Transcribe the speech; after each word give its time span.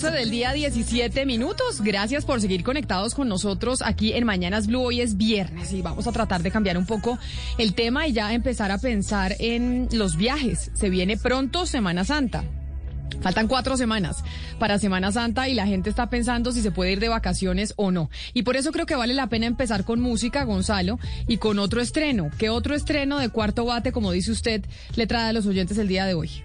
12 0.00 0.16
del 0.16 0.30
día 0.30 0.52
17 0.52 1.26
minutos. 1.26 1.80
Gracias 1.80 2.24
por 2.24 2.40
seguir 2.40 2.62
conectados 2.62 3.16
con 3.16 3.28
nosotros 3.28 3.82
aquí 3.82 4.12
en 4.12 4.22
Mañanas 4.22 4.68
Blue. 4.68 4.80
Hoy 4.80 5.00
es 5.00 5.16
viernes 5.16 5.72
y 5.72 5.82
vamos 5.82 6.06
a 6.06 6.12
tratar 6.12 6.40
de 6.40 6.52
cambiar 6.52 6.78
un 6.78 6.86
poco 6.86 7.18
el 7.58 7.74
tema 7.74 8.06
y 8.06 8.12
ya 8.12 8.32
empezar 8.32 8.70
a 8.70 8.78
pensar 8.78 9.34
en 9.40 9.88
los 9.90 10.16
viajes. 10.16 10.70
Se 10.74 10.88
viene 10.88 11.16
pronto 11.16 11.66
Semana 11.66 12.04
Santa. 12.04 12.44
Faltan 13.22 13.48
cuatro 13.48 13.76
semanas 13.76 14.22
para 14.60 14.78
Semana 14.78 15.10
Santa 15.10 15.48
y 15.48 15.54
la 15.54 15.66
gente 15.66 15.90
está 15.90 16.08
pensando 16.08 16.52
si 16.52 16.62
se 16.62 16.70
puede 16.70 16.92
ir 16.92 17.00
de 17.00 17.08
vacaciones 17.08 17.74
o 17.74 17.90
no. 17.90 18.08
Y 18.34 18.42
por 18.42 18.54
eso 18.54 18.70
creo 18.70 18.86
que 18.86 18.94
vale 18.94 19.14
la 19.14 19.26
pena 19.26 19.46
empezar 19.46 19.84
con 19.84 20.00
música, 20.00 20.44
Gonzalo, 20.44 21.00
y 21.26 21.38
con 21.38 21.58
otro 21.58 21.80
estreno. 21.80 22.30
¿Qué 22.38 22.50
otro 22.50 22.76
estreno 22.76 23.18
de 23.18 23.30
cuarto 23.30 23.64
bate, 23.64 23.90
como 23.90 24.12
dice 24.12 24.30
usted, 24.30 24.64
le 24.94 25.08
trae 25.08 25.30
a 25.30 25.32
los 25.32 25.46
oyentes 25.46 25.76
el 25.76 25.88
día 25.88 26.06
de 26.06 26.14
hoy? 26.14 26.44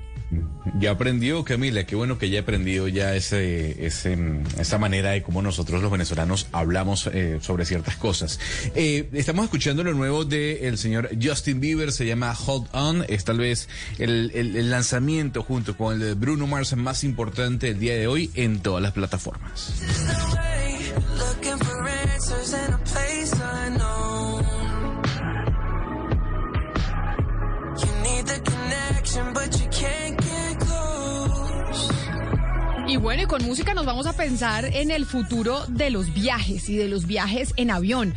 Ya 0.80 0.92
aprendió, 0.92 1.44
Camila, 1.44 1.86
qué 1.86 1.96
bueno 1.96 2.18
que 2.18 2.30
ya 2.30 2.42
aprendido 2.42 2.88
ya 2.88 3.16
ese, 3.16 3.86
ese, 3.86 4.18
esa 4.58 4.78
manera 4.78 5.12
de 5.12 5.22
cómo 5.22 5.42
nosotros 5.42 5.82
los 5.82 5.92
venezolanos 5.92 6.48
hablamos 6.52 7.10
eh, 7.14 7.40
sobre 7.42 7.66
ciertas 7.66 7.96
cosas. 7.98 8.40
Eh, 8.76 9.10
estamos 9.14 9.46
escuchando 9.46 9.84
lo 9.84 9.94
nuevo 9.94 10.26
del 10.26 10.78
señor 10.78 11.10
Justin 11.22 11.60
Bieber, 11.60 11.92
se 11.92 12.06
llama 12.06 12.36
Hold 12.46 12.68
On, 12.72 13.06
es 13.08 13.24
tal 13.24 13.40
vez 13.40 13.70
el, 14.00 14.32
el, 14.34 14.56
el 14.56 14.70
lanzamiento 14.70 15.44
junto 15.44 15.78
con 15.78 15.94
el 15.94 16.00
de 16.00 16.14
Bruno 16.14 16.48
Mars 16.48 16.76
más 16.76 17.04
importante 17.04 17.70
el 17.70 17.80
día 17.80 17.96
de 17.96 18.08
hoy 18.08 18.32
en 18.36 18.60
todas 18.60 18.82
las 18.82 18.94
plataformas. 18.94 19.74
Y 32.94 32.98
bueno, 32.98 33.24
y 33.24 33.26
con 33.26 33.44
música 33.44 33.74
nos 33.74 33.88
vamos 33.88 34.06
a 34.06 34.14
pensar 34.14 34.66
en 34.66 34.92
el 34.92 35.08
futuro 35.08 35.66
de 35.68 35.90
los 35.90 36.14
viajes 36.14 36.70
y 36.70 36.78
de 36.78 36.88
los 36.88 37.08
viajes 37.08 37.52
en 37.56 37.72
avión, 37.72 38.14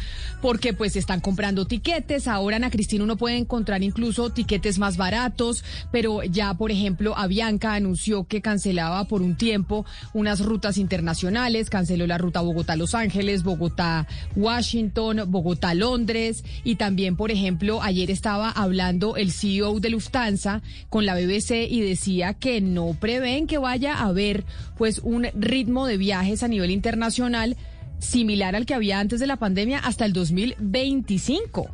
porque 0.47 0.73
pues 0.73 0.95
están 0.95 1.19
comprando 1.19 1.65
tiquetes, 1.65 2.29
ahora 2.29 2.55
Ana 2.55 2.71
Cristina 2.71 3.03
uno 3.03 3.17
puede 3.17 3.37
encontrar 3.37 3.83
incluso 3.83 4.31
tiquetes 4.31 4.79
más 4.79 4.97
baratos, 4.97 5.65
pero 5.91 6.23
ya 6.23 6.55
por 6.55 6.71
ejemplo 6.71 7.19
Avianca 7.19 7.75
anunció 7.75 8.29
que 8.29 8.41
cancelaba 8.41 9.09
por 9.09 9.23
un 9.23 9.35
tiempo 9.35 9.85
unas 10.15 10.39
rutas 10.39 10.79
internacionales, 10.79 11.69
canceló 11.69 12.07
la 12.07 12.17
ruta 12.17 12.43
Bogotá-Los 12.43 12.95
Ángeles, 12.95 13.43
Bogotá-Washington, 13.43 15.25
Bogotá-Londres. 15.27 16.45
Y 16.63 16.77
también 16.77 17.17
por 17.17 17.33
ejemplo 17.33 17.83
ayer 17.83 18.13
estaba 18.13 18.49
hablando 18.49 19.17
el 19.17 19.33
CEO 19.33 19.81
de 19.81 19.91
Lufthansa 19.91 20.63
con 20.89 21.07
la 21.07 21.17
BBC 21.17 21.67
y 21.69 21.81
decía 21.81 22.35
que 22.35 22.61
no 22.61 22.97
prevén 23.01 23.49
que 23.49 23.59
vaya 23.59 23.97
a 23.97 24.07
haber 24.07 24.45
pues 24.79 25.01
un 25.01 25.27
ritmo 25.35 25.89
de 25.89 25.97
viajes 25.97 26.45
a 26.45 26.49
nivel 26.49 26.71
internacional 26.71 27.57
similar 27.99 28.57
al 28.57 28.67
que 28.67 28.75
había 28.75 29.01
antes 29.01 29.21
de 29.21 29.27
la 29.27 29.37
pandemia 29.37 29.79
hasta 29.79 30.05
el 30.05 30.13
2025. 30.13 31.71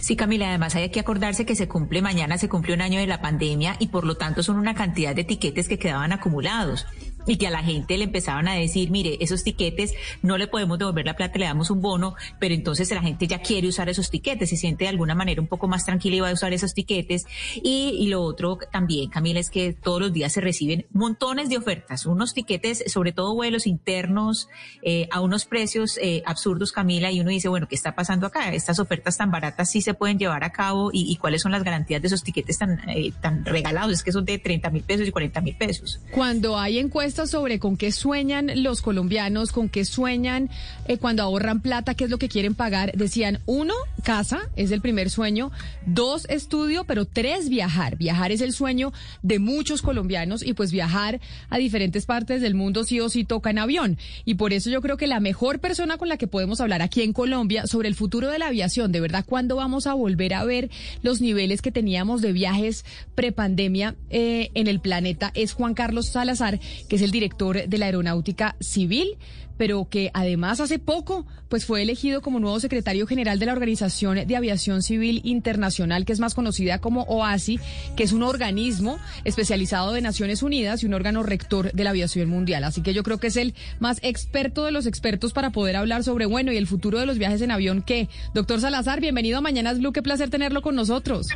Sí, 0.00 0.16
Camila, 0.16 0.48
además 0.48 0.74
hay 0.76 0.90
que 0.90 1.00
acordarse 1.00 1.44
que 1.44 1.56
se 1.56 1.68
cumple 1.68 2.02
mañana, 2.02 2.38
se 2.38 2.48
cumple 2.48 2.74
un 2.74 2.82
año 2.82 3.00
de 3.00 3.06
la 3.06 3.20
pandemia 3.20 3.76
y 3.78 3.88
por 3.88 4.04
lo 4.04 4.16
tanto 4.16 4.42
son 4.42 4.56
una 4.56 4.74
cantidad 4.74 5.14
de 5.14 5.24
tiquetes 5.24 5.68
que 5.68 5.78
quedaban 5.78 6.12
acumulados 6.12 6.86
y 7.26 7.36
que 7.36 7.46
a 7.46 7.50
la 7.50 7.62
gente 7.62 7.96
le 7.96 8.04
empezaban 8.04 8.48
a 8.48 8.54
decir, 8.54 8.90
mire, 8.90 9.18
esos 9.20 9.44
tiquetes 9.44 9.94
no 10.22 10.38
le 10.38 10.48
podemos 10.48 10.78
devolver 10.78 11.06
la 11.06 11.14
plata, 11.14 11.38
le 11.38 11.46
damos 11.46 11.70
un 11.70 11.80
bono, 11.80 12.14
pero 12.38 12.54
entonces 12.54 12.90
la 12.90 13.02
gente 13.02 13.26
ya 13.26 13.40
quiere 13.40 13.68
usar 13.68 13.88
esos 13.88 14.10
tiquetes, 14.10 14.50
se 14.50 14.56
siente 14.56 14.84
de 14.84 14.88
alguna 14.88 15.14
manera 15.14 15.40
un 15.40 15.46
poco 15.46 15.68
más 15.68 15.84
tranquila 15.84 16.16
y 16.16 16.20
va 16.20 16.30
a 16.30 16.32
usar 16.32 16.52
esos 16.52 16.74
tiquetes. 16.74 17.26
Y, 17.62 18.08
lo 18.08 18.22
otro 18.22 18.58
también, 18.70 19.08
Camila, 19.08 19.40
es 19.40 19.48
que 19.48 19.72
todos 19.72 20.00
los 20.00 20.12
días 20.12 20.32
se 20.32 20.40
reciben 20.40 20.86
montones 20.92 21.48
de 21.48 21.56
ofertas, 21.56 22.04
unos 22.04 22.34
tiquetes, 22.34 22.84
sobre 22.88 23.12
todo 23.12 23.34
vuelos 23.34 23.66
internos, 23.66 24.48
eh, 24.82 25.08
a 25.10 25.20
unos 25.20 25.46
precios 25.46 25.98
eh, 26.02 26.22
absurdos, 26.26 26.72
Camila, 26.72 27.10
y 27.10 27.20
uno 27.20 27.30
dice, 27.30 27.48
bueno, 27.48 27.68
¿qué 27.68 27.74
está 27.74 27.94
pasando 27.94 28.26
acá? 28.26 28.52
Estas 28.52 28.78
ofertas 28.80 29.16
tan 29.16 29.30
baratas 29.30 29.70
sí 29.70 29.80
se 29.80 29.94
pueden 29.94 30.18
llevar 30.18 30.44
a 30.44 30.50
cabo 30.50 30.90
y, 30.92 31.10
y 31.10 31.16
cuáles 31.16 31.42
son 31.42 31.52
las 31.52 31.62
garantías 31.62 32.02
de 32.02 32.08
esos 32.08 32.22
tiquetes 32.22 32.58
tan, 32.58 32.80
eh, 32.90 33.12
tan 33.20 33.44
regalados, 33.44 33.92
es 33.92 34.02
que 34.02 34.12
son 34.12 34.24
de 34.24 34.38
30 34.38 34.70
mil 34.70 34.82
pesos 34.82 35.06
y 35.06 35.10
40 35.10 35.40
mil 35.40 35.56
pesos. 35.56 36.00
Cuando 36.10 36.58
hay 36.58 36.78
encuestas 36.78 37.11
sobre 37.12 37.58
con 37.58 37.76
qué 37.76 37.92
sueñan 37.92 38.50
los 38.62 38.80
colombianos, 38.80 39.52
con 39.52 39.68
qué 39.68 39.84
sueñan 39.84 40.48
eh, 40.88 40.96
cuando 40.96 41.22
ahorran 41.22 41.60
plata, 41.60 41.94
qué 41.94 42.04
es 42.04 42.10
lo 42.10 42.18
que 42.18 42.28
quieren 42.28 42.54
pagar. 42.54 42.92
Decían, 42.96 43.40
uno, 43.46 43.74
casa, 44.02 44.50
es 44.56 44.70
el 44.70 44.80
primer 44.80 45.10
sueño, 45.10 45.52
dos, 45.86 46.26
estudio, 46.28 46.84
pero 46.84 47.04
tres, 47.04 47.48
viajar. 47.48 47.96
Viajar 47.96 48.32
es 48.32 48.40
el 48.40 48.52
sueño 48.52 48.92
de 49.22 49.38
muchos 49.38 49.82
colombianos 49.82 50.44
y 50.44 50.54
pues 50.54 50.72
viajar 50.72 51.20
a 51.50 51.58
diferentes 51.58 52.06
partes 52.06 52.40
del 52.40 52.54
mundo 52.54 52.84
sí 52.84 52.98
o 53.00 53.08
sí 53.08 53.24
toca 53.24 53.50
en 53.50 53.58
avión. 53.58 53.98
Y 54.24 54.34
por 54.34 54.52
eso 54.52 54.70
yo 54.70 54.80
creo 54.80 54.96
que 54.96 55.06
la 55.06 55.20
mejor 55.20 55.58
persona 55.58 55.98
con 55.98 56.08
la 56.08 56.16
que 56.16 56.26
podemos 56.26 56.60
hablar 56.60 56.80
aquí 56.80 57.02
en 57.02 57.12
Colombia 57.12 57.66
sobre 57.66 57.88
el 57.88 57.94
futuro 57.94 58.30
de 58.30 58.38
la 58.38 58.48
aviación, 58.48 58.90
de 58.90 59.00
verdad, 59.00 59.24
cuándo 59.26 59.56
vamos 59.56 59.86
a 59.86 59.94
volver 59.94 60.34
a 60.34 60.44
ver 60.44 60.70
los 61.02 61.20
niveles 61.20 61.60
que 61.60 61.70
teníamos 61.70 62.22
de 62.22 62.32
viajes 62.32 62.84
prepandemia 63.14 63.94
eh, 64.10 64.50
en 64.54 64.66
el 64.66 64.80
planeta, 64.80 65.30
es 65.34 65.52
Juan 65.52 65.74
Carlos 65.74 66.08
Salazar, 66.08 66.60
que 66.88 66.96
es 66.96 67.01
el 67.02 67.10
director 67.10 67.68
de 67.68 67.78
la 67.78 67.86
Aeronáutica 67.86 68.56
Civil, 68.60 69.18
pero 69.56 69.88
que 69.88 70.10
además 70.14 70.60
hace 70.60 70.78
poco 70.78 71.26
pues 71.48 71.66
fue 71.66 71.82
elegido 71.82 72.22
como 72.22 72.40
nuevo 72.40 72.58
secretario 72.60 73.06
general 73.06 73.38
de 73.38 73.46
la 73.46 73.52
Organización 73.52 74.26
de 74.26 74.36
Aviación 74.36 74.82
Civil 74.82 75.20
Internacional, 75.24 76.04
que 76.04 76.12
es 76.12 76.20
más 76.20 76.34
conocida 76.34 76.78
como 76.78 77.02
OASI, 77.02 77.60
que 77.94 78.02
es 78.04 78.12
un 78.12 78.22
organismo 78.22 78.98
especializado 79.24 79.92
de 79.92 80.00
Naciones 80.00 80.42
Unidas 80.42 80.82
y 80.82 80.86
un 80.86 80.94
órgano 80.94 81.22
rector 81.22 81.72
de 81.72 81.84
la 81.84 81.90
aviación 81.90 82.28
mundial. 82.28 82.64
Así 82.64 82.82
que 82.82 82.94
yo 82.94 83.02
creo 83.02 83.18
que 83.18 83.26
es 83.26 83.36
el 83.36 83.54
más 83.80 83.98
experto 84.02 84.64
de 84.64 84.72
los 84.72 84.86
expertos 84.86 85.32
para 85.32 85.50
poder 85.50 85.76
hablar 85.76 86.04
sobre, 86.04 86.26
bueno, 86.26 86.52
y 86.52 86.56
el 86.56 86.66
futuro 86.66 86.98
de 86.98 87.06
los 87.06 87.18
viajes 87.18 87.42
en 87.42 87.50
avión. 87.50 87.82
¿Qué? 87.82 88.08
Doctor 88.34 88.60
Salazar, 88.60 89.00
bienvenido 89.00 89.38
a 89.38 89.42
Mañanas 89.42 89.78
Blue, 89.78 89.92
qué 89.92 90.02
placer 90.02 90.30
tenerlo 90.30 90.62
con 90.62 90.74
nosotros. 90.74 91.28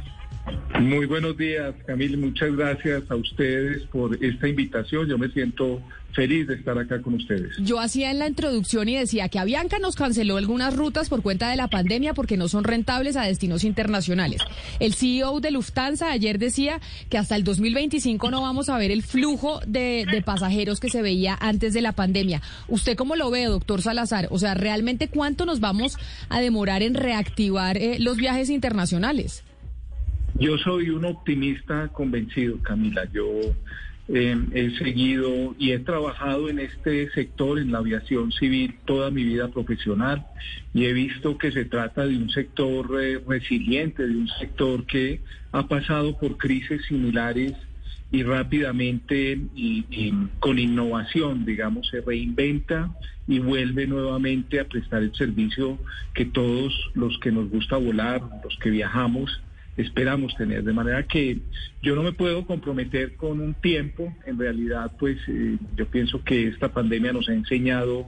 Muy 0.80 1.06
buenos 1.06 1.36
días, 1.36 1.74
Camila. 1.86 2.16
Muchas 2.18 2.54
gracias 2.54 3.04
a 3.10 3.16
ustedes 3.16 3.82
por 3.84 4.22
esta 4.22 4.46
invitación. 4.46 5.08
Yo 5.08 5.18
me 5.18 5.28
siento 5.30 5.80
feliz 6.12 6.46
de 6.46 6.54
estar 6.54 6.78
acá 6.78 7.00
con 7.02 7.14
ustedes. 7.14 7.56
Yo 7.58 7.78
hacía 7.78 8.10
en 8.10 8.18
la 8.18 8.26
introducción 8.26 8.88
y 8.88 8.96
decía 8.96 9.28
que 9.28 9.38
Avianca 9.38 9.78
nos 9.78 9.96
canceló 9.96 10.36
algunas 10.36 10.76
rutas 10.76 11.08
por 11.08 11.22
cuenta 11.22 11.50
de 11.50 11.56
la 11.56 11.68
pandemia 11.68 12.14
porque 12.14 12.36
no 12.36 12.48
son 12.48 12.64
rentables 12.64 13.16
a 13.16 13.22
destinos 13.22 13.64
internacionales. 13.64 14.40
El 14.80 14.94
CEO 14.94 15.40
de 15.40 15.50
Lufthansa 15.50 16.10
ayer 16.10 16.38
decía 16.38 16.80
que 17.10 17.18
hasta 17.18 17.36
el 17.36 17.44
2025 17.44 18.30
no 18.30 18.42
vamos 18.42 18.68
a 18.68 18.78
ver 18.78 18.90
el 18.90 19.02
flujo 19.02 19.60
de, 19.66 20.06
de 20.10 20.22
pasajeros 20.22 20.80
que 20.80 20.88
se 20.88 21.02
veía 21.02 21.36
antes 21.40 21.74
de 21.74 21.82
la 21.82 21.92
pandemia. 21.92 22.40
¿Usted 22.68 22.96
cómo 22.96 23.16
lo 23.16 23.30
ve, 23.30 23.44
doctor 23.44 23.82
Salazar? 23.82 24.28
O 24.30 24.38
sea, 24.38 24.54
¿realmente 24.54 25.08
cuánto 25.08 25.44
nos 25.44 25.60
vamos 25.60 25.96
a 26.28 26.40
demorar 26.40 26.82
en 26.82 26.94
reactivar 26.94 27.76
eh, 27.76 27.98
los 27.98 28.16
viajes 28.16 28.50
internacionales? 28.50 29.42
Yo 30.38 30.58
soy 30.58 30.90
un 30.90 31.04
optimista 31.04 31.88
convencido, 31.88 32.58
Camila. 32.62 33.04
Yo 33.12 33.24
Eh, 34.08 34.36
he 34.52 34.70
seguido 34.78 35.56
y 35.58 35.72
he 35.72 35.80
trabajado 35.80 36.48
en 36.48 36.60
este 36.60 37.10
sector, 37.10 37.58
en 37.58 37.72
la 37.72 37.78
aviación 37.78 38.30
civil, 38.30 38.76
toda 38.84 39.10
mi 39.10 39.24
vida 39.24 39.48
profesional 39.48 40.24
y 40.72 40.84
he 40.84 40.92
visto 40.92 41.36
que 41.38 41.50
se 41.50 41.64
trata 41.64 42.06
de 42.06 42.16
un 42.16 42.30
sector 42.30 43.02
eh, 43.02 43.20
resiliente, 43.26 44.06
de 44.06 44.16
un 44.16 44.28
sector 44.28 44.86
que 44.86 45.22
ha 45.50 45.66
pasado 45.66 46.16
por 46.16 46.36
crisis 46.36 46.86
similares 46.86 47.54
y 48.12 48.22
rápidamente 48.22 49.40
y 49.56 50.12
con 50.38 50.60
innovación, 50.60 51.44
digamos, 51.44 51.88
se 51.88 52.00
reinventa 52.00 52.94
y 53.26 53.40
vuelve 53.40 53.88
nuevamente 53.88 54.60
a 54.60 54.68
prestar 54.68 55.02
el 55.02 55.12
servicio 55.16 55.80
que 56.14 56.26
todos 56.26 56.72
los 56.94 57.18
que 57.18 57.32
nos 57.32 57.50
gusta 57.50 57.76
volar, 57.76 58.22
los 58.44 58.56
que 58.58 58.70
viajamos, 58.70 59.42
esperamos 59.76 60.34
tener. 60.36 60.64
De 60.64 60.72
manera 60.72 61.06
que 61.06 61.38
yo 61.82 61.94
no 61.94 62.02
me 62.02 62.12
puedo 62.12 62.46
comprometer 62.46 63.16
con 63.16 63.40
un 63.40 63.54
tiempo. 63.54 64.14
En 64.26 64.38
realidad, 64.38 64.92
pues 64.98 65.18
eh, 65.28 65.56
yo 65.76 65.86
pienso 65.86 66.22
que 66.24 66.48
esta 66.48 66.72
pandemia 66.72 67.12
nos 67.12 67.28
ha 67.28 67.34
enseñado 67.34 68.06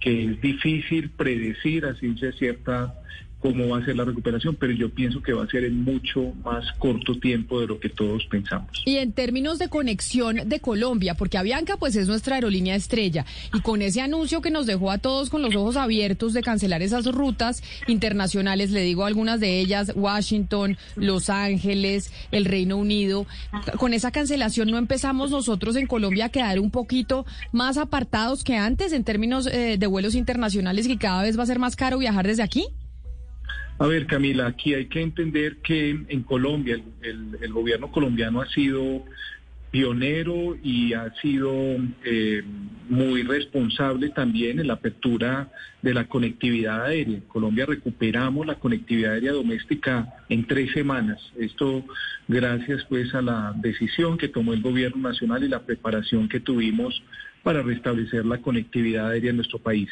que 0.00 0.24
es 0.24 0.40
difícil 0.40 1.10
predecir 1.10 1.84
a 1.84 1.94
ciencia 1.94 2.32
cierta 2.32 2.94
cómo 3.40 3.68
va 3.68 3.78
a 3.78 3.84
ser 3.84 3.96
la 3.96 4.04
recuperación, 4.04 4.56
pero 4.56 4.72
yo 4.72 4.90
pienso 4.90 5.22
que 5.22 5.32
va 5.32 5.44
a 5.44 5.48
ser 5.48 5.64
en 5.64 5.82
mucho 5.82 6.32
más 6.44 6.70
corto 6.78 7.18
tiempo 7.18 7.60
de 7.60 7.66
lo 7.66 7.80
que 7.80 7.88
todos 7.88 8.24
pensamos. 8.26 8.82
Y 8.84 8.96
en 8.96 9.12
términos 9.12 9.58
de 9.58 9.68
conexión 9.68 10.48
de 10.48 10.60
Colombia, 10.60 11.14
porque 11.14 11.38
Avianca 11.38 11.76
pues 11.76 11.96
es 11.96 12.06
nuestra 12.06 12.36
aerolínea 12.36 12.74
estrella, 12.74 13.24
y 13.54 13.60
con 13.60 13.82
ese 13.82 14.02
anuncio 14.02 14.42
que 14.42 14.50
nos 14.50 14.66
dejó 14.66 14.90
a 14.90 14.98
todos 14.98 15.30
con 15.30 15.42
los 15.42 15.56
ojos 15.56 15.76
abiertos 15.76 16.32
de 16.34 16.42
cancelar 16.42 16.82
esas 16.82 17.06
rutas 17.06 17.62
internacionales, 17.86 18.70
le 18.70 18.82
digo 18.82 19.04
algunas 19.04 19.40
de 19.40 19.58
ellas, 19.60 19.92
Washington, 19.94 20.76
Los 20.96 21.30
Ángeles, 21.30 22.12
el 22.30 22.44
Reino 22.44 22.76
Unido, 22.76 23.26
con 23.78 23.94
esa 23.94 24.10
cancelación 24.10 24.70
no 24.70 24.78
empezamos 24.78 25.30
nosotros 25.30 25.76
en 25.76 25.86
Colombia 25.86 26.26
a 26.26 26.28
quedar 26.28 26.60
un 26.60 26.70
poquito 26.70 27.24
más 27.52 27.78
apartados 27.78 28.44
que 28.44 28.56
antes 28.56 28.92
en 28.92 29.04
términos 29.04 29.46
eh, 29.46 29.76
de 29.78 29.86
vuelos 29.86 30.14
internacionales 30.14 30.86
y 30.86 30.96
cada 30.96 31.22
vez 31.22 31.38
va 31.38 31.44
a 31.44 31.46
ser 31.46 31.58
más 31.58 31.76
caro 31.76 31.98
viajar 31.98 32.26
desde 32.26 32.42
aquí? 32.42 32.66
A 33.80 33.86
ver, 33.86 34.06
Camila, 34.06 34.46
aquí 34.46 34.74
hay 34.74 34.88
que 34.88 35.00
entender 35.00 35.56
que 35.62 35.88
en 36.06 36.22
Colombia 36.24 36.78
el, 37.00 37.50
gobierno 37.50 37.90
colombiano 37.90 38.42
ha 38.42 38.48
sido 38.50 39.06
pionero 39.70 40.54
y 40.62 40.92
ha 40.92 41.10
sido 41.22 41.50
eh, 42.04 42.42
muy 42.90 43.22
responsable 43.22 44.10
también 44.10 44.60
en 44.60 44.66
la 44.66 44.74
apertura 44.74 45.50
de 45.80 45.94
la 45.94 46.04
conectividad 46.04 46.84
aérea. 46.84 47.16
En 47.16 47.22
Colombia 47.22 47.64
recuperamos 47.64 48.46
la 48.46 48.56
conectividad 48.56 49.14
aérea 49.14 49.32
doméstica 49.32 50.12
en 50.28 50.46
tres 50.46 50.72
semanas. 50.72 51.18
Esto 51.38 51.82
gracias 52.28 52.84
pues 52.86 53.14
a 53.14 53.22
la 53.22 53.54
decisión 53.56 54.18
que 54.18 54.28
tomó 54.28 54.52
el 54.52 54.60
gobierno 54.60 55.08
nacional 55.08 55.42
y 55.42 55.48
la 55.48 55.64
preparación 55.64 56.28
que 56.28 56.40
tuvimos 56.40 57.02
para 57.42 57.62
restablecer 57.62 58.26
la 58.26 58.42
conectividad 58.42 59.08
aérea 59.08 59.30
en 59.30 59.36
nuestro 59.36 59.58
país. 59.58 59.88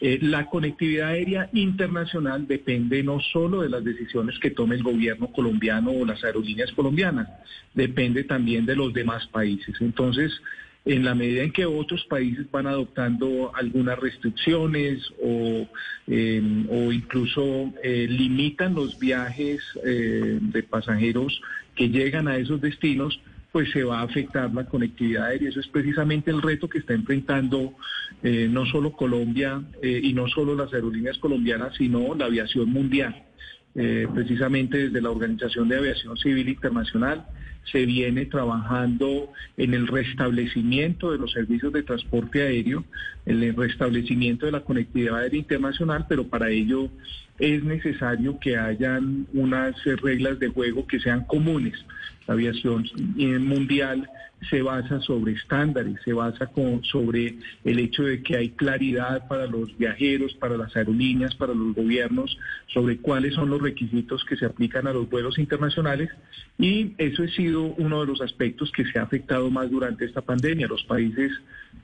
Eh, 0.00 0.18
la 0.22 0.46
conectividad 0.46 1.08
aérea 1.08 1.50
internacional 1.52 2.46
depende 2.46 3.02
no 3.02 3.20
solo 3.20 3.62
de 3.62 3.68
las 3.68 3.84
decisiones 3.84 4.38
que 4.38 4.50
tome 4.50 4.76
el 4.76 4.82
gobierno 4.82 5.30
colombiano 5.30 5.90
o 5.90 6.06
las 6.06 6.24
aerolíneas 6.24 6.72
colombianas, 6.72 7.28
depende 7.74 8.24
también 8.24 8.64
de 8.64 8.76
los 8.76 8.92
demás 8.94 9.26
países. 9.26 9.76
Entonces, 9.80 10.40
en 10.84 11.04
la 11.04 11.14
medida 11.14 11.42
en 11.42 11.52
que 11.52 11.66
otros 11.66 12.04
países 12.06 12.50
van 12.50 12.66
adoptando 12.66 13.52
algunas 13.54 13.98
restricciones 13.98 15.12
o, 15.22 15.66
eh, 16.06 16.64
o 16.70 16.92
incluso 16.92 17.72
eh, 17.82 18.06
limitan 18.08 18.74
los 18.74 18.98
viajes 18.98 19.60
eh, 19.84 20.38
de 20.40 20.62
pasajeros 20.62 21.40
que 21.74 21.90
llegan 21.90 22.28
a 22.28 22.36
esos 22.36 22.60
destinos, 22.60 23.20
pues 23.52 23.70
se 23.72 23.82
va 23.82 24.00
a 24.00 24.02
afectar 24.02 24.52
la 24.52 24.66
conectividad 24.66 25.26
aérea. 25.26 25.48
Eso 25.48 25.60
es 25.60 25.68
precisamente 25.68 26.30
el 26.30 26.42
reto 26.42 26.68
que 26.68 26.78
está 26.78 26.94
enfrentando 26.94 27.74
eh, 28.22 28.48
no 28.50 28.66
solo 28.66 28.92
Colombia 28.92 29.62
eh, 29.82 30.00
y 30.02 30.12
no 30.12 30.28
solo 30.28 30.54
las 30.54 30.72
aerolíneas 30.72 31.18
colombianas, 31.18 31.74
sino 31.76 32.14
la 32.14 32.26
aviación 32.26 32.70
mundial. 32.70 33.24
Eh, 33.74 34.08
precisamente 34.12 34.78
desde 34.78 35.00
la 35.00 35.10
Organización 35.10 35.68
de 35.68 35.76
Aviación 35.76 36.16
Civil 36.16 36.48
Internacional 36.48 37.26
se 37.70 37.86
viene 37.86 38.26
trabajando 38.26 39.32
en 39.56 39.74
el 39.74 39.86
restablecimiento 39.86 41.12
de 41.12 41.18
los 41.18 41.32
servicios 41.32 41.72
de 41.72 41.82
transporte 41.82 42.42
aéreo, 42.42 42.84
en 43.26 43.42
el 43.42 43.54
restablecimiento 43.54 44.46
de 44.46 44.52
la 44.52 44.64
conectividad 44.64 45.18
aérea 45.18 45.38
internacional, 45.38 46.06
pero 46.08 46.26
para 46.26 46.50
ello 46.50 46.88
es 47.38 47.62
necesario 47.62 48.38
que 48.40 48.56
hayan 48.56 49.26
unas 49.34 49.76
reglas 50.02 50.38
de 50.38 50.48
juego 50.48 50.86
que 50.86 51.00
sean 51.00 51.24
comunes. 51.24 51.74
La 52.30 52.34
aviación 52.34 52.84
mundial 53.44 54.08
se 54.48 54.62
basa 54.62 55.00
sobre 55.00 55.32
estándares, 55.32 55.96
se 56.04 56.12
basa 56.12 56.46
con, 56.46 56.84
sobre 56.84 57.34
el 57.64 57.80
hecho 57.80 58.04
de 58.04 58.22
que 58.22 58.36
hay 58.36 58.50
claridad 58.50 59.26
para 59.26 59.48
los 59.48 59.76
viajeros, 59.76 60.32
para 60.34 60.56
las 60.56 60.76
aerolíneas, 60.76 61.34
para 61.34 61.54
los 61.54 61.74
gobiernos, 61.74 62.38
sobre 62.68 62.98
cuáles 62.98 63.34
son 63.34 63.50
los 63.50 63.60
requisitos 63.60 64.24
que 64.24 64.36
se 64.36 64.46
aplican 64.46 64.86
a 64.86 64.92
los 64.92 65.10
vuelos 65.10 65.40
internacionales 65.40 66.08
y 66.56 66.92
eso 66.98 67.24
ha 67.24 67.28
sido 67.30 67.62
uno 67.64 68.02
de 68.02 68.06
los 68.06 68.20
aspectos 68.20 68.70
que 68.70 68.84
se 68.84 69.00
ha 69.00 69.02
afectado 69.02 69.50
más 69.50 69.68
durante 69.68 70.04
esta 70.04 70.20
pandemia. 70.20 70.68
Los 70.68 70.84
países, 70.84 71.32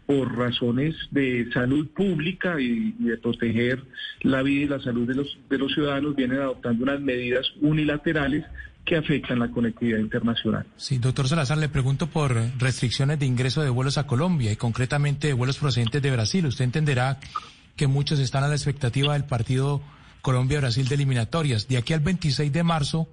por 0.07 0.33
razones 0.39 0.95
de 1.11 1.51
salud 1.53 1.89
pública 1.89 2.61
y, 2.61 2.93
de 3.01 3.17
proteger 3.19 3.83
la 4.21 4.43
vida 4.43 4.63
y 4.63 4.69
la 4.69 4.81
salud 4.81 5.09
de 5.09 5.59
los 5.59 5.75
ciudadanos, 5.75 6.15
vienen 6.15 6.39
adoptando 6.39 6.85
unas 6.85 7.01
medidas 7.01 7.53
unilaterales 7.61 8.45
que 8.87 8.97
afectan 8.97 9.41
la 9.41 9.51
conectividad 9.51 9.99
internacional. 9.99 10.65
Sí, 10.77 10.99
doctor 10.99 11.29
Salazar, 11.29 11.59
le 11.59 11.69
pregunto 11.69 12.07
por 12.07 12.35
restricciones 12.57 13.19
de 13.19 13.27
ingreso 13.27 13.61
de 13.61 13.69
vuelos 13.69 13.99
a 13.99 14.07
Colombia 14.07 14.53
y 14.53 14.57
concretamente 14.57 15.27
de 15.27 15.35
vuelos 15.35 15.59
procedentes 15.59 16.01
de 16.01 16.11
Brasil. 16.13 16.47
Usted 16.47 16.65
entenderá 16.65 17.19
que 17.75 17.89
muchos 17.89 18.21
están 18.21 18.45
a 18.45 18.49
la 18.49 18.55
expectativa 18.55 19.15
del 19.15 19.25
partido 19.25 19.83
Colombia-Brasil 20.23 20.87
de 20.89 20.95
eliminatorias. 20.95 21.67
De 21.69 21.77
aquí 21.77 21.93
al 21.93 22.01
26 22.01 22.53
de 22.53 22.63
marzo, 22.63 23.09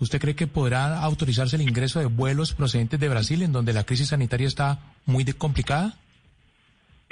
¿usted 0.00 0.20
cree 0.20 0.34
que 0.34 0.48
podrá 0.48 0.98
autorizarse 0.98 1.56
el 1.56 1.62
ingreso 1.62 2.00
de 2.00 2.06
vuelos 2.06 2.52
procedentes 2.52 2.98
de 2.98 3.08
Brasil 3.08 3.42
en 3.42 3.52
donde 3.52 3.72
la 3.72 3.84
crisis 3.84 4.08
sanitaria 4.08 4.48
está 4.48 4.80
muy 5.06 5.24
complicada? 5.24 5.96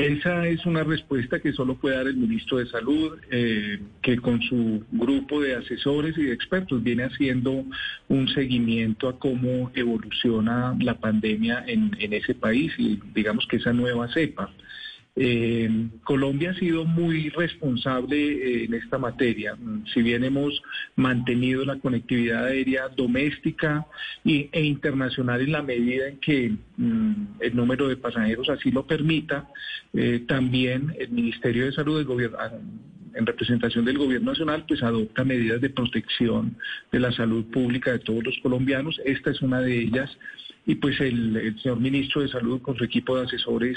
Esa 0.03 0.49
es 0.49 0.67
una 0.67 0.83
respuesta 0.83 1.39
que 1.39 1.53
solo 1.53 1.77
puede 1.77 1.95
dar 1.95 2.09
el 2.09 2.17
ministro 2.17 2.59
de 2.59 2.67
Salud, 2.67 3.21
eh, 3.31 3.79
que 4.03 4.17
con 4.17 4.43
su 4.43 4.83
grupo 4.91 5.41
de 5.41 5.55
asesores 5.55 6.19
y 6.19 6.25
de 6.25 6.33
expertos 6.33 6.83
viene 6.83 7.05
haciendo 7.05 7.65
un 8.09 8.29
seguimiento 8.35 9.09
a 9.09 9.17
cómo 9.21 9.71
evoluciona 9.75 10.77
la 10.81 10.99
pandemia 10.99 11.63
en, 11.69 11.97
en 12.01 12.15
ese 12.15 12.35
país 12.35 12.73
y 12.79 12.99
digamos 13.15 13.47
que 13.47 13.59
esa 13.59 13.73
nueva 13.73 14.13
cepa. 14.13 14.51
Eh, 15.15 15.89
Colombia 16.05 16.53
ha 16.53 16.55
sido 16.55 16.87
muy 16.87 17.29
responsable 17.29 18.17
eh, 18.17 18.65
en 18.65 18.75
esta 18.75 18.97
materia. 18.97 19.57
Si 19.93 20.01
bien 20.01 20.25
hemos 20.25 20.63
mantenido 20.97 21.65
la 21.67 21.79
conectividad 21.79 22.47
aérea 22.47 22.89
doméstica 22.89 23.87
y, 24.25 24.49
e 24.53 24.63
internacional 24.63 25.43
en 25.43 25.53
la 25.53 25.63
medida 25.63 26.09
en 26.09 26.19
que 26.19 26.57
mm, 26.79 27.13
el 27.41 27.55
número 27.55 27.89
de 27.89 27.99
pasajeros 27.99 28.49
así 28.49 28.71
lo 28.71 28.87
permita, 28.87 29.49
eh, 29.93 30.25
también 30.27 30.95
el 30.99 31.11
Ministerio 31.11 31.67
de 31.67 31.73
Salud 31.73 31.99
del 31.99 32.07
Gobierno 32.07 32.39
en 33.15 33.27
representación 33.27 33.85
del 33.85 33.99
gobierno 33.99 34.31
nacional, 34.31 34.65
pues 34.67 34.83
adopta 34.83 35.23
medidas 35.23 35.61
de 35.61 35.69
protección 35.69 36.57
de 36.91 37.01
la 37.01 37.13
salud 37.13 37.45
pública 37.51 37.93
de 37.93 37.99
todos 37.99 38.25
los 38.25 38.39
colombianos. 38.43 38.99
Esta 39.05 39.31
es 39.31 39.43
una 39.43 39.61
de 39.61 39.79
ellas 39.79 40.11
y 40.67 40.77
pues 40.77 41.01
el, 41.01 41.37
el, 41.37 41.61
señor 41.61 41.81
ministro 41.81 42.23
de 42.23 42.29
Salud 42.29 42.63
con 42.63 42.77
su 42.77 42.85
equipo 42.85 43.17
de 43.17 43.25
asesores 43.25 43.77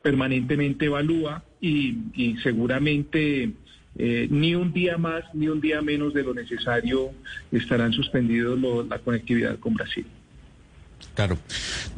permanentemente 0.00 0.86
evalúa 0.86 1.44
y, 1.60 2.36
seguramente 2.42 3.52
eh, 3.98 4.26
ni 4.30 4.54
un 4.54 4.72
día 4.72 4.96
más 4.96 5.22
ni 5.34 5.48
un 5.48 5.60
día 5.60 5.82
menos 5.82 6.14
de 6.14 6.22
lo 6.22 6.32
necesario 6.32 7.10
estarán 7.50 7.92
suspendidos 7.92 8.58
lo, 8.58 8.82
la 8.82 8.98
conectividad 8.98 9.58
con 9.58 9.74
Brasil. 9.74 10.06
Claro. 11.14 11.36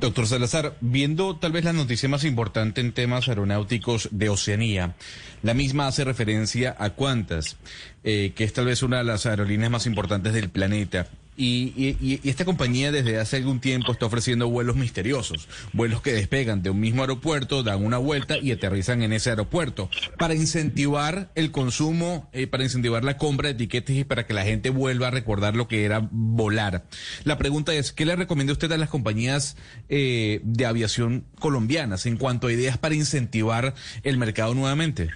Doctor 0.00 0.26
Salazar, 0.26 0.76
viendo 0.80 1.36
tal 1.36 1.52
vez 1.52 1.64
la 1.64 1.72
noticia 1.72 2.08
más 2.08 2.24
importante 2.24 2.80
en 2.80 2.92
temas 2.92 3.28
aeronáuticos 3.28 4.08
de 4.10 4.28
Oceanía, 4.28 4.96
la 5.42 5.54
misma 5.54 5.86
hace 5.86 6.04
referencia 6.04 6.74
a 6.78 6.90
Qantas, 6.90 7.56
eh, 8.02 8.32
que 8.34 8.44
es 8.44 8.52
tal 8.52 8.66
vez 8.66 8.82
una 8.82 8.98
de 8.98 9.04
las 9.04 9.26
aerolíneas 9.26 9.70
más 9.70 9.86
importantes 9.86 10.32
del 10.32 10.48
planeta. 10.48 11.08
Y, 11.36 11.72
y, 11.76 12.20
y, 12.22 12.28
esta 12.28 12.44
compañía 12.44 12.92
desde 12.92 13.18
hace 13.18 13.38
algún 13.38 13.60
tiempo 13.60 13.92
está 13.92 14.06
ofreciendo 14.06 14.48
vuelos 14.48 14.76
misteriosos, 14.76 15.48
vuelos 15.72 16.00
que 16.00 16.12
despegan 16.12 16.62
de 16.62 16.70
un 16.70 16.78
mismo 16.78 17.02
aeropuerto, 17.02 17.62
dan 17.62 17.84
una 17.84 17.98
vuelta 17.98 18.38
y 18.38 18.52
aterrizan 18.52 19.02
en 19.02 19.12
ese 19.12 19.30
aeropuerto, 19.30 19.90
para 20.18 20.34
incentivar 20.34 21.30
el 21.34 21.50
consumo, 21.50 22.28
eh, 22.32 22.46
para 22.46 22.62
incentivar 22.62 23.04
la 23.04 23.16
compra 23.16 23.48
de 23.48 23.54
etiquetes 23.54 23.96
y 23.96 24.04
para 24.04 24.26
que 24.26 24.34
la 24.34 24.44
gente 24.44 24.70
vuelva 24.70 25.08
a 25.08 25.10
recordar 25.10 25.56
lo 25.56 25.66
que 25.66 25.84
era 25.84 26.08
volar. 26.10 26.84
La 27.24 27.38
pregunta 27.38 27.74
es, 27.74 27.92
¿qué 27.92 28.04
le 28.04 28.16
recomienda 28.16 28.52
usted 28.52 28.70
a 28.72 28.78
las 28.78 28.88
compañías 28.88 29.56
eh, 29.88 30.40
de 30.44 30.66
aviación 30.66 31.24
colombianas 31.40 32.06
en 32.06 32.16
cuanto 32.16 32.46
a 32.46 32.52
ideas 32.52 32.78
para 32.78 32.94
incentivar 32.94 33.74
el 34.02 34.18
mercado 34.18 34.54
nuevamente? 34.54 35.10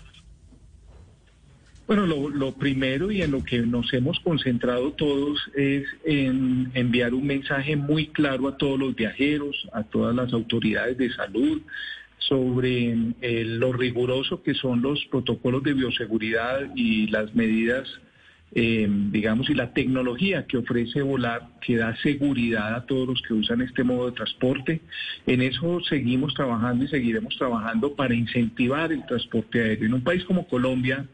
Bueno, 1.88 2.07
lo, 2.07 2.28
lo, 2.28 2.52
primero 2.52 3.11
y 3.11 3.23
en 3.23 3.30
lo 3.30 3.42
que 3.42 3.61
nos 3.61 3.90
hemos 3.95 4.21
concentrado 4.21 4.92
todos 4.92 5.40
es 5.57 5.87
en 6.04 6.71
enviar 6.75 7.14
un 7.14 7.26
mensaje 7.26 7.76
muy 7.76 8.09
claro 8.09 8.47
a 8.47 8.59
todos 8.59 8.78
los 8.78 8.95
viajeros, 8.95 9.66
a 9.73 9.85
todas 9.85 10.14
las 10.14 10.35
autoridades 10.35 10.99
de 10.99 11.11
salud, 11.11 11.62
sobre 12.18 12.95
eh, 13.23 13.45
lo 13.47 13.73
riguroso 13.73 14.42
que 14.42 14.52
son 14.52 14.83
los 14.83 15.02
protocolos 15.07 15.62
de 15.62 15.73
bioseguridad 15.73 16.76
y 16.76 17.07
las 17.07 17.35
medidas, 17.35 17.88
eh, 18.54 18.87
digamos, 19.11 19.49
y 19.49 19.54
la 19.54 19.73
tecnología 19.73 20.47
que 20.47 20.59
ofrece 20.59 21.00
volar, 21.00 21.49
que 21.62 21.76
da 21.76 21.97
seguridad 22.02 22.75
a 22.75 22.85
todos 22.85 23.09
los 23.09 23.23
que 23.23 23.33
usan 23.33 23.62
este 23.62 23.83
modo 23.83 24.11
de 24.11 24.12
transporte. 24.12 24.83
En 25.26 25.40
eso 25.40 25.80
seguimos 25.88 26.35
trabajando 26.35 26.85
y 26.85 26.88
seguiremos 26.88 27.35
trabajando 27.38 27.95
para 27.95 28.14
incentivar 28.14 28.92
el 28.92 29.07
transporte 29.07 29.62
aéreo. 29.62 29.87
En 29.87 29.95
un 29.95 30.04
país 30.04 30.23
como 30.25 30.47
Colombia, 30.47 31.07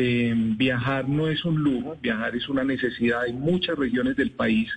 eh, 0.00 0.32
viajar 0.56 1.08
no 1.08 1.26
es 1.26 1.44
un 1.44 1.56
lujo, 1.60 1.96
viajar 2.00 2.36
es 2.36 2.48
una 2.48 2.62
necesidad. 2.62 3.22
Hay 3.22 3.32
muchas 3.32 3.76
regiones 3.76 4.14
del 4.14 4.30
país 4.30 4.70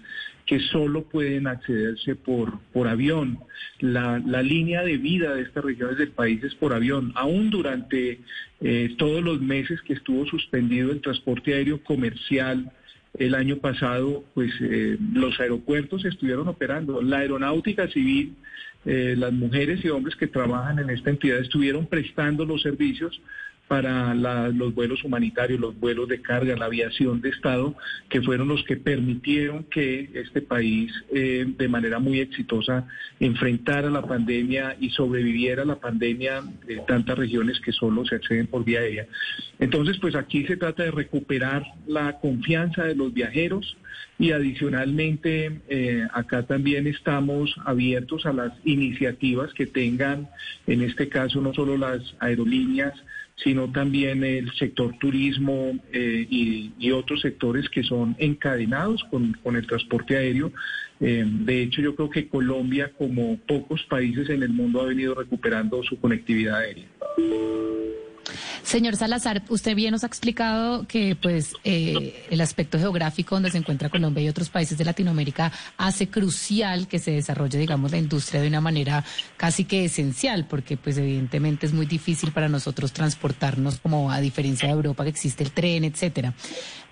que 0.48 0.60
solo 0.60 1.04
pueden 1.04 1.46
accederse 1.46 2.16
por, 2.16 2.60
por 2.74 2.88
avión. 2.88 3.38
La, 3.80 4.18
la 4.18 4.42
línea 4.42 4.82
de 4.82 4.98
vida 4.98 5.36
de 5.36 5.44
estas 5.44 5.64
regiones 5.64 6.00
del 6.00 6.10
país 6.10 6.44
es 6.44 6.56
por 6.56 6.74
avión. 6.74 7.12
Aún 7.14 7.52
durante 7.52 8.20
eh, 8.62 8.96
todos 8.98 9.24
los 9.24 9.40
meses 9.40 9.80
que 9.84 9.94
estuvo 9.94 10.26
suspendido 10.26 10.92
el 10.92 11.02
transporte 11.02 11.54
aéreo 11.54 11.84
comercial, 11.84 12.72
el 13.14 13.36
año 13.36 13.58
pasado, 13.58 14.24
pues 14.34 14.52
eh, 14.60 14.98
los 15.14 15.40
aeropuertos 15.40 16.04
estuvieron 16.04 16.48
operando. 16.48 17.00
La 17.04 17.20
aeronáutica 17.20 17.88
civil, 17.90 18.34
eh, 18.86 19.14
las 19.16 19.34
mujeres 19.34 19.86
y 19.86 19.90
hombres 19.90 20.16
que 20.16 20.26
trabajan 20.26 20.80
en 20.80 20.90
esta 20.90 21.12
entidad 21.12 21.38
estuvieron 21.38 21.86
prestando 21.86 22.44
los 22.44 22.64
servicios 22.64 23.22
para 23.72 24.14
los 24.52 24.76
vuelos 24.76 25.02
humanitarios, 25.06 25.58
los 25.58 25.80
vuelos 25.80 26.10
de 26.10 26.22
carga, 26.22 26.58
la 26.58 26.66
aviación 26.66 27.22
de 27.22 27.30
Estado, 27.30 27.74
que 28.10 28.22
fueron 28.22 28.50
los 28.50 28.66
que 28.66 28.76
permitieron 28.76 29.64
que 29.64 30.10
este 30.14 30.42
país 30.42 30.92
eh, 31.16 31.46
de 31.58 31.70
manera 31.70 31.98
muy 31.98 32.20
exitosa 32.20 32.86
enfrentara 33.22 33.90
la 33.90 34.02
pandemia 34.02 34.76
y 34.78 34.90
sobreviviera 34.90 35.62
a 35.64 35.66
la 35.66 35.80
pandemia 35.80 36.44
de 36.68 36.80
tantas 36.86 37.18
regiones 37.18 37.62
que 37.62 37.72
solo 37.72 38.04
se 38.04 38.16
acceden 38.16 38.48
por 38.48 38.66
vía 38.66 38.82
aérea. 38.82 39.08
Entonces, 39.58 39.98
pues 40.02 40.16
aquí 40.16 40.46
se 40.46 40.58
trata 40.58 40.84
de 40.84 40.92
recuperar 40.92 41.64
la 41.88 42.20
confianza 42.20 42.84
de 42.84 42.96
los 42.96 43.14
viajeros 43.14 43.78
y 44.20 44.34
adicionalmente 44.34 45.62
eh, 45.70 46.06
acá 46.14 46.44
también 46.44 46.88
estamos 46.88 47.56
abiertos 47.64 48.26
a 48.26 48.34
las 48.34 48.52
iniciativas 48.66 49.54
que 49.54 49.66
tengan, 49.66 50.28
en 50.68 50.82
este 50.82 51.08
caso 51.08 51.40
no 51.40 51.54
solo 51.54 51.78
las 51.78 52.02
aerolíneas, 52.20 52.94
sino 53.44 53.72
también 53.72 54.24
el 54.24 54.52
sector 54.54 54.98
turismo 55.00 55.80
eh, 55.92 56.28
y, 56.30 56.92
otros 56.92 57.22
sectores 57.22 57.70
que 57.70 57.84
son 57.84 58.16
encadenados 58.20 59.04
con, 59.06 59.56
el 59.56 59.68
transporte 59.68 60.18
aéreo. 60.18 60.52
Eh, 61.00 61.26
de 61.26 61.64
hecho, 61.64 61.82
yo 61.82 61.96
creo 61.96 62.10
que 62.10 62.28
Colombia, 62.28 62.92
como 62.98 63.38
pocos 63.48 63.82
países 63.84 64.30
en 64.30 64.44
el 64.44 64.50
mundo, 64.50 64.82
ha 64.82 64.86
venido 64.86 65.16
recuperando 65.16 65.82
su 65.84 66.00
conectividad 66.00 66.60
aérea. 66.60 66.86
Señor 68.64 68.96
Salazar, 68.96 69.44
usted 69.50 69.76
bien 69.76 69.92
nos 69.92 70.04
ha 70.04 70.08
explicado 70.08 70.88
que 70.88 71.16
pues 71.16 71.54
eh, 71.64 72.26
el 72.30 72.42
aspecto 72.42 72.80
geográfico 72.80 73.36
donde 73.36 73.52
se 73.52 73.58
encuentra 73.58 73.90
Colombia 73.90 74.24
y 74.24 74.30
otros 74.30 74.50
países 74.50 74.78
de 74.78 74.86
Latinoamérica 74.86 75.52
hace 75.78 76.10
crucial 76.10 76.88
que 76.88 77.00
se 77.00 77.12
desarrolle, 77.12 77.58
digamos, 77.58 77.92
la 77.92 77.98
industria 77.98 78.42
de 78.42 78.48
una 78.48 78.62
manera 78.62 79.04
casi 79.38 79.66
que 79.66 79.86
esencial, 79.86 80.46
porque 80.46 80.78
pues 80.78 80.98
evidentemente 80.98 81.66
es 81.66 81.74
muy 81.74 81.86
difícil 81.86 82.32
para 82.32 82.50
nosotros 82.50 82.94
transportarnos 82.94 83.80
como 83.80 84.12
a 84.12 84.20
diferencia 84.20 84.68
de 84.68 84.74
Europa 84.74 85.04
que 85.04 85.10
existe 85.10 85.44
el 85.44 85.52
tren, 85.52 85.84
etcétera. 85.84 86.34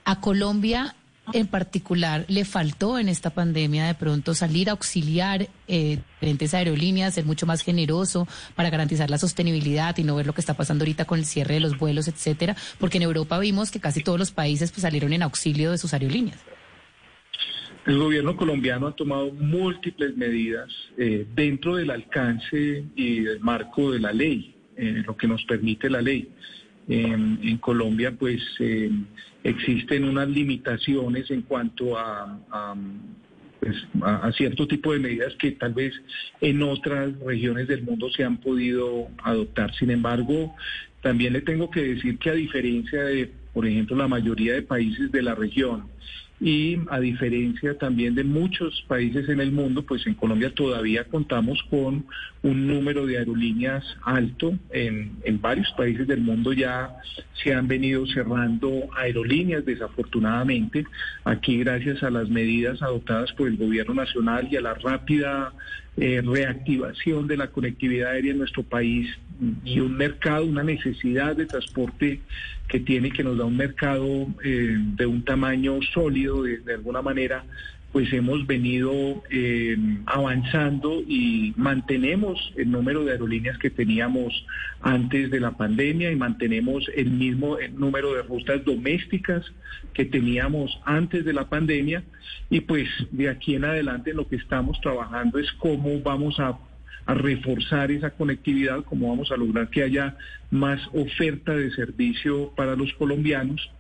A 0.06 0.20
Colombia 0.20 0.96
en 1.34 1.48
particular 1.48 2.26
le 2.28 2.46
faltó 2.46 3.00
en 3.00 3.10
esta 3.10 3.30
pandemia 3.30 3.88
de 3.88 3.94
pronto 3.94 4.34
salir 4.34 4.70
a 4.70 4.74
auxiliar 4.74 5.48
eh, 5.68 6.00
diferentes 6.16 6.54
aerolíneas, 6.54 7.14
ser 7.14 7.26
mucho 7.26 7.46
más 7.46 7.62
generoso 7.62 8.28
para 8.56 8.70
garantizar 8.70 9.10
la 9.10 9.18
sostenibilidad 9.18 9.98
y 9.98 10.04
no 10.04 10.16
ver 10.16 10.28
lo 10.28 10.34
que 10.34 10.42
está 10.42 10.56
pasando 10.56 10.84
ahorita 10.84 11.06
con 11.06 11.20
el 11.20 11.26
cierre 11.26 11.56
de 11.56 11.60
los 11.60 11.78
vuelos, 11.78 12.08
etcétera? 12.08 12.56
Porque 12.80 12.98
en 12.98 13.04
Europa 13.04 13.40
vimos 13.40 13.72
que 13.72 13.80
casi 13.80 14.04
todos 14.04 14.20
los 14.20 14.32
países 14.32 14.72
pues, 14.72 14.82
salieron 14.82 15.14
en 15.14 15.24
auxilio 15.24 15.72
de 15.72 15.78
sus 15.78 15.94
aerolíneas. 15.94 16.40
El 17.86 17.98
gobierno 17.98 18.36
colombiano 18.36 18.88
ha 18.88 18.96
tomado 18.96 19.32
múltiples 19.32 20.16
medidas 20.16 20.70
eh, 20.98 21.26
dentro 21.34 21.76
del 21.76 21.90
alcance 21.90 22.84
y 22.96 23.22
del 23.22 23.40
marco 23.40 23.92
de 23.92 24.00
la 24.00 24.12
ley, 24.12 24.54
eh, 24.76 25.04
lo 25.06 25.16
que 25.16 25.28
nos 25.28 25.44
permite 25.46 25.90
la 25.90 26.02
ley. 26.02 26.30
en 26.88 27.58
Colombia, 27.60 28.12
pues 28.18 28.42
eh, 28.60 28.90
existen 29.44 30.04
unas 30.04 30.28
limitaciones 30.28 31.30
en 31.32 31.42
cuanto 31.44 31.98
pues, 33.60 33.76
a, 34.02 34.16
a, 34.28 34.32
cierto 34.34 34.68
tipo 34.68 34.94
de 34.94 35.00
medidas 35.00 35.34
que 35.36 35.52
tal 35.52 35.74
vez 35.74 35.94
en 36.42 36.62
otras 36.62 37.18
regiones 37.20 37.68
del 37.68 37.84
mundo 37.84 38.10
se 38.10 38.24
han 38.24 38.38
podido 38.38 39.08
adoptar. 39.24 39.74
Sin 39.76 39.92
embargo, 39.92 40.56
también 41.02 41.34
le 41.34 41.42
tengo 41.42 41.70
que 41.70 41.82
decir 41.82 42.18
que 42.18 42.30
a 42.30 42.34
diferencia 42.34 43.04
de, 43.04 43.32
por 43.54 43.66
ejemplo, 43.66 43.96
la 43.96 44.08
mayoría 44.08 44.54
de 44.54 44.62
países 44.62 45.12
de 45.12 45.22
la 45.22 45.36
región, 45.36 45.88
y 46.42 46.78
a 46.90 47.00
diferencia 47.00 47.78
también 47.78 48.16
de 48.16 48.24
muchos 48.24 48.84
países 48.88 49.28
en 49.28 49.42
el 49.42 49.52
mundo, 49.52 49.84
pues 49.84 50.08
en 50.08 50.14
Colombia 50.14 50.54
todavía 50.54 51.04
contamos 51.04 51.62
con 51.70 52.06
un 52.44 52.68
número 52.68 53.06
de 53.06 53.18
aerolíneas 53.18 53.84
alto. 54.04 54.58
En, 54.72 55.18
en 55.24 55.42
varios 55.42 55.70
países 55.74 56.08
del 56.08 56.22
mundo 56.22 56.54
ya 56.54 56.96
se 57.44 57.54
han 57.54 57.68
venido 57.68 58.06
cerrando 58.08 58.88
aerolíneas, 58.96 59.66
desafortunadamente. 59.66 60.86
Aquí, 61.26 61.58
gracias 61.58 62.04
a 62.04 62.10
las 62.10 62.30
medidas 62.30 62.82
adoptadas 62.82 63.34
por 63.34 63.48
el 63.48 63.58
gobierno 63.58 63.94
nacional 63.94 64.48
y 64.50 64.56
a 64.56 64.62
la 64.62 64.76
rápida 64.76 65.54
eh, 65.98 66.22
reactivación 66.26 67.28
de 67.28 67.36
la 67.36 67.48
conectividad 67.48 68.12
aérea 68.12 68.32
en 68.32 68.38
nuestro 68.38 68.64
país 68.64 69.10
y 69.64 69.80
un 69.80 69.96
mercado, 69.96 70.46
una 70.46 70.64
necesidad 70.64 71.36
de 71.36 71.46
transporte 71.46 72.20
que 72.68 72.80
tiene, 72.80 73.12
que 73.12 73.24
nos 73.24 73.38
da 73.38 73.46
un 73.46 73.58
mercado 73.58 74.28
eh, 74.44 74.76
de 74.78 75.06
un 75.06 75.24
tamaño 75.24 75.80
sólido 75.94 76.44
de 76.44 76.74
alguna 76.74 77.02
manera, 77.02 77.46
pues 77.92 78.14
hemos 78.14 78.46
venido 78.46 79.24
eh, 79.32 79.76
avanzando 80.06 81.02
y 81.08 81.54
mantenemos 81.58 82.54
el 82.56 82.70
número 82.70 83.04
de 83.04 83.14
aerolíneas 83.14 83.58
que 83.58 83.72
teníamos 83.72 84.46
antes 84.82 85.32
de 85.32 85.40
la 85.40 85.52
pandemia 85.52 86.12
y 86.12 86.16
mantenemos 86.16 86.86
el 86.96 87.10
mismo 87.10 87.58
número 87.76 88.14
de 88.14 88.22
rutas 88.22 88.64
domésticas 88.64 89.44
que 89.94 90.06
teníamos 90.06 90.80
antes 90.86 91.26
de 91.26 91.34
la 91.34 91.50
pandemia. 91.50 92.04
Y 92.52 92.62
pues 92.62 92.88
de 93.12 93.30
aquí 93.30 93.56
en 93.56 93.66
adelante 93.66 94.14
lo 94.14 94.28
que 94.28 94.36
estamos 94.36 94.80
trabajando 94.82 95.40
es 95.40 95.52
cómo 95.54 96.00
vamos 96.02 96.40
a 96.40 96.60
a 97.06 97.14
reforzar 97.14 97.92
esa 97.92 98.12
conectividad, 98.12 98.84
cómo 98.84 99.10
vamos 99.10 99.32
a 99.32 99.38
lograr 99.38 99.70
que 99.70 99.84
haya 99.84 100.16
más 100.52 100.80
oferta 100.94 101.56
de 101.56 101.72
servicio 101.72 102.52
para 102.56 102.76
los 102.76 102.94
colombianos. 102.94 103.72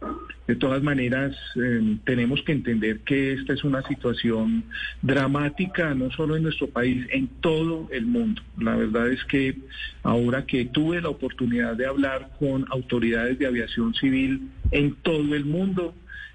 De 0.48 0.56
todas 0.56 0.82
maneras, 0.82 1.36
eh, 1.56 1.98
tenemos 2.06 2.42
que 2.42 2.54
entender 2.54 3.02
que 3.02 3.34
esta 3.34 3.54
es 3.54 3.64
una 3.64 3.84
situación 3.84 4.64
dramática, 5.02 5.94
no 5.94 6.12
solo 6.12 6.38
en 6.38 6.44
nuestro 6.44 6.70
país, 6.70 7.06
en 7.12 7.28
todo 7.28 7.88
el 7.92 8.08
mundo. 8.08 8.42
La 8.58 8.76
verdad 8.76 9.10
es 9.10 9.24
que 9.26 9.56
ahora 10.02 10.46
que 10.46 10.66
tuve 10.66 11.02
la 11.02 11.10
oportunidad 11.10 11.76
de 11.76 11.86
hablar 11.86 12.32
con 12.40 12.66
autoridades 12.72 13.38
de 13.38 13.46
aviación 13.46 13.94
civil 13.94 14.50
en 14.72 14.96
todo 14.96 15.36
el 15.36 15.46
mundo, 15.46 15.94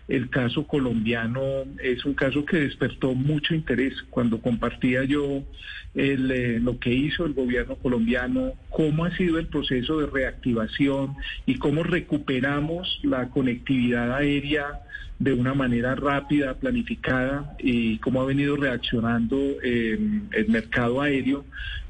el 0.08 0.28
caso 0.28 0.66
colombiano 0.66 1.42
es 1.82 2.04
un 2.04 2.14
caso 2.14 2.44
que 2.44 2.58
despertó 2.58 3.14
mucho 3.14 3.54
interés. 3.54 3.94
Cuando 4.10 4.40
compartía 4.40 5.04
yo 5.04 5.42
el, 5.94 6.30
eh, 6.30 6.60
lo 6.60 6.78
que 6.78 6.92
hizo 6.92 7.24
el 7.24 7.32
gobierno 7.32 7.76
colombiano, 7.76 8.52
cómo 8.70 9.04
ha 9.04 9.16
sido 9.16 9.38
el 9.38 9.46
proceso 9.46 10.00
de 10.00 10.06
reactivación 10.06 11.14
y 11.46 11.56
cómo 11.58 11.82
recuperamos 11.82 13.00
la 13.02 13.30
conectividad 13.30 14.14
aérea 14.14 14.80
de 15.18 15.32
una 15.32 15.54
manera 15.54 15.94
rápida, 15.94 16.54
planificada 16.54 17.56
y 17.58 17.98
cómo 17.98 18.20
ha 18.20 18.26
venido 18.26 18.56
reaccionando 18.56 19.38
eh, 19.62 19.98
el 20.32 20.48
mercado 20.48 21.00
aéreo, 21.00 21.44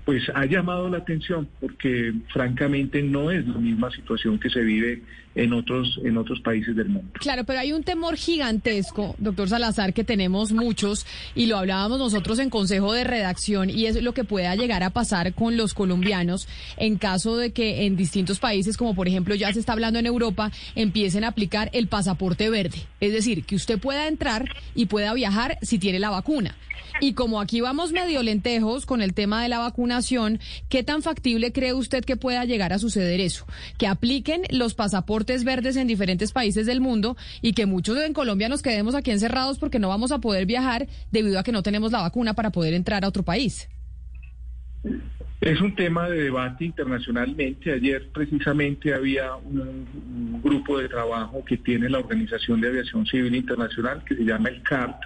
pues 0.05 0.31
ha 0.35 0.45
llamado 0.45 0.91
la 0.91 0.99
atención 0.99 1.49
porque 1.61 2.13
francamente 2.33 3.03
no 3.03 3.31
es 3.31 3.47
la 3.49 3.57
misma 3.57 3.91
situación 3.91 4.39
que 4.39 4.51
se 4.51 4.61
vive 4.61 5.03
en 5.35 5.53
otros 5.53 6.01
en 6.03 6.17
otros 6.17 6.41
países 6.41 6.75
del 6.75 6.89
mundo. 6.89 7.11
Claro, 7.15 7.45
pero 7.45 7.61
hay 7.61 7.73
un 7.73 7.83
temor 7.83 8.17
gigantesco, 8.17 9.15
doctor 9.19 9.49
Salazar, 9.49 9.93
que 9.93 10.05
tenemos 10.05 10.53
muchos 10.53 11.07
y 11.35 11.47
lo 11.47 11.59
hablábamos 11.59 11.99
nosotros 11.99 12.39
en 12.39 12.51
Consejo 12.51 12.93
de 12.93 13.05
Redacción 13.05 13.69
y 13.69 13.87
es 13.87 14.03
lo 14.03 14.15
que 14.15 14.25
pueda 14.25 14.55
llegar 14.57 14.83
a 14.83 14.91
pasar 14.91 15.35
con 15.35 15.57
los 15.57 15.75
colombianos 15.75 16.49
en 16.77 16.97
caso 16.97 17.37
de 17.37 17.53
que 17.53 17.85
en 17.87 17.97
distintos 17.97 18.39
países, 18.39 18.77
como 18.77 18.95
por 18.95 19.09
ejemplo 19.09 19.35
ya 19.35 19.53
se 19.53 19.61
está 19.61 19.73
hablando 19.73 19.99
en 19.99 20.07
Europa, 20.07 20.51
empiecen 20.75 21.25
a 21.25 21.29
aplicar 21.29 21.71
el 21.73 21.89
pasaporte 21.89 22.49
verde, 22.49 22.79
es 23.01 23.13
decir, 23.13 23.45
que 23.45 23.57
usted 23.57 23.79
pueda 23.79 24.09
entrar 24.09 24.49
y 24.75 24.87
pueda 24.87 25.13
viajar 25.15 25.59
si 25.63 25.79
tiene 25.79 25.99
la 25.99 26.11
vacuna. 26.11 26.57
Y 27.01 27.15
como 27.15 27.41
aquí 27.41 27.61
vamos 27.61 27.91
medio 27.91 28.23
lentejos 28.23 28.87
con 28.87 29.03
el 29.03 29.15
tema 29.15 29.43
de 29.43 29.49
la 29.49 29.59
vacuna 29.59 29.75
vacunación, 29.75 30.39
¿qué 30.69 30.85
tan 30.85 31.03
factible 31.03 31.53
cree 31.53 31.73
usted 31.73 32.05
que 32.05 32.17
pueda 32.17 32.45
llegar 32.45 32.73
a 32.73 32.79
suceder 32.79 33.21
eso? 33.21 33.45
Que 33.77 33.89
apliquen 33.89 34.43
los 34.51 34.75
pasaportes 34.75 35.24
verdes 35.45 35.77
en 35.77 35.87
diferentes 35.87 36.33
países 36.33 36.67
del 36.67 36.81
mundo 36.81 37.17
y 37.43 37.53
que 37.53 37.67
muchos 37.67 37.99
en 37.99 38.13
Colombia 38.13 38.49
nos 38.49 38.63
quedemos 38.63 38.95
aquí 38.95 39.11
encerrados 39.11 39.59
porque 39.59 39.79
no 39.79 39.89
vamos 39.89 40.13
a 40.13 40.19
poder 40.19 40.47
viajar 40.47 40.87
debido 41.11 41.39
a 41.39 41.43
que 41.43 41.53
no 41.53 41.63
tenemos 41.63 41.93
la 41.93 42.01
vacuna 42.01 42.35
para 42.35 42.51
poder 42.51 42.75
entrar 42.75 43.05
a 43.05 43.09
otro 43.09 43.23
país. 43.23 43.69
Es 45.41 45.61
un 45.61 45.75
tema 45.75 46.09
de 46.09 46.23
debate 46.23 46.65
internacionalmente. 46.65 47.73
Ayer 47.73 48.09
precisamente 48.13 48.95
había 48.95 49.35
un, 49.37 50.41
grupo 50.43 50.79
de 50.79 50.89
trabajo 50.89 51.45
que 51.45 51.57
tiene 51.57 51.89
la 51.89 51.99
Organización 51.99 52.61
de 52.61 52.69
Aviación 52.69 53.07
Civil 53.07 53.35
Internacional 53.35 54.03
que 54.05 54.15
se 54.15 54.25
llama 54.25 54.51
el 54.51 54.63
CART. 54.63 55.01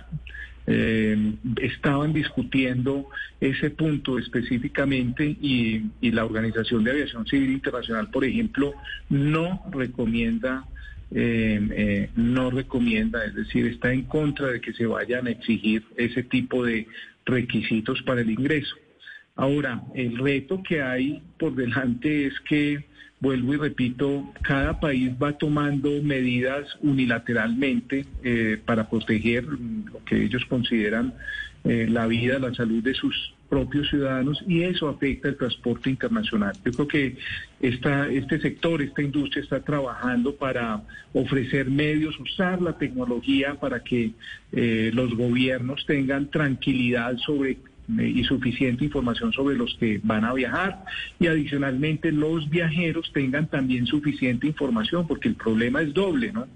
Eh, 0.71 1.33
estaban 1.63 2.13
discutiendo 2.13 3.09
ese 3.41 3.71
punto 3.71 4.19
específicamente 4.19 5.25
y, 5.25 5.83
la 6.03 6.27
Organización 6.27 6.85
de 6.85 6.91
Aviación 6.91 7.27
Civil 7.27 7.53
Internacional, 7.53 8.11
por 8.11 8.23
ejemplo, 8.23 8.75
no 9.09 9.63
recomienda 9.71 10.67
eh, 11.11 11.59
eh, 11.73 12.11
no 12.17 12.51
recomienda, 12.51 13.25
es 13.25 13.35
decir, 13.35 13.65
está 13.65 13.95
en 13.95 14.03
contra 14.03 14.49
de 14.49 14.61
que 14.61 14.75
se 14.75 14.85
vayan 14.85 15.27
a 15.27 15.31
exigir 15.31 15.83
ese 15.97 16.23
tipo 16.23 16.63
de 16.67 16.87
requisitos 17.25 18.03
para 18.03 18.21
el 18.21 18.31
ingreso. 18.31 18.77
Ahora, 19.35 19.85
el 19.95 20.19
reto 20.19 20.63
que 20.63 20.83
hay 20.83 21.23
por 21.39 21.55
delante 21.55 22.27
es 22.27 22.39
que, 22.41 22.85
vuelvo 23.21 23.55
y 23.55 23.57
repito, 23.57 24.33
cada 24.43 24.79
país 24.81 25.13
va 25.21 25.33
tomando 25.33 25.91
medidas 26.03 26.67
unilateralmente 26.81 28.07
eh, 28.23 28.61
para 28.65 28.89
proteger 28.89 29.45
lo 29.45 30.05
que 30.05 30.25
ellos 30.25 30.45
consideran 30.47 31.15
eh, 31.65 31.87
la 31.89 32.07
vida, 32.07 32.39
la 32.39 32.55
salud 32.55 32.83
de 32.83 32.95
sus 32.95 33.35
propios 33.49 33.89
ciudadanos 33.89 34.43
y 34.47 34.63
eso 34.63 34.89
afecta 34.89 35.29
el 35.29 35.37
transporte 35.37 35.91
internacional. 35.91 36.53
Yo 36.65 36.73
creo 36.73 36.89
que 36.89 37.17
esta, 37.61 38.09
este 38.09 38.41
sector, 38.41 38.83
esta 38.83 39.03
industria 39.03 39.43
está 39.43 39.61
trabajando 39.61 40.35
para 40.37 40.83
ofrecer 41.13 41.71
medios, 41.71 42.19
usar 42.21 42.61
la 42.63 42.77
tecnología 42.79 43.55
para 43.55 43.83
que 43.83 44.13
eh, 44.53 44.91
los 44.95 45.15
gobiernos 45.15 45.85
tengan 45.87 46.31
tranquilidad 46.31 47.17
sobre 47.19 47.59
y 47.89 48.23
suficiente 48.25 48.85
información 48.85 49.33
sobre 49.33 49.57
los 49.57 49.75
que 49.81 49.99
van 50.03 50.25
a 50.25 50.35
viajar 50.35 50.85
y 51.19 51.27
adicionalmente 51.27 52.13
los 52.13 52.51
viajeros 52.51 53.11
tengan 53.15 53.49
también 53.49 53.87
suficiente 53.87 54.47
información 54.47 55.07
porque 55.07 55.29
el 55.29 55.37
problema 55.37 55.81
es 55.81 55.95
doble, 55.95 56.33
¿no? 56.33 56.47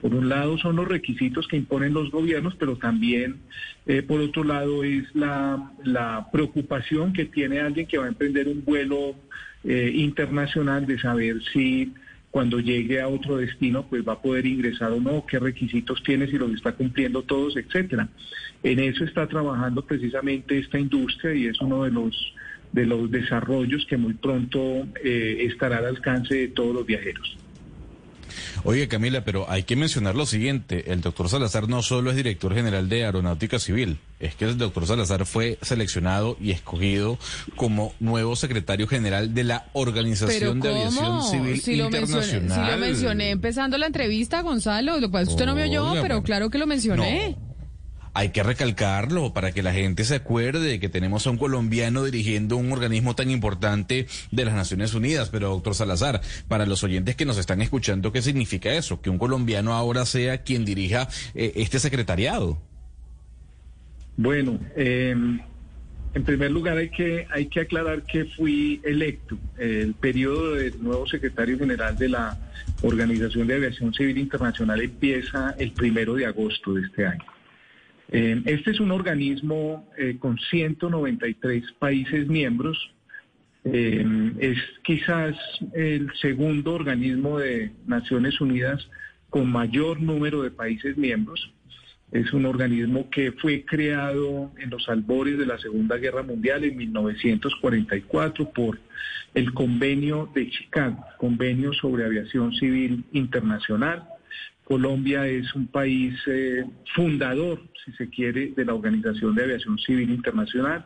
Por 0.00 0.14
un 0.14 0.30
lado 0.30 0.56
son 0.56 0.76
los 0.76 0.88
requisitos 0.88 1.46
que 1.46 1.56
imponen 1.56 1.92
los 1.92 2.10
gobiernos, 2.10 2.54
pero 2.54 2.76
también 2.76 3.36
eh, 3.86 4.02
por 4.02 4.20
otro 4.20 4.44
lado 4.44 4.82
es 4.82 5.04
la, 5.14 5.72
la, 5.84 6.28
preocupación 6.32 7.12
que 7.12 7.26
tiene 7.26 7.60
alguien 7.60 7.86
que 7.86 7.98
va 7.98 8.06
a 8.06 8.08
emprender 8.08 8.48
un 8.48 8.64
vuelo 8.64 9.14
eh, 9.64 9.92
internacional 9.94 10.86
de 10.86 10.98
saber 10.98 11.42
si 11.52 11.92
cuando 12.30 12.60
llegue 12.60 13.00
a 13.00 13.08
otro 13.08 13.38
destino, 13.38 13.86
pues 13.86 14.06
va 14.06 14.14
a 14.14 14.22
poder 14.22 14.46
ingresar 14.46 14.92
o 14.92 15.00
no, 15.00 15.24
qué 15.26 15.38
requisitos 15.38 16.02
tiene, 16.02 16.26
si 16.26 16.38
los 16.38 16.52
está 16.52 16.72
cumpliendo 16.72 17.22
todos, 17.22 17.56
etcétera. 17.56 18.08
En 18.62 18.78
eso 18.80 19.04
está 19.04 19.26
trabajando 19.26 19.84
precisamente 19.84 20.58
esta 20.58 20.78
industria 20.78 21.34
y 21.34 21.46
es 21.46 21.60
uno 21.60 21.84
de 21.84 21.90
los 21.90 22.34
de 22.72 22.84
los 22.84 23.10
desarrollos 23.10 23.86
que 23.86 23.96
muy 23.96 24.12
pronto 24.12 24.86
eh, 25.02 25.46
estará 25.50 25.78
al 25.78 25.86
alcance 25.86 26.34
de 26.34 26.48
todos 26.48 26.74
los 26.74 26.84
viajeros. 26.84 27.38
Oye, 28.64 28.88
Camila, 28.88 29.24
pero 29.24 29.50
hay 29.50 29.62
que 29.62 29.76
mencionar 29.76 30.14
lo 30.14 30.26
siguiente. 30.26 30.92
El 30.92 31.00
doctor 31.00 31.28
Salazar 31.28 31.68
no 31.68 31.82
solo 31.82 32.10
es 32.10 32.16
director 32.16 32.54
general 32.54 32.88
de 32.88 33.04
Aeronáutica 33.04 33.58
Civil, 33.58 33.98
es 34.20 34.34
que 34.34 34.44
el 34.44 34.58
doctor 34.58 34.86
Salazar 34.86 35.26
fue 35.26 35.58
seleccionado 35.62 36.36
y 36.40 36.50
escogido 36.50 37.18
como 37.56 37.94
nuevo 38.00 38.36
secretario 38.36 38.86
general 38.86 39.34
de 39.34 39.44
la 39.44 39.66
Organización 39.72 40.60
de 40.60 40.68
Aviación 40.68 41.22
Civil 41.22 41.80
Internacional. 41.80 42.66
si 42.66 42.72
lo 42.72 42.78
mencioné 42.78 43.30
empezando 43.30 43.78
la 43.78 43.86
entrevista, 43.86 44.42
Gonzalo. 44.42 45.00
Lo 45.00 45.10
que 45.10 45.18
usted 45.18 45.46
no 45.46 45.54
me 45.54 45.64
oyó, 45.64 45.94
pero 46.02 46.22
claro 46.22 46.50
que 46.50 46.58
lo 46.58 46.66
mencioné 46.66 47.36
hay 48.14 48.30
que 48.30 48.42
recalcarlo 48.42 49.32
para 49.32 49.52
que 49.52 49.62
la 49.62 49.72
gente 49.72 50.04
se 50.04 50.16
acuerde 50.16 50.60
de 50.60 50.80
que 50.80 50.88
tenemos 50.88 51.26
a 51.26 51.30
un 51.30 51.38
colombiano 51.38 52.04
dirigiendo 52.04 52.56
un 52.56 52.72
organismo 52.72 53.14
tan 53.14 53.30
importante 53.30 54.06
de 54.30 54.44
las 54.44 54.54
Naciones 54.54 54.94
Unidas. 54.94 55.30
Pero, 55.30 55.50
doctor 55.50 55.74
Salazar, 55.74 56.20
para 56.48 56.66
los 56.66 56.82
oyentes 56.84 57.16
que 57.16 57.24
nos 57.24 57.38
están 57.38 57.62
escuchando, 57.62 58.12
¿qué 58.12 58.22
significa 58.22 58.72
eso? 58.72 59.00
Que 59.00 59.10
un 59.10 59.18
colombiano 59.18 59.74
ahora 59.74 60.04
sea 60.06 60.42
quien 60.42 60.64
dirija 60.64 61.08
eh, 61.34 61.52
este 61.56 61.78
secretariado. 61.78 62.58
Bueno, 64.16 64.58
em, 64.74 65.40
en 66.14 66.24
primer 66.24 66.50
lugar 66.50 66.76
hay 66.76 66.90
que, 66.90 67.26
hay 67.30 67.46
que 67.46 67.60
aclarar 67.60 68.02
que 68.02 68.24
fui 68.24 68.80
electo. 68.82 69.38
El 69.56 69.94
periodo 69.94 70.54
del 70.54 70.82
nuevo 70.82 71.06
secretario 71.06 71.56
general 71.58 71.96
de 71.96 72.08
la 72.08 72.36
Organización 72.82 73.46
de 73.46 73.54
Aviación 73.54 73.94
Civil 73.94 74.18
Internacional 74.18 74.80
empieza 74.80 75.54
el 75.58 75.72
primero 75.72 76.14
de 76.14 76.26
agosto 76.26 76.74
de 76.74 76.82
este 76.82 77.06
año. 77.06 77.24
Eh, 78.10 78.42
este 78.46 78.70
es 78.70 78.80
un 78.80 78.90
organismo 78.90 79.86
eh, 79.98 80.16
con 80.18 80.38
193 80.38 81.72
países 81.78 82.28
miembros. 82.28 82.90
Eh, 83.64 84.32
es 84.38 84.58
quizás 84.82 85.36
el 85.74 86.10
segundo 86.20 86.72
organismo 86.72 87.38
de 87.38 87.72
Naciones 87.86 88.40
Unidas 88.40 88.88
con 89.28 89.50
mayor 89.50 90.00
número 90.00 90.42
de 90.42 90.50
países 90.50 90.96
miembros. 90.96 91.52
Es 92.10 92.32
un 92.32 92.46
organismo 92.46 93.10
que 93.10 93.32
fue 93.32 93.66
creado 93.66 94.50
en 94.58 94.70
los 94.70 94.88
albores 94.88 95.36
de 95.36 95.44
la 95.44 95.58
Segunda 95.58 95.98
Guerra 95.98 96.22
Mundial 96.22 96.64
en 96.64 96.78
1944 96.78 98.50
por 98.50 98.80
el 99.34 99.52
Convenio 99.52 100.30
de 100.34 100.48
Chicago, 100.48 101.04
Convenio 101.18 101.74
sobre 101.74 102.06
Aviación 102.06 102.54
Civil 102.54 103.04
Internacional 103.12 104.08
Colombia 104.68 105.26
es 105.26 105.54
un 105.54 105.66
país 105.66 106.14
eh, 106.26 106.62
fundador, 106.94 107.62
si 107.82 107.90
se 107.92 108.10
quiere, 108.10 108.52
de 108.54 108.66
la 108.66 108.74
Organización 108.74 109.34
de 109.34 109.44
Aviación 109.44 109.78
Civil 109.78 110.10
Internacional 110.10 110.84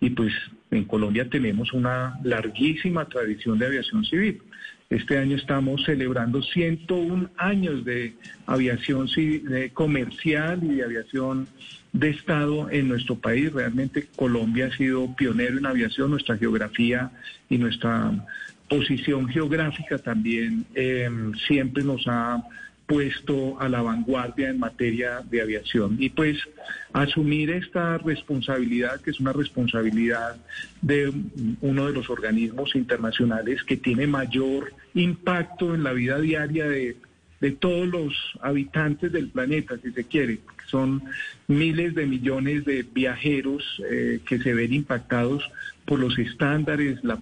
y 0.00 0.10
pues 0.10 0.32
en 0.70 0.84
Colombia 0.84 1.28
tenemos 1.28 1.72
una 1.72 2.16
larguísima 2.22 3.08
tradición 3.08 3.58
de 3.58 3.66
aviación 3.66 4.04
civil. 4.04 4.40
Este 4.88 5.18
año 5.18 5.36
estamos 5.36 5.82
celebrando 5.84 6.42
101 6.42 7.30
años 7.36 7.84
de 7.84 8.14
aviación 8.46 9.08
civil, 9.08 9.72
comercial 9.72 10.62
y 10.62 10.76
de 10.76 10.84
aviación 10.84 11.48
de 11.92 12.10
Estado 12.10 12.70
en 12.70 12.86
nuestro 12.86 13.16
país. 13.16 13.52
Realmente 13.52 14.06
Colombia 14.14 14.66
ha 14.66 14.76
sido 14.76 15.12
pionero 15.16 15.58
en 15.58 15.66
aviación, 15.66 16.12
nuestra 16.12 16.36
geografía 16.36 17.10
y 17.50 17.58
nuestra 17.58 18.12
posición 18.68 19.28
geográfica 19.28 19.98
también 19.98 20.66
eh, 20.74 21.10
siempre 21.48 21.82
nos 21.82 22.06
ha 22.06 22.44
puesto 22.86 23.60
a 23.60 23.68
la 23.68 23.82
vanguardia 23.82 24.50
en 24.50 24.58
materia 24.58 25.22
de 25.30 25.40
aviación. 25.40 25.96
Y 25.98 26.10
pues 26.10 26.38
asumir 26.92 27.50
esta 27.50 27.98
responsabilidad, 27.98 29.00
que 29.00 29.10
es 29.10 29.20
una 29.20 29.32
responsabilidad 29.32 30.36
de 30.82 31.12
uno 31.60 31.86
de 31.86 31.92
los 31.92 32.10
organismos 32.10 32.74
internacionales 32.74 33.62
que 33.64 33.76
tiene 33.76 34.06
mayor 34.06 34.72
impacto 34.94 35.74
en 35.74 35.82
la 35.82 35.92
vida 35.92 36.18
diaria 36.20 36.68
de, 36.68 36.96
todos 37.60 37.86
los 37.86 38.14
habitantes 38.40 39.12
del 39.12 39.28
planeta, 39.28 39.76
si 39.82 39.92
se 39.92 40.04
quiere. 40.04 40.38
Son 40.66 41.02
miles 41.46 41.94
de 41.94 42.06
millones 42.06 42.64
de 42.64 42.82
viajeros 42.82 43.82
eh, 43.90 44.20
que 44.26 44.38
se 44.38 44.54
ven 44.54 44.72
impactados 44.72 45.42
por 45.84 45.98
los 45.98 46.18
estándares, 46.18 46.98
las, 47.02 47.18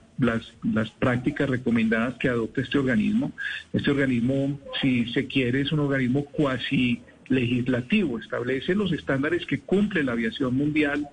las 0.63 0.91
prácticas 0.91 1.51
recomendadas 1.51 2.15
que 2.19 2.29
adopta 2.29 2.61
este 2.61 2.79
organismo. 2.79 3.33
Este 3.73 3.91
organismo, 3.91 4.61
si 4.81 5.07
se 5.13 5.27
quiere, 5.27 5.63
es 5.63 5.73
un 5.73 5.81
organismo 5.81 6.25
cuasi 6.27 7.03
legislativo, 7.29 8.19
establece 8.19 8.75
los 8.75 8.93
estándares 8.93 9.47
que 9.47 9.61
cumple 9.61 10.05
la 10.05 10.13
aviación 10.13 10.55
mundial 10.55 11.09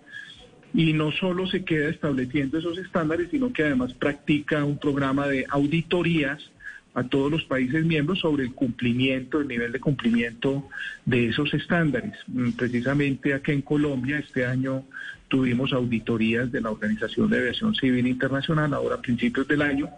y 0.74 0.94
no 0.94 1.12
solo 1.12 1.48
se 1.48 1.64
queda 1.64 1.90
estableciendo 1.90 2.60
esos 2.60 2.78
estándares, 2.78 3.30
sino 3.32 3.52
que 3.52 3.64
además 3.64 3.94
practica 3.94 4.64
un 4.64 4.78
programa 4.78 5.28
de 5.28 5.46
auditorías 5.50 6.52
a 7.00 7.04
todos 7.08 7.32
los 7.32 7.46
países 7.46 7.86
miembros 7.86 8.20
sobre 8.20 8.44
el 8.44 8.54
cumplimiento, 8.54 9.40
el 9.40 9.48
nivel 9.48 9.72
de 9.72 9.80
cumplimiento 9.80 10.68
de 11.06 11.30
esos 11.30 11.54
estándares. 11.54 12.14
Mm, 12.28 12.52
precisamente 12.52 13.34
aquí 13.34 13.54
en 13.54 13.62
Colombia 13.62 14.20
este 14.20 14.46
año 14.46 14.84
tuvimos 15.30 15.72
auditorías 15.72 16.52
de 16.52 16.60
la 16.60 16.72
Organización 16.72 17.30
de 17.30 17.38
Aviación 17.38 17.74
Civil 17.74 18.06
Internacional 18.06 18.74
ahora 18.74 18.96
a 18.96 19.02
principios 19.02 19.48
del 19.48 19.62
año, 19.62 19.90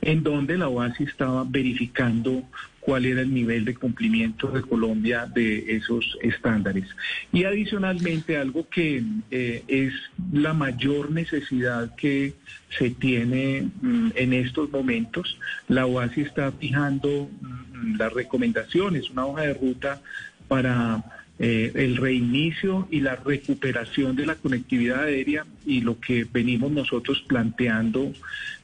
en 0.00 0.22
donde 0.22 0.56
la 0.56 0.68
OASI 0.68 1.04
estaba 1.04 1.44
verificando 1.46 2.42
cuál 2.84 3.06
era 3.06 3.20
el 3.20 3.32
nivel 3.32 3.64
de 3.64 3.76
cumplimiento 3.76 4.48
de 4.48 4.60
Colombia 4.60 5.26
de 5.32 5.76
esos 5.76 6.18
estándares. 6.20 6.88
Y 7.32 7.44
adicionalmente, 7.44 8.36
algo 8.36 8.68
que 8.68 9.04
eh, 9.30 9.62
es 9.68 9.94
la 10.32 10.52
mayor 10.52 11.12
necesidad 11.12 11.94
que 11.94 12.34
se 12.76 12.90
tiene 12.90 13.68
mm, 13.80 14.10
en 14.16 14.32
estos 14.32 14.70
momentos, 14.72 15.38
la 15.68 15.86
OASI 15.86 16.22
está 16.22 16.50
fijando 16.50 17.30
mm, 17.40 17.98
las 17.98 18.12
recomendaciones, 18.12 19.10
una 19.10 19.26
hoja 19.26 19.42
de 19.42 19.54
ruta 19.54 20.02
para 20.48 21.04
eh, 21.38 21.70
el 21.76 21.96
reinicio 21.96 22.88
y 22.90 23.00
la 23.00 23.14
recuperación 23.14 24.16
de 24.16 24.26
la 24.26 24.34
conectividad 24.34 25.04
aérea 25.04 25.46
y 25.64 25.82
lo 25.82 26.00
que 26.00 26.26
venimos 26.30 26.72
nosotros 26.72 27.24
planteando 27.28 28.12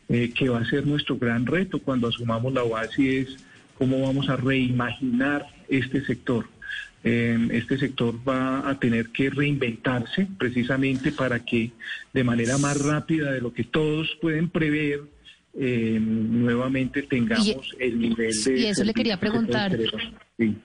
eh, 0.08 0.32
que 0.34 0.48
va 0.48 0.58
a 0.58 0.64
ser 0.64 0.86
nuestro 0.86 1.18
gran 1.18 1.46
reto 1.46 1.78
cuando 1.78 2.08
asumamos 2.08 2.52
la 2.52 2.64
OASI 2.64 3.16
es 3.16 3.47
cómo 3.78 4.02
vamos 4.02 4.28
a 4.28 4.36
reimaginar 4.36 5.46
este 5.68 6.04
sector. 6.04 6.46
Eh, 7.04 7.38
este 7.52 7.78
sector 7.78 8.14
va 8.28 8.68
a 8.68 8.78
tener 8.78 9.10
que 9.10 9.30
reinventarse 9.30 10.26
precisamente 10.36 11.12
para 11.12 11.38
que 11.44 11.70
de 12.12 12.24
manera 12.24 12.58
más 12.58 12.80
rápida 12.80 13.30
de 13.30 13.40
lo 13.40 13.52
que 13.52 13.62
todos 13.62 14.18
pueden 14.20 14.50
prever, 14.50 15.02
eh, 15.54 15.98
nuevamente 16.00 17.02
tengamos 17.02 17.74
el 17.78 18.00
nivel 18.00 18.32
de... 18.44 18.60
Y 18.60 18.66
eso 18.66 18.84
le 18.84 18.92
quería 18.92 19.18
preguntar. 19.18 19.78
Sí. 20.36 20.56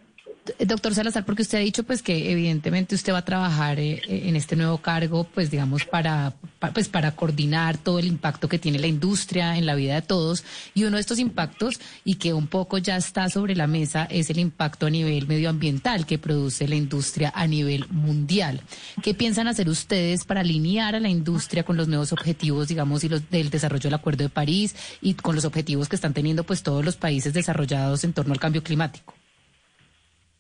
Doctor 0.59 0.93
Salazar, 0.93 1.23
porque 1.23 1.41
usted 1.43 1.57
ha 1.57 1.61
dicho 1.61 1.83
pues 1.83 2.01
que 2.03 2.29
evidentemente 2.31 2.95
usted 2.95 3.13
va 3.13 3.19
a 3.19 3.25
trabajar 3.25 3.79
eh, 3.79 4.01
en 4.07 4.35
este 4.35 4.57
nuevo 4.57 4.77
cargo, 4.79 5.23
pues 5.23 5.49
digamos 5.49 5.85
para, 5.85 6.33
pa- 6.59 6.71
pues 6.73 6.89
para 6.89 7.15
coordinar 7.15 7.77
todo 7.77 7.97
el 7.99 8.07
impacto 8.07 8.49
que 8.49 8.59
tiene 8.59 8.77
la 8.77 8.87
industria 8.87 9.57
en 9.57 9.65
la 9.65 9.73
vida 9.75 9.95
de 9.95 10.01
todos 10.01 10.43
y 10.73 10.83
uno 10.83 10.97
de 10.97 11.01
estos 11.01 11.19
impactos 11.19 11.79
y 12.03 12.15
que 12.15 12.33
un 12.33 12.47
poco 12.47 12.77
ya 12.77 12.97
está 12.97 13.29
sobre 13.29 13.55
la 13.55 13.67
mesa 13.67 14.03
es 14.11 14.29
el 14.29 14.39
impacto 14.39 14.85
a 14.87 14.89
nivel 14.89 15.27
medioambiental 15.27 16.05
que 16.05 16.17
produce 16.19 16.67
la 16.67 16.75
industria 16.75 17.31
a 17.33 17.47
nivel 17.47 17.87
mundial. 17.89 18.59
¿Qué 19.01 19.13
piensan 19.13 19.47
hacer 19.47 19.69
ustedes 19.69 20.25
para 20.25 20.41
alinear 20.41 20.93
a 20.95 20.99
la 20.99 21.09
industria 21.09 21.63
con 21.63 21.77
los 21.77 21.87
nuevos 21.87 22.11
objetivos, 22.11 22.67
digamos, 22.67 23.05
y 23.05 23.09
los 23.09 23.29
del 23.29 23.49
desarrollo 23.49 23.83
del 23.83 23.93
Acuerdo 23.93 24.23
de 24.25 24.29
París 24.29 24.75
y 25.01 25.13
con 25.13 25.35
los 25.35 25.45
objetivos 25.45 25.87
que 25.87 25.95
están 25.95 26.13
teniendo 26.13 26.43
pues 26.43 26.63
todos 26.63 26.83
los 26.83 26.97
países 26.97 27.31
desarrollados 27.33 28.03
en 28.03 28.11
torno 28.11 28.33
al 28.33 28.39
cambio 28.41 28.61
climático? 28.61 29.13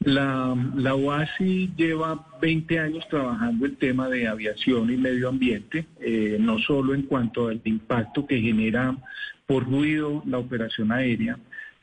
La, 0.05 0.53
OASI 0.93 1.71
lleva 1.77 2.25
20 2.41 2.79
años 2.79 3.07
trabajando 3.09 3.65
el 3.65 3.77
tema 3.77 4.09
de 4.09 4.27
aviación 4.27 4.91
y 4.91 4.97
medio 4.97 5.29
ambiente, 5.29 5.85
eh, 6.01 6.37
no 6.39 6.59
solo 6.59 6.93
en 6.93 7.03
cuanto 7.03 7.47
al 7.47 7.61
impacto 7.63 8.25
que 8.25 8.41
genera 8.41 8.97
por 9.45 9.65
ruido 9.65 10.21
la 10.25 10.39
operación 10.39 10.91
aérea, 10.91 11.37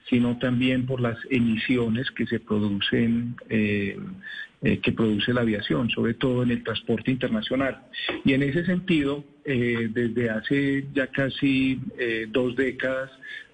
sino 0.09 0.39
también 0.39 0.87
por 0.87 1.01
las 1.01 1.19
emisiones 1.31 2.11
que 2.11 2.27
se 2.27 2.41
producen, 2.41 3.37
eh, 3.49 3.99
eh, 4.63 4.79
que 4.81 4.93
produce 4.93 5.33
la 5.33 5.41
aviación, 5.41 5.89
sobre 5.89 6.15
todo 6.15 6.43
en 6.43 6.51
el 6.51 6.63
transporte 6.63 7.11
internacional. 7.11 7.83
Y 8.25 8.35
en 8.35 8.43
ese 8.43 8.67
sentido, 8.67 9.25
desde 9.45 10.31
hace 10.31 10.87
ya 10.95 11.07
casi 11.09 11.81
dos 12.31 12.55
décadas, 12.55 13.11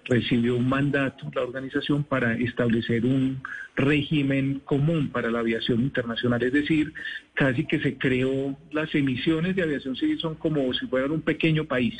recibió 0.07 0.55
un 0.55 0.67
mandato 0.67 1.29
la 1.35 1.41
organización 1.41 2.03
para 2.03 2.33
establecer 2.33 3.05
un 3.05 3.41
régimen 3.75 4.61
común 4.65 5.09
para 5.09 5.29
la 5.29 5.39
aviación 5.39 5.81
internacional, 5.81 6.41
es 6.43 6.53
decir, 6.53 6.93
casi 7.33 7.65
que 7.65 7.79
se 7.79 7.97
creó, 7.97 8.57
las 8.71 8.93
emisiones 8.95 9.55
de 9.55 9.63
aviación 9.63 9.95
civil 9.95 10.19
son 10.19 10.35
como 10.35 10.73
si 10.73 10.87
fueran 10.87 11.11
un 11.11 11.21
pequeño 11.21 11.65
país. 11.65 11.95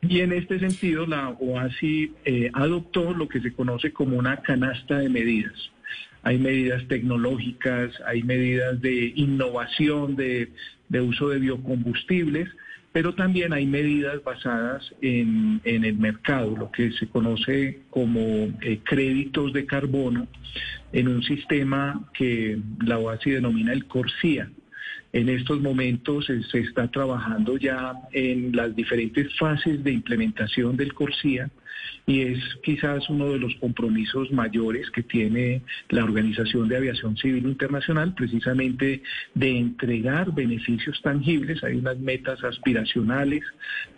Y 0.00 0.20
en 0.20 0.32
este 0.32 0.60
sentido, 0.60 1.06
la 1.06 1.30
OASI 1.30 2.12
eh, 2.24 2.50
adoptó 2.54 3.12
lo 3.14 3.28
que 3.28 3.40
se 3.40 3.52
conoce 3.52 3.92
como 3.92 4.16
una 4.16 4.36
canasta 4.42 4.98
de 4.98 5.08
medidas. 5.08 5.70
Hay 6.22 6.38
medidas 6.38 6.86
tecnológicas, 6.86 7.92
hay 8.06 8.22
medidas 8.22 8.80
de 8.80 9.12
innovación, 9.16 10.14
de, 10.14 10.52
de 10.88 11.00
uso 11.00 11.28
de 11.30 11.40
biocombustibles, 11.40 12.48
pero 12.98 13.14
también 13.14 13.52
hay 13.52 13.64
medidas 13.64 14.24
basadas 14.24 14.92
en, 15.00 15.60
en 15.62 15.84
el 15.84 15.96
mercado, 15.98 16.56
lo 16.56 16.72
que 16.72 16.90
se 16.90 17.06
conoce 17.06 17.82
como 17.90 18.18
eh, 18.60 18.80
créditos 18.82 19.52
de 19.52 19.66
carbono, 19.66 20.26
en 20.92 21.06
un 21.06 21.22
sistema 21.22 22.10
que 22.12 22.58
la 22.84 22.98
OASI 22.98 23.30
denomina 23.30 23.72
el 23.72 23.84
CORSIA. 23.84 24.50
En 25.12 25.28
estos 25.28 25.60
momentos 25.60 26.26
se, 26.26 26.42
se 26.42 26.58
está 26.58 26.90
trabajando 26.90 27.56
ya 27.56 27.92
en 28.10 28.50
las 28.50 28.74
diferentes 28.74 29.32
fases 29.38 29.84
de 29.84 29.92
implementación 29.92 30.76
del 30.76 30.92
CORSIA 30.92 31.48
y 32.06 32.22
es 32.22 32.38
quizás 32.62 33.08
uno 33.10 33.30
de 33.32 33.38
los 33.38 33.54
compromisos 33.56 34.30
mayores 34.32 34.90
que 34.90 35.02
tiene 35.02 35.62
la 35.90 36.04
Organización 36.04 36.68
de 36.68 36.76
Aviación 36.76 37.16
Civil 37.16 37.46
Internacional, 37.46 38.14
precisamente 38.14 39.02
de 39.34 39.58
entregar 39.58 40.32
beneficios 40.34 41.00
tangibles. 41.02 41.62
Hay 41.62 41.76
unas 41.76 41.98
metas 41.98 42.42
aspiracionales 42.42 43.42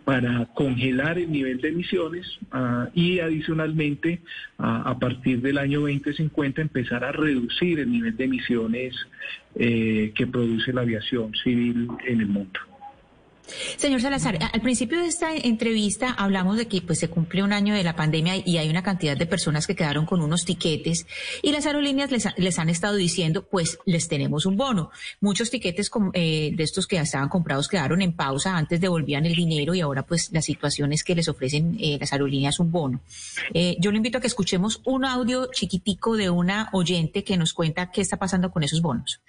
para 0.05 0.47
congelar 0.55 1.19
el 1.19 1.31
nivel 1.31 1.61
de 1.61 1.69
emisiones 1.69 2.27
ah, 2.51 2.89
y 2.95 3.21
adicionalmente 3.21 4.21
ah, 4.59 4.83
a 4.87 4.99
partir 4.99 5.41
del 5.41 5.59
año 5.59 5.81
2050 5.81 6.63
empezar 6.63 7.05
a 7.05 7.13
reducir 7.13 7.79
el 7.79 7.93
nivel 7.93 8.17
de 8.17 8.25
emisiones 8.25 8.95
eh, 9.55 10.13
que 10.15 10.27
produce 10.27 10.73
la 10.73 10.81
aviación 10.81 11.33
civil 11.45 11.89
en 12.07 12.21
el 12.21 12.27
mundo. 12.27 12.61
Señor 13.77 14.01
Salazar, 14.01 14.39
al 14.53 14.61
principio 14.61 15.01
de 15.01 15.07
esta 15.07 15.35
entrevista 15.35 16.11
hablamos 16.11 16.57
de 16.57 16.67
que 16.67 16.83
pues 16.83 16.99
se 16.99 17.09
cumple 17.09 17.43
un 17.43 17.53
año 17.53 17.75
de 17.75 17.83
la 17.83 17.97
pandemia 17.97 18.37
y 18.37 18.59
hay 18.59 18.69
una 18.69 18.83
cantidad 18.83 19.17
de 19.17 19.27
personas 19.27 19.67
que 19.67 19.75
quedaron 19.75 20.07
con 20.07 20.21
unos 20.21 20.45
tiquetes 20.45 21.07
y 21.43 21.53
las 21.53 21.67
aerolíneas 21.67 22.11
les, 22.11 22.29
les 22.37 22.59
han 22.59 22.69
estado 22.69 22.97
diciendo 22.97 23.47
pues 23.49 23.79
les 23.87 24.09
tenemos 24.09 24.47
un 24.47 24.57
bono. 24.57 24.91
Muchos 25.21 25.51
tiquetes 25.51 25.91
eh, 26.15 26.53
de 26.55 26.63
estos 26.63 26.87
que 26.87 26.97
ya 26.97 27.03
estaban 27.03 27.29
comprados 27.29 27.69
quedaron 27.69 28.03
en 28.03 28.13
pausa, 28.13 28.57
antes 28.57 28.81
devolvían 28.81 29.27
el 29.27 29.35
dinero 29.35 29.75
y 29.75 29.81
ahora 29.81 30.05
pues 30.05 30.31
la 30.33 30.43
situación 30.43 30.93
es 30.93 31.05
que 31.05 31.15
les 31.15 31.29
ofrecen 31.29 31.77
eh, 31.81 31.97
las 32.01 32.13
aerolíneas 32.13 32.61
un 32.61 32.71
bono. 32.71 33.01
Eh, 33.55 33.77
yo 33.81 33.91
le 33.91 33.97
invito 33.97 34.19
a 34.19 34.21
que 34.21 34.27
escuchemos 34.27 34.81
un 34.85 35.05
audio 35.05 35.51
chiquitico 35.53 36.17
de 36.17 36.31
una 36.31 36.69
oyente 36.73 37.25
que 37.25 37.37
nos 37.37 37.53
cuenta 37.53 37.91
qué 37.91 38.01
está 38.01 38.19
pasando 38.19 38.51
con 38.51 38.63
esos 38.63 38.81
bonos. 38.83 39.21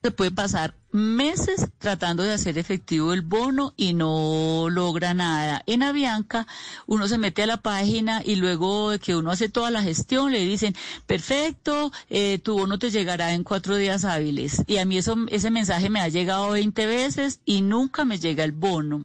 Se 0.00 0.12
puede 0.12 0.30
pasar 0.30 0.74
meses 0.92 1.66
tratando 1.78 2.22
de 2.22 2.32
hacer 2.32 2.56
efectivo 2.56 3.12
el 3.12 3.22
bono 3.22 3.74
y 3.76 3.94
no 3.94 4.68
logra 4.70 5.12
nada. 5.12 5.62
En 5.66 5.82
Avianca 5.82 6.46
uno 6.86 7.08
se 7.08 7.18
mete 7.18 7.42
a 7.42 7.46
la 7.46 7.56
página 7.56 8.22
y 8.24 8.36
luego 8.36 8.92
que 9.00 9.16
uno 9.16 9.32
hace 9.32 9.48
toda 9.48 9.72
la 9.72 9.82
gestión 9.82 10.30
le 10.30 10.38
dicen, 10.44 10.76
perfecto, 11.06 11.90
eh, 12.10 12.38
tu 12.38 12.56
bono 12.56 12.78
te 12.78 12.90
llegará 12.90 13.34
en 13.34 13.42
cuatro 13.42 13.74
días 13.74 14.04
hábiles. 14.04 14.62
Y 14.68 14.78
a 14.78 14.84
mí 14.84 14.98
eso, 14.98 15.16
ese 15.30 15.50
mensaje 15.50 15.90
me 15.90 16.00
ha 16.00 16.08
llegado 16.08 16.50
20 16.50 16.86
veces 16.86 17.40
y 17.44 17.62
nunca 17.62 18.04
me 18.04 18.20
llega 18.20 18.44
el 18.44 18.52
bono. 18.52 19.04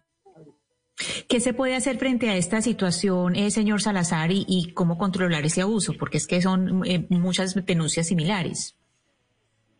¿Qué 1.27 1.39
se 1.39 1.55
puede 1.55 1.75
hacer 1.75 1.97
frente 1.97 2.29
a 2.29 2.37
esta 2.37 2.61
situación, 2.61 3.35
eh, 3.35 3.49
señor 3.49 3.81
Salazar, 3.81 4.31
y, 4.31 4.45
y 4.47 4.73
cómo 4.73 4.99
controlar 4.99 5.43
ese 5.43 5.61
abuso? 5.61 5.93
Porque 5.97 6.17
es 6.17 6.27
que 6.27 6.39
son 6.39 6.85
eh, 6.85 7.07
muchas 7.09 7.55
denuncias 7.65 8.07
similares. 8.07 8.75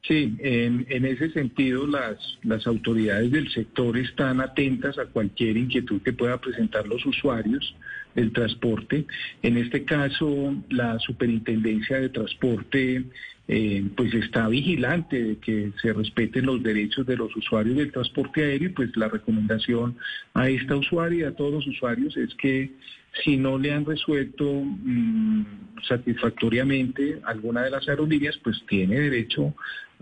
Sí, 0.06 0.36
en, 0.40 1.06
ese 1.06 1.30
sentido 1.32 1.88
las, 1.88 2.18
las 2.44 2.68
autoridades 2.68 3.32
del 3.32 3.50
sector 3.50 3.98
están 3.98 4.42
atentas 4.42 4.98
a 4.98 5.06
cualquier 5.06 5.56
inquietud 5.56 6.02
que 6.02 6.12
pueda 6.12 6.42
presentar 6.42 6.86
los 6.86 7.06
usuarios 7.06 7.74
del 8.14 8.34
transporte. 8.34 9.06
En 9.42 9.58
este 9.58 9.86
caso, 9.86 10.56
la 10.70 11.00
Superintendencia 11.00 12.02
de 12.02 12.10
Transporte 12.10 13.06
eh, 13.48 13.86
pues 13.96 14.14
está 14.14 14.50
vigilante 14.50 15.24
de 15.24 15.38
que 15.38 15.72
se 15.82 15.94
respeten 15.94 16.48
los 16.48 16.62
derechos 16.62 17.06
de 17.06 17.16
los 17.16 17.34
usuarios 17.36 17.78
del 17.78 17.92
transporte 17.92 18.44
aéreo 18.44 18.70
y 18.70 18.74
pues 18.74 18.96
la 18.98 19.08
recomendación 19.08 19.98
a 20.34 20.50
esta 20.50 20.76
usuaria 20.76 21.20
y 21.20 21.24
a 21.24 21.36
todos 21.36 21.54
los 21.54 21.68
usuarios 21.68 22.16
es 22.18 22.34
que 22.36 22.72
si 23.24 23.38
no 23.38 23.58
le 23.58 23.72
han 23.72 23.86
resuelto 23.86 24.46
mm, 24.46 25.46
satisfactoriamente 25.88 27.20
alguna 27.26 27.64
de 27.64 27.72
las 27.72 27.88
aerolíneas, 27.88 28.38
pues 28.44 28.64
tiene 28.68 29.00
derecho 29.00 29.54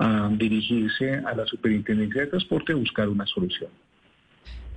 a 0.01 0.29
dirigirse 0.31 1.21
a 1.25 1.35
la 1.35 1.45
Superintendencia 1.45 2.21
de 2.21 2.27
Transporte 2.27 2.73
a 2.73 2.75
buscar 2.75 3.07
una 3.07 3.25
solución. 3.27 3.69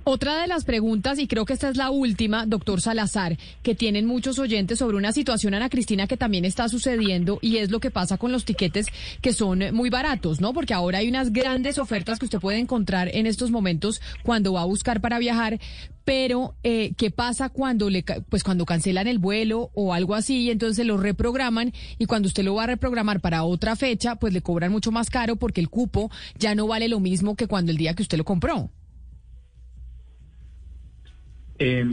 Otra 0.07 0.39
de 0.39 0.45
las 0.45 0.65
preguntas, 0.65 1.17
y 1.17 1.25
creo 1.25 1.45
que 1.45 1.53
esta 1.53 1.67
es 1.67 1.77
la 1.77 1.89
última, 1.89 2.45
doctor 2.45 2.79
Salazar, 2.79 3.39
que 3.63 3.73
tienen 3.73 4.05
muchos 4.05 4.37
oyentes 4.37 4.77
sobre 4.77 4.97
una 4.97 5.11
situación, 5.11 5.55
Ana 5.55 5.67
Cristina, 5.67 6.05
que 6.05 6.15
también 6.15 6.45
está 6.45 6.69
sucediendo 6.69 7.39
y 7.41 7.57
es 7.57 7.71
lo 7.71 7.79
que 7.79 7.89
pasa 7.89 8.19
con 8.19 8.31
los 8.31 8.45
tiquetes 8.45 8.85
que 9.21 9.33
son 9.33 9.63
muy 9.73 9.89
baratos, 9.89 10.39
¿no? 10.39 10.53
Porque 10.53 10.75
ahora 10.75 10.99
hay 10.99 11.09
unas 11.09 11.33
grandes 11.33 11.79
ofertas 11.79 12.19
que 12.19 12.25
usted 12.25 12.39
puede 12.39 12.59
encontrar 12.59 13.09
en 13.15 13.25
estos 13.25 13.49
momentos 13.49 13.99
cuando 14.21 14.53
va 14.53 14.61
a 14.61 14.65
buscar 14.65 15.01
para 15.01 15.17
viajar, 15.17 15.59
pero 16.03 16.53
eh, 16.61 16.93
¿qué 16.97 17.09
pasa 17.09 17.49
cuando 17.49 17.89
le, 17.89 18.03
pues 18.03 18.43
cuando 18.43 18.67
cancelan 18.67 19.07
el 19.07 19.17
vuelo 19.17 19.71
o 19.73 19.91
algo 19.91 20.13
así 20.13 20.41
y 20.41 20.51
entonces 20.51 20.85
lo 20.85 20.97
reprograman 20.97 21.73
y 21.97 22.05
cuando 22.05 22.27
usted 22.27 22.43
lo 22.43 22.53
va 22.53 22.65
a 22.65 22.67
reprogramar 22.67 23.21
para 23.21 23.43
otra 23.43 23.75
fecha, 23.75 24.17
pues 24.17 24.33
le 24.33 24.43
cobran 24.43 24.71
mucho 24.71 24.91
más 24.91 25.09
caro 25.09 25.35
porque 25.35 25.61
el 25.61 25.69
cupo 25.69 26.11
ya 26.37 26.53
no 26.53 26.67
vale 26.67 26.89
lo 26.89 26.99
mismo 26.99 27.35
que 27.35 27.47
cuando 27.47 27.71
el 27.71 27.77
día 27.77 27.95
que 27.95 28.03
usted 28.03 28.19
lo 28.19 28.23
compró? 28.23 28.69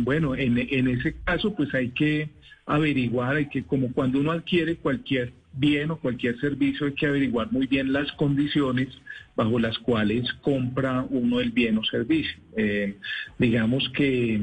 Bueno, 0.05 0.35
en, 0.35 0.59
ese 0.59 1.15
caso, 1.25 1.55
pues 1.55 1.73
hay 1.75 1.91
que 1.91 2.31
averiguar, 2.67 3.37
hay 3.37 3.49
que, 3.49 3.65
como 3.65 3.93
cuando 3.93 4.21
uno 4.21 4.33
adquiere 4.33 4.77
cualquier 4.77 5.33
bien 5.55 5.91
o 5.91 5.99
cualquier 5.99 6.39
servicio, 6.41 6.87
hay 6.87 6.95
que 6.95 7.07
averiguar 7.07 7.53
muy 7.53 7.67
bien 7.67 7.93
las 7.93 8.11
condiciones 8.13 8.89
bajo 9.37 9.59
las 9.59 9.79
cuales 9.79 10.33
compra 10.41 11.07
uno 11.11 11.41
el 11.41 11.51
bien 11.51 11.79
o 11.79 11.85
servicio. 11.85 12.37
Eh, 12.57 12.97
digamos 13.39 13.89
que 13.91 14.41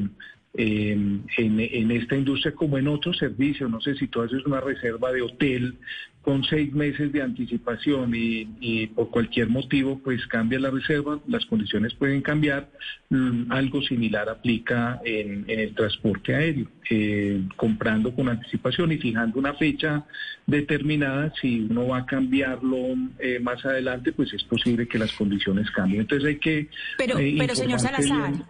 eh, 0.55 0.91
en, 0.91 1.59
en 1.59 1.91
esta 1.91 2.15
industria 2.15 2.53
como 2.55 2.77
en 2.77 2.87
otros 2.87 3.17
servicios. 3.17 3.69
No 3.69 3.79
sé 3.81 3.95
si 3.95 4.07
tú 4.07 4.21
haces 4.21 4.43
una 4.45 4.59
reserva 4.59 5.11
de 5.11 5.21
hotel 5.21 5.75
con 6.21 6.43
seis 6.43 6.73
meses 6.73 7.11
de 7.11 7.21
anticipación 7.21 8.13
y, 8.13 8.47
y 8.59 8.87
por 8.87 9.09
cualquier 9.09 9.49
motivo 9.49 9.99
pues 10.03 10.25
cambia 10.27 10.59
la 10.59 10.69
reserva, 10.69 11.19
las 11.27 11.45
condiciones 11.45 11.93
pueden 11.93 12.21
cambiar. 12.21 12.69
Mm, 13.09 13.51
algo 13.51 13.81
similar 13.81 14.29
aplica 14.29 15.01
en, 15.03 15.45
en 15.47 15.59
el 15.59 15.73
transporte 15.73 16.35
aéreo, 16.35 16.67
eh, 16.89 17.41
comprando 17.55 18.13
con 18.13 18.29
anticipación 18.29 18.91
y 18.91 18.97
fijando 18.97 19.39
una 19.39 19.53
fecha 19.53 20.05
determinada. 20.45 21.33
Si 21.41 21.61
uno 21.61 21.87
va 21.87 21.99
a 21.99 22.05
cambiarlo 22.05 22.77
eh, 23.19 23.39
más 23.39 23.65
adelante, 23.65 24.11
pues 24.11 24.33
es 24.33 24.43
posible 24.43 24.87
que 24.87 24.99
las 24.99 25.13
condiciones 25.13 25.71
cambien. 25.71 26.01
Entonces 26.01 26.27
hay 26.27 26.37
que... 26.37 26.69
Pero, 26.97 27.17
eh, 27.17 27.35
pero 27.37 27.55
señor 27.55 27.79
Salazar. 27.79 28.31
bien. 28.33 28.43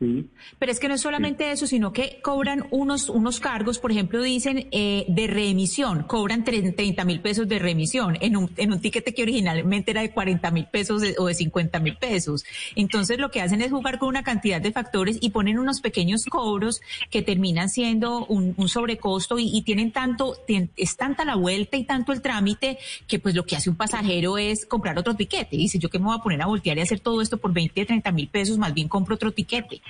Sí. 0.00 0.26
Pero 0.58 0.72
es 0.72 0.80
que 0.80 0.88
no 0.88 0.94
es 0.94 1.02
solamente 1.02 1.50
eso, 1.52 1.66
sino 1.66 1.92
que 1.92 2.20
cobran 2.22 2.66
unos, 2.70 3.10
unos 3.10 3.38
cargos, 3.38 3.78
por 3.78 3.92
ejemplo, 3.92 4.22
dicen 4.22 4.66
eh, 4.72 5.04
de 5.08 5.26
reemisión, 5.26 6.04
cobran 6.04 6.42
30 6.42 7.04
mil 7.04 7.20
pesos 7.20 7.46
de 7.46 7.58
reemisión 7.58 8.16
en 8.22 8.38
un, 8.38 8.50
en 8.56 8.72
un 8.72 8.80
tiquete 8.80 9.12
que 9.12 9.22
originalmente 9.22 9.90
era 9.90 10.00
de 10.00 10.10
40 10.10 10.50
mil 10.52 10.64
pesos 10.64 11.02
de- 11.02 11.16
o 11.18 11.26
de 11.26 11.34
50 11.34 11.80
mil 11.80 11.98
pesos. 11.98 12.44
Entonces 12.76 13.18
lo 13.18 13.30
que 13.30 13.42
hacen 13.42 13.60
es 13.60 13.70
jugar 13.72 13.98
con 13.98 14.08
una 14.08 14.22
cantidad 14.22 14.58
de 14.62 14.72
factores 14.72 15.18
y 15.20 15.30
ponen 15.30 15.58
unos 15.58 15.82
pequeños 15.82 16.24
cobros 16.24 16.80
que 17.10 17.20
terminan 17.20 17.68
siendo 17.68 18.24
un, 18.24 18.54
un 18.56 18.68
sobrecosto 18.70 19.38
y, 19.38 19.50
y 19.54 19.60
tienen 19.64 19.92
tanto, 19.92 20.34
tien- 20.48 20.70
es 20.78 20.96
tanta 20.96 21.26
la 21.26 21.34
vuelta 21.36 21.76
y 21.76 21.84
tanto 21.84 22.12
el 22.12 22.22
trámite 22.22 22.78
que 23.06 23.18
pues 23.18 23.34
lo 23.34 23.44
que 23.44 23.54
hace 23.54 23.68
un 23.68 23.76
pasajero 23.76 24.38
es 24.38 24.64
comprar 24.64 24.98
otro 24.98 25.14
tiquete. 25.14 25.58
Dice, 25.58 25.78
yo 25.78 25.90
que 25.90 25.98
me 25.98 26.06
voy 26.06 26.16
a 26.16 26.22
poner 26.22 26.40
a 26.40 26.46
voltear 26.46 26.78
y 26.78 26.80
hacer 26.80 27.00
todo 27.00 27.20
esto 27.20 27.36
por 27.36 27.52
20, 27.52 27.84
30 27.84 28.10
mil 28.12 28.28
pesos, 28.28 28.56
más 28.56 28.72
bien 28.72 28.88
compro 28.88 29.14
otro 29.16 29.30
tiquete. 29.30 29.82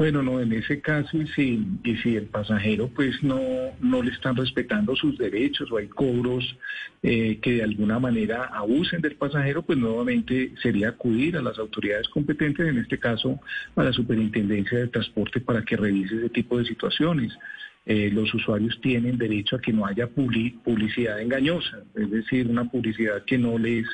Bueno, 0.00 0.22
no, 0.22 0.40
en 0.40 0.50
ese 0.54 0.80
caso, 0.80 1.18
y 1.18 1.26
si, 1.26 1.62
y 1.84 1.94
si 1.96 2.16
el 2.16 2.24
pasajero 2.24 2.88
pues 2.88 3.22
no, 3.22 3.38
no 3.82 4.02
le 4.02 4.10
están 4.12 4.34
respetando 4.34 4.96
sus 4.96 5.18
derechos 5.18 5.70
o 5.70 5.76
hay 5.76 5.88
cobros 5.88 6.56
eh, 7.02 7.38
que 7.42 7.56
de 7.56 7.64
alguna 7.64 7.98
manera 7.98 8.44
abusen 8.44 9.02
del 9.02 9.16
pasajero, 9.16 9.60
pues 9.60 9.76
nuevamente 9.78 10.54
sería 10.62 10.88
acudir 10.88 11.36
a 11.36 11.42
las 11.42 11.58
autoridades 11.58 12.08
competentes, 12.08 12.66
en 12.66 12.78
este 12.78 12.98
caso 12.98 13.40
a 13.76 13.84
la 13.84 13.92
Superintendencia 13.92 14.78
de 14.78 14.88
Transporte, 14.88 15.38
para 15.38 15.62
que 15.66 15.76
revise 15.76 16.16
ese 16.16 16.30
tipo 16.30 16.56
de 16.56 16.64
situaciones. 16.64 17.36
Eh, 17.84 18.10
los 18.10 18.32
usuarios 18.32 18.80
tienen 18.80 19.18
derecho 19.18 19.56
a 19.56 19.60
que 19.60 19.72
no 19.72 19.84
haya 19.84 20.08
publi- 20.08 20.58
publicidad 20.62 21.20
engañosa, 21.20 21.82
es 21.94 22.10
decir, 22.10 22.46
una 22.46 22.64
publicidad 22.64 23.22
que 23.26 23.36
no 23.36 23.58
les 23.58 23.86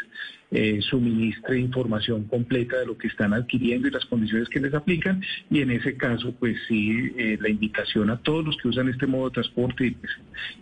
eh, 0.51 0.81
suministre 0.81 1.59
información 1.59 2.25
completa 2.25 2.79
de 2.79 2.87
lo 2.87 2.97
que 2.97 3.09
están 3.09 3.35
adquiriendo 3.35 3.89
y 3.89 3.91
las 3.91 4.05
condiciones 4.07 4.49
que 4.49 4.61
les 4.61 4.75
aplican. 4.75 5.23
Y 5.51 5.61
en 5.61 5.71
ese 5.71 5.97
caso, 5.97 6.33
pues 6.39 6.57
sí, 6.69 7.13
eh, 7.17 7.37
la 7.41 7.49
invitación 7.49 8.11
a 8.11 8.19
todos 8.19 8.45
los 8.45 8.57
que 8.57 8.69
usan 8.69 8.89
este 8.89 9.07
modo 9.07 9.27
de 9.27 9.35
transporte 9.35 9.87
y 9.87 9.91
pues, 9.93 10.13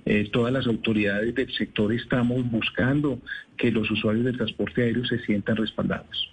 eh, 0.06 0.28
todas 0.32 0.52
las 0.52 0.66
autoridades 0.66 1.34
del 1.34 1.52
sector 1.52 1.92
estamos 1.92 2.50
buscando 2.50 3.20
que 3.56 3.70
los 3.70 3.90
usuarios 3.90 4.24
del 4.24 4.36
transporte 4.36 4.82
aéreo 4.82 5.04
se 5.06 5.18
sientan 5.20 5.56
respaldados. 5.56 6.30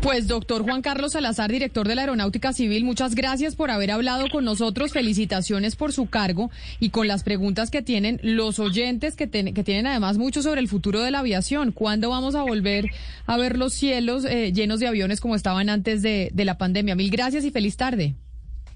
Pues 0.00 0.28
doctor 0.28 0.62
Juan 0.62 0.80
Carlos 0.82 1.12
Salazar, 1.12 1.50
director 1.50 1.88
de 1.88 1.94
la 1.96 2.02
Aeronáutica 2.02 2.52
Civil, 2.52 2.84
muchas 2.84 3.14
gracias 3.14 3.56
por 3.56 3.70
haber 3.70 3.90
hablado 3.90 4.28
con 4.30 4.44
nosotros. 4.44 4.92
Felicitaciones 4.92 5.74
por 5.74 5.92
su 5.92 6.06
cargo 6.06 6.50
y 6.78 6.90
con 6.90 7.08
las 7.08 7.24
preguntas 7.24 7.70
que 7.70 7.82
tienen 7.82 8.20
los 8.22 8.58
oyentes, 8.60 9.16
que, 9.16 9.26
ten- 9.26 9.52
que 9.54 9.64
tienen 9.64 9.86
además 9.88 10.18
mucho 10.18 10.42
sobre 10.42 10.60
el 10.60 10.68
futuro 10.68 11.00
de 11.02 11.10
la 11.10 11.18
aviación. 11.20 11.72
¿Cuándo 11.72 12.10
vamos 12.10 12.34
a 12.36 12.42
volver 12.42 12.90
a 13.26 13.36
ver 13.36 13.58
los 13.58 13.72
cielos 13.72 14.24
eh, 14.24 14.52
llenos 14.52 14.78
de 14.78 14.86
aviones 14.86 15.20
como 15.20 15.34
estaban 15.34 15.68
antes 15.68 16.02
de, 16.02 16.30
de 16.32 16.44
la 16.44 16.56
pandemia? 16.58 16.94
Mil 16.94 17.10
gracias 17.10 17.44
y 17.44 17.50
feliz 17.50 17.76
tarde. 17.76 18.14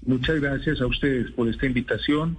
Muchas 0.05 0.41
gracias 0.41 0.81
a 0.81 0.87
ustedes 0.87 1.31
por 1.31 1.47
esta 1.47 1.65
invitación 1.67 2.37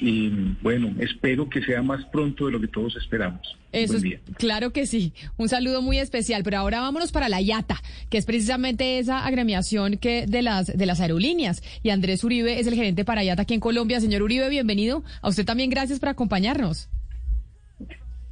y 0.00 0.28
bueno, 0.62 0.94
espero 0.98 1.48
que 1.48 1.62
sea 1.62 1.82
más 1.82 2.04
pronto 2.06 2.46
de 2.46 2.52
lo 2.52 2.60
que 2.60 2.68
todos 2.68 2.96
esperamos. 2.96 3.40
Eso 3.72 3.92
Buen 3.92 3.96
es, 3.96 4.02
día. 4.02 4.20
claro 4.36 4.72
que 4.72 4.86
sí. 4.86 5.12
Un 5.36 5.48
saludo 5.48 5.82
muy 5.82 5.98
especial. 5.98 6.42
Pero 6.42 6.58
ahora 6.58 6.80
vámonos 6.80 7.12
para 7.12 7.28
la 7.28 7.40
IATA, 7.40 7.80
que 8.08 8.18
es 8.18 8.26
precisamente 8.26 8.98
esa 8.98 9.24
agremiación 9.26 9.96
que 9.96 10.26
de 10.26 10.42
las 10.42 10.66
de 10.66 10.86
las 10.86 11.00
aerolíneas. 11.00 11.62
Y 11.82 11.90
Andrés 11.90 12.24
Uribe 12.24 12.58
es 12.60 12.66
el 12.66 12.74
gerente 12.74 13.04
para 13.04 13.24
IATA 13.24 13.42
aquí 13.42 13.54
en 13.54 13.60
Colombia. 13.60 14.00
Señor 14.00 14.22
Uribe, 14.22 14.48
bienvenido. 14.48 15.04
A 15.22 15.28
usted 15.28 15.44
también 15.44 15.70
gracias 15.70 16.00
por 16.00 16.08
acompañarnos. 16.08 16.88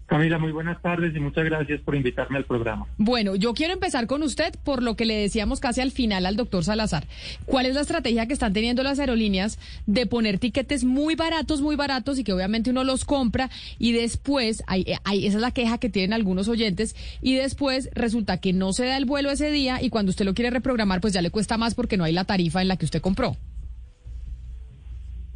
Camila, 0.09 0.39
muy 0.39 0.53
buenas 0.53 0.81
tardes 0.81 1.15
y 1.15 1.21
muchas 1.21 1.45
gracias 1.45 1.83
por 1.83 1.95
invitarme 1.95 2.39
al 2.39 2.45
programa. 2.47 2.87
Bueno, 2.97 3.37
yo 3.37 3.53
quiero 3.53 3.75
empezar 3.75 4.07
con 4.07 4.23
usted 4.23 4.55
por 4.65 4.83
lo 4.83 4.97
que 4.97 5.05
le 5.05 5.15
decíamos 5.15 5.61
casi 5.61 5.83
al 5.83 5.91
final 5.91 6.25
al 6.25 6.35
doctor 6.35 6.65
Salazar. 6.65 7.05
¿Cuál 7.45 7.67
es 7.67 7.75
la 7.75 7.83
estrategia 7.83 8.25
que 8.27 8.33
están 8.33 8.55
teniendo 8.55 8.83
las 8.83 8.99
aerolíneas 9.01 9.59
de 9.85 10.07
poner 10.07 10.39
tiquetes 10.39 10.83
muy 10.85 11.15
baratos, 11.15 11.61
muy 11.61 11.77
baratos 11.77 12.19
y 12.19 12.25
que 12.25 12.33
obviamente 12.33 12.71
uno 12.71 12.85
los 12.85 13.05
compra 13.05 13.51
y 13.79 13.93
después, 13.93 14.63
hay, 14.67 14.87
hay- 15.05 15.27
esa 15.27 15.37
es 15.37 15.43
la 15.43 15.51
queja 15.51 15.77
que 15.77 15.91
tienen 15.91 16.15
algunos 16.15 16.49
oyentes, 16.49 16.97
y 17.21 17.35
después 17.35 17.91
resulta 17.93 18.39
que 18.41 18.55
no 18.55 18.73
se 18.73 18.87
da 18.87 18.97
el 18.97 19.05
vuelo 19.05 19.31
ese 19.31 19.51
día 19.51 19.83
y 19.83 19.91
cuando 19.91 20.09
usted 20.09 20.25
lo 20.25 20.33
quiere 20.33 20.49
reprogramar 20.49 21.03
pues 21.03 21.13
ya 21.13 21.21
le 21.21 21.31
cuesta 21.31 21.59
más 21.59 21.75
porque 21.75 21.99
no 21.99 22.05
hay 22.05 22.15
la 22.15 22.25
tarifa 22.25 22.63
en 22.63 22.69
la 22.69 22.77
que 22.79 22.87
usted 22.87 23.03
compró? 23.03 23.37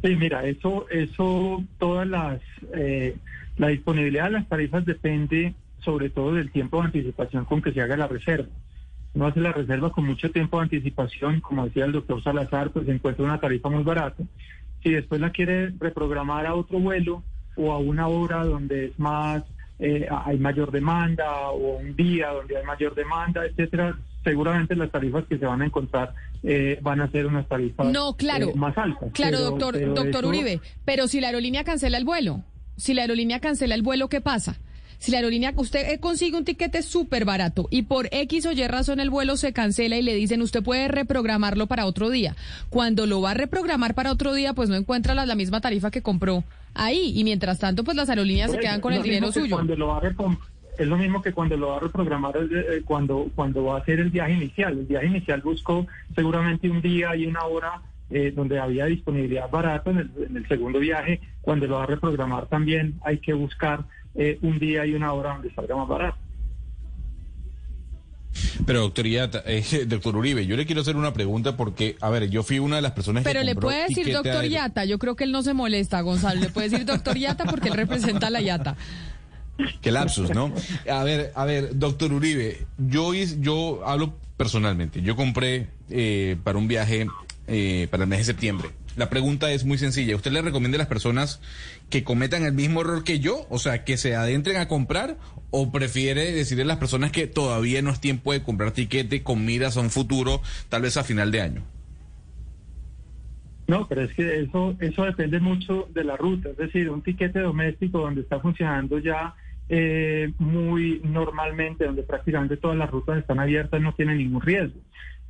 Sí, 0.01 0.15
mira, 0.15 0.43
eso, 0.47 0.87
eso, 0.89 1.63
todas 1.77 2.07
las, 2.07 2.41
eh, 2.75 3.15
la 3.57 3.67
disponibilidad 3.67 4.25
de 4.25 4.31
las 4.31 4.47
tarifas 4.49 4.85
depende 4.85 5.53
sobre 5.79 6.09
todo 6.09 6.33
del 6.35 6.51
tiempo 6.51 6.79
de 6.79 6.85
anticipación 6.85 7.45
con 7.45 7.61
que 7.61 7.71
se 7.73 7.81
haga 7.81 7.97
la 7.97 8.07
reserva. 8.07 8.47
No 9.13 9.27
hace 9.27 9.41
la 9.41 9.51
reserva 9.51 9.91
con 9.91 10.05
mucho 10.05 10.31
tiempo 10.31 10.57
de 10.57 10.63
anticipación, 10.63 11.39
como 11.41 11.65
decía 11.65 11.85
el 11.85 11.91
doctor 11.91 12.23
Salazar, 12.23 12.71
pues 12.71 12.87
encuentra 12.87 13.25
una 13.25 13.39
tarifa 13.39 13.69
muy 13.69 13.83
barata. 13.83 14.23
Si 14.81 14.91
después 14.91 15.21
la 15.21 15.29
quiere 15.31 15.71
reprogramar 15.79 16.45
a 16.47 16.55
otro 16.55 16.79
vuelo 16.79 17.21
o 17.55 17.71
a 17.71 17.77
una 17.77 18.07
hora 18.07 18.43
donde 18.45 18.85
es 18.85 18.99
más, 18.99 19.43
eh, 19.79 20.07
hay 20.25 20.39
mayor 20.39 20.71
demanda 20.71 21.49
o 21.51 21.77
un 21.77 21.95
día 21.95 22.29
donde 22.29 22.57
hay 22.57 22.65
mayor 22.65 22.95
demanda, 22.95 23.45
etcétera, 23.45 23.95
seguramente 24.23 24.75
las 24.75 24.89
tarifas 24.89 25.25
que 25.25 25.37
se 25.37 25.45
van 25.45 25.61
a 25.61 25.65
encontrar 25.65 26.13
eh, 26.41 26.79
van 26.81 26.99
a 27.01 27.09
ser 27.11 27.25
unas 27.27 27.47
tarifas 27.47 27.87
No, 27.87 28.15
claro. 28.17 28.47
eh, 28.47 28.53
más 28.55 28.77
altas. 28.77 29.11
Claro, 29.13 29.37
Pero- 29.37 29.49
doctor, 29.51 29.73
pero 29.75 29.93
doctor 29.93 30.23
eso- 30.23 30.27
Uribe, 30.29 30.61
pero 30.85 31.07
si 31.07 31.21
la 31.21 31.27
aerolínea 31.27 31.63
cancela 31.63 31.97
el 31.97 32.05
vuelo, 32.05 32.41
si 32.75 32.93
la 32.93 33.01
aerolínea 33.01 33.39
cancela 33.39 33.75
el 33.75 33.81
vuelo, 33.81 34.09
¿qué 34.09 34.21
pasa? 34.21 34.57
Si 34.99 35.11
la 35.11 35.17
aerolínea, 35.17 35.53
usted 35.57 35.91
eh, 35.91 35.99
consigue 35.99 36.37
un 36.37 36.45
tiquete 36.45 36.81
súper 36.81 37.25
barato 37.25 37.67
y 37.69 37.81
por 37.81 38.07
X 38.11 38.45
o 38.45 38.53
Y 38.53 38.65
razón 38.67 39.01
el 39.01 39.09
vuelo 39.09 39.35
se 39.35 39.51
cancela 39.51 39.97
y 39.97 40.01
le 40.01 40.15
dicen 40.15 40.41
usted 40.41 40.63
puede 40.63 40.87
reprogramarlo 40.87 41.67
para 41.67 41.85
otro 41.85 42.09
día. 42.09 42.37
Cuando 42.69 43.05
lo 43.05 43.19
va 43.19 43.31
a 43.31 43.33
reprogramar 43.33 43.95
para 43.95 44.13
otro 44.13 44.33
día, 44.33 44.53
pues 44.53 44.69
no 44.69 44.75
encuentra 44.75 45.13
la, 45.13 45.25
la 45.25 45.35
misma 45.35 45.59
tarifa 45.59 45.91
que 45.91 46.01
compró 46.01 46.45
ahí. 46.73 47.11
Y 47.15 47.25
mientras 47.25 47.59
tanto, 47.59 47.83
pues 47.83 47.97
las 47.97 48.09
aerolíneas 48.09 48.51
se 48.51 48.59
quedan 48.59 48.79
con 48.79 48.93
el 48.93 49.03
dinero 49.03 49.29
suyo. 49.31 49.57
Cuando 49.57 49.75
lo 49.75 49.87
va 49.87 49.97
a 49.97 50.01
es 50.77 50.87
lo 50.87 50.97
mismo 50.97 51.21
que 51.21 51.33
cuando 51.33 51.55
lo 51.55 51.67
va 51.67 51.77
a 51.77 51.79
reprogramar 51.81 52.35
eh, 52.37 52.81
cuando, 52.83 53.29
cuando 53.35 53.63
va 53.65 53.75
a 53.75 53.79
hacer 53.79 53.99
el 53.99 54.09
viaje 54.09 54.33
inicial. 54.33 54.79
El 54.79 54.85
viaje 54.85 55.07
inicial 55.07 55.41
buscó 55.41 55.85
seguramente 56.15 56.69
un 56.69 56.81
día 56.81 57.15
y 57.15 57.25
una 57.25 57.43
hora 57.43 57.81
eh, 58.13 58.31
donde 58.31 58.59
había 58.59 58.85
disponibilidad 58.85 59.49
barata. 59.49 59.89
En 59.89 59.97
el, 59.97 60.11
en 60.29 60.37
el 60.37 60.47
segundo 60.47 60.79
viaje, 60.79 61.19
cuando 61.41 61.65
lo 61.65 61.77
va 61.77 61.83
a 61.83 61.87
reprogramar 61.87 62.47
también 62.47 62.99
hay 63.03 63.17
que 63.17 63.33
buscar 63.33 63.85
eh, 64.13 64.37
un 64.43 64.59
día 64.59 64.85
y 64.85 64.93
una 64.93 65.13
hora 65.13 65.33
donde 65.33 65.51
salga 65.53 65.75
más 65.75 65.87
barato. 65.87 66.17
Pero 68.65 68.81
doctor, 68.81 69.07
Iata, 69.07 69.43
eh, 69.45 69.85
doctor 69.87 70.15
Uribe, 70.15 70.45
yo 70.45 70.55
le 70.55 70.65
quiero 70.65 70.81
hacer 70.81 70.95
una 70.95 71.13
pregunta 71.13 71.57
porque, 71.57 71.97
a 72.01 72.09
ver, 72.09 72.29
yo 72.29 72.43
fui 72.43 72.59
una 72.59 72.75
de 72.75 72.83
las 72.83 72.91
personas 72.91 73.23
Pero 73.23 73.39
que 73.39 73.45
le 73.45 73.53
compró 73.53 73.69
puede 73.69 73.87
decir 73.87 74.13
doctor. 74.13 74.45
Yata, 74.45 74.85
yo 74.85 74.99
creo 74.99 75.15
que 75.15 75.23
él 75.23 75.31
no 75.31 75.41
se 75.41 75.53
molesta, 75.53 75.99
Gonzalo. 76.01 76.39
Le 76.39 76.49
puede 76.49 76.69
decir 76.69 76.85
doctor 76.85 77.17
Yata 77.17 77.45
porque 77.45 77.69
él 77.69 77.75
representa 77.75 78.27
a 78.27 78.29
la 78.29 78.41
Yata. 78.41 78.75
Qué 79.81 79.91
lapsus, 79.91 80.29
¿no? 80.31 80.51
A 80.89 81.03
ver, 81.03 81.31
a 81.35 81.45
ver, 81.45 81.77
doctor 81.77 82.11
Uribe, 82.11 82.65
yo, 82.77 83.13
yo 83.13 83.81
hablo 83.85 84.13
personalmente. 84.37 85.01
Yo 85.01 85.15
compré 85.15 85.67
eh, 85.89 86.37
para 86.43 86.57
un 86.57 86.67
viaje 86.67 87.07
eh, 87.47 87.87
para 87.91 88.03
el 88.03 88.09
mes 88.09 88.19
de 88.19 88.25
septiembre. 88.25 88.69
La 88.95 89.09
pregunta 89.09 89.51
es 89.51 89.65
muy 89.65 89.77
sencilla. 89.77 90.15
¿Usted 90.15 90.31
le 90.31 90.41
recomienda 90.41 90.77
a 90.77 90.79
las 90.79 90.87
personas 90.87 91.41
que 91.89 92.03
cometan 92.03 92.43
el 92.43 92.53
mismo 92.53 92.81
error 92.81 93.03
que 93.03 93.19
yo? 93.19 93.47
O 93.49 93.57
sea, 93.57 93.83
que 93.83 93.97
se 93.97 94.15
adentren 94.15 94.57
a 94.57 94.67
comprar 94.67 95.17
o 95.49 95.71
prefiere 95.71 96.31
decirle 96.31 96.63
a 96.63 96.67
las 96.67 96.77
personas 96.77 97.11
que 97.11 97.27
todavía 97.27 97.81
no 97.81 97.89
es 97.89 97.99
tiempo 97.99 98.33
de 98.33 98.43
comprar 98.43 98.71
tiquete 98.71 99.23
con 99.23 99.45
miras 99.45 99.77
a 99.77 99.81
un 99.81 99.89
futuro, 99.89 100.41
tal 100.69 100.83
vez 100.83 100.97
a 100.97 101.03
final 101.03 101.31
de 101.31 101.41
año? 101.41 101.61
No, 103.67 103.87
pero 103.87 104.03
es 104.03 104.13
que 104.13 104.41
eso, 104.41 104.75
eso 104.79 105.05
depende 105.05 105.39
mucho 105.39 105.87
de 105.93 106.03
la 106.03 106.17
ruta. 106.17 106.49
Es 106.49 106.57
decir, 106.57 106.89
un 106.89 107.01
tiquete 107.01 107.39
doméstico 107.39 107.99
donde 107.99 108.21
está 108.21 108.39
funcionando 108.39 108.99
ya 108.99 109.35
eh, 109.69 110.31
muy 110.37 111.01
normalmente, 111.03 111.85
donde 111.85 112.03
prácticamente 112.03 112.57
todas 112.57 112.77
las 112.77 112.91
rutas 112.91 113.17
están 113.17 113.39
abiertas, 113.39 113.81
no 113.81 113.93
tiene 113.93 114.15
ningún 114.15 114.41
riesgo. 114.41 114.79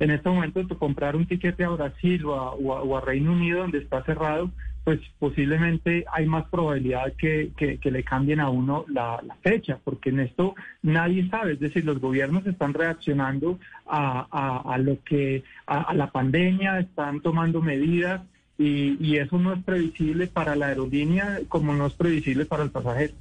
En 0.04 0.10
este 0.10 0.28
momento, 0.28 0.68
comprar 0.78 1.16
un 1.16 1.24
tiquete 1.24 1.64
a 1.64 1.70
Brasil 1.70 2.26
o 2.26 2.94
a, 2.94 3.00
Reino 3.00 3.32
Unido, 3.32 3.60
donde 3.60 3.78
está 3.78 4.04
cerrado, 4.04 4.50
pues 4.84 5.00
posiblemente 5.18 6.04
hay 6.12 6.26
más 6.26 6.44
probabilidad 6.50 7.14
que, 7.16 7.52
que, 7.56 7.90
le 7.90 8.04
cambien 8.04 8.38
a 8.38 8.50
uno 8.50 8.84
la, 8.86 9.22
fecha, 9.42 9.78
porque 9.82 10.10
en 10.10 10.20
esto 10.20 10.56
nadie 10.82 11.26
sabe, 11.30 11.54
es 11.54 11.60
decir, 11.60 11.86
los 11.86 12.00
gobiernos 12.00 12.46
están 12.46 12.74
reaccionando 12.74 13.58
a, 13.86 14.60
a, 14.70 14.76
lo 14.76 15.02
que, 15.04 15.42
a, 15.66 15.94
la 15.94 16.10
pandemia, 16.10 16.80
están 16.80 17.22
tomando 17.22 17.62
medidas 17.62 18.20
y 18.58 19.16
eso 19.16 19.38
no 19.38 19.54
es 19.54 19.64
previsible 19.64 20.26
para 20.26 20.54
la 20.54 20.66
aerolínea 20.66 21.38
como 21.48 21.74
no 21.74 21.86
es 21.86 21.94
previsible 21.94 22.44
para 22.44 22.62
el 22.62 22.70
pasajero. 22.70 23.14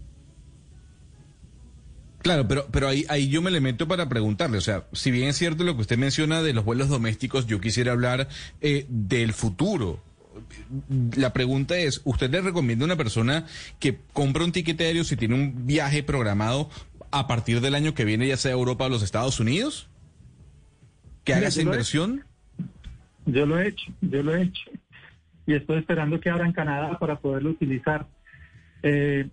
Claro, 2.23 2.47
pero, 2.47 2.65
pero 2.71 2.87
ahí, 2.87 3.05
ahí 3.09 3.27
yo 3.27 3.41
me 3.41 3.51
le 3.51 3.59
meto 3.59 3.85
para 3.85 4.07
preguntarle, 4.07 4.57
o 4.57 4.61
sea, 4.61 4.85
si 4.93 5.11
bien 5.11 5.27
es 5.27 5.37
cierto 5.37 5.65
lo 5.65 5.75
que 5.75 5.81
usted 5.81 5.97
menciona 5.97 6.41
de 6.41 6.53
los 6.53 6.63
vuelos 6.63 6.87
domésticos, 6.87 7.47
yo 7.47 7.59
quisiera 7.59 7.91
hablar 7.91 8.29
eh, 8.61 8.85
del 8.87 9.33
futuro. 9.33 10.01
La 11.17 11.33
pregunta 11.33 11.77
es, 11.77 12.01
¿usted 12.05 12.31
le 12.31 12.39
recomienda 12.39 12.85
a 12.85 12.87
una 12.87 12.95
persona 12.95 13.45
que 13.77 13.99
compra 14.13 14.45
un 14.45 14.53
tiquete 14.53 14.85
aéreo 14.85 15.03
si 15.03 15.17
tiene 15.17 15.35
un 15.35 15.67
viaje 15.67 16.01
programado 16.01 16.69
a 17.11 17.27
partir 17.27 17.59
del 17.59 17.75
año 17.75 17.93
que 17.93 18.05
viene, 18.05 18.25
ya 18.25 18.37
sea 18.37 18.51
a 18.51 18.55
Europa 18.55 18.85
o 18.85 18.89
los 18.89 19.03
Estados 19.03 19.41
Unidos? 19.41 19.89
¿Que 21.25 21.33
haga 21.33 21.49
esa 21.49 21.61
inversión? 21.61 22.23
Yo 23.25 23.45
lo 23.45 23.59
he 23.59 23.67
hecho, 23.67 23.91
yo 23.99 24.23
lo 24.23 24.33
he 24.33 24.43
hecho. 24.43 24.71
Y 25.45 25.55
estoy 25.55 25.79
esperando 25.79 26.21
que 26.21 26.29
abran 26.29 26.53
Canadá 26.53 26.97
para 26.99 27.19
poderlo 27.19 27.49
utilizar. 27.49 28.07
Eh, 28.81 29.27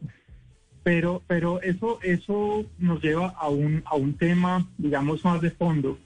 pero, 0.83 1.23
pero 1.27 1.61
eso, 1.63 1.99
eso 2.03 2.65
nos 2.79 3.03
lleva 3.03 3.29
a 3.29 3.49
un, 3.49 3.83
a 3.85 3.97
un 3.97 4.15
tema, 4.15 4.67
digamos, 4.79 5.25
más 5.25 5.41
de 5.41 5.51
fondo, 5.51 5.99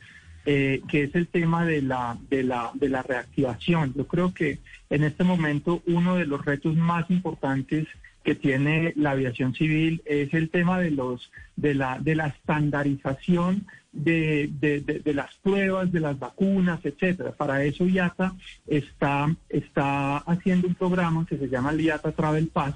eh, 0.47 0.83
que 0.89 1.05
es 1.05 1.15
el 1.15 1.29
tema 1.29 1.65
de 1.65 1.83
la, 1.83 2.19
de, 2.29 2.43
la, 2.43 2.71
de 2.75 2.89
la 2.89 3.03
reactivación. 3.03 3.95
Yo 3.97 4.07
creo 4.07 4.35
que 4.35 4.59
en 4.91 5.05
este 5.05 5.25
momento 5.25 5.83
uno 5.87 6.17
de 6.17 6.27
los 6.27 6.45
retos 6.45 6.77
más 6.77 7.11
importantes 7.11 7.87
que 8.25 8.35
tiene 8.35 8.93
la 8.97 9.13
aviación 9.13 9.55
civil 9.55 10.03
es 10.07 10.33
el 10.35 10.49
tema 10.49 10.81
de 10.81 10.91
los 10.91 11.31
de 11.57 11.75
la 11.75 11.99
de 11.99 12.15
la 12.15 12.29
estandarización 12.29 13.67
de, 13.93 14.51
de, 14.61 14.81
de, 14.81 15.15
las 15.15 15.35
pruebas 15.37 15.93
de 15.93 16.01
las 16.01 16.19
vacunas 16.19 16.81
etcétera 16.85 17.33
para 17.33 17.63
eso 17.65 17.87
IATA 17.87 18.35
está 18.67 19.35
está 19.51 20.17
haciendo 20.19 20.67
un 20.67 20.75
programa 20.75 21.27
que 21.29 21.37
se 21.37 21.49
llama 21.49 21.71
el 21.71 21.83
IATA 21.83 22.13
Travel 22.13 22.49
Pass 22.49 22.75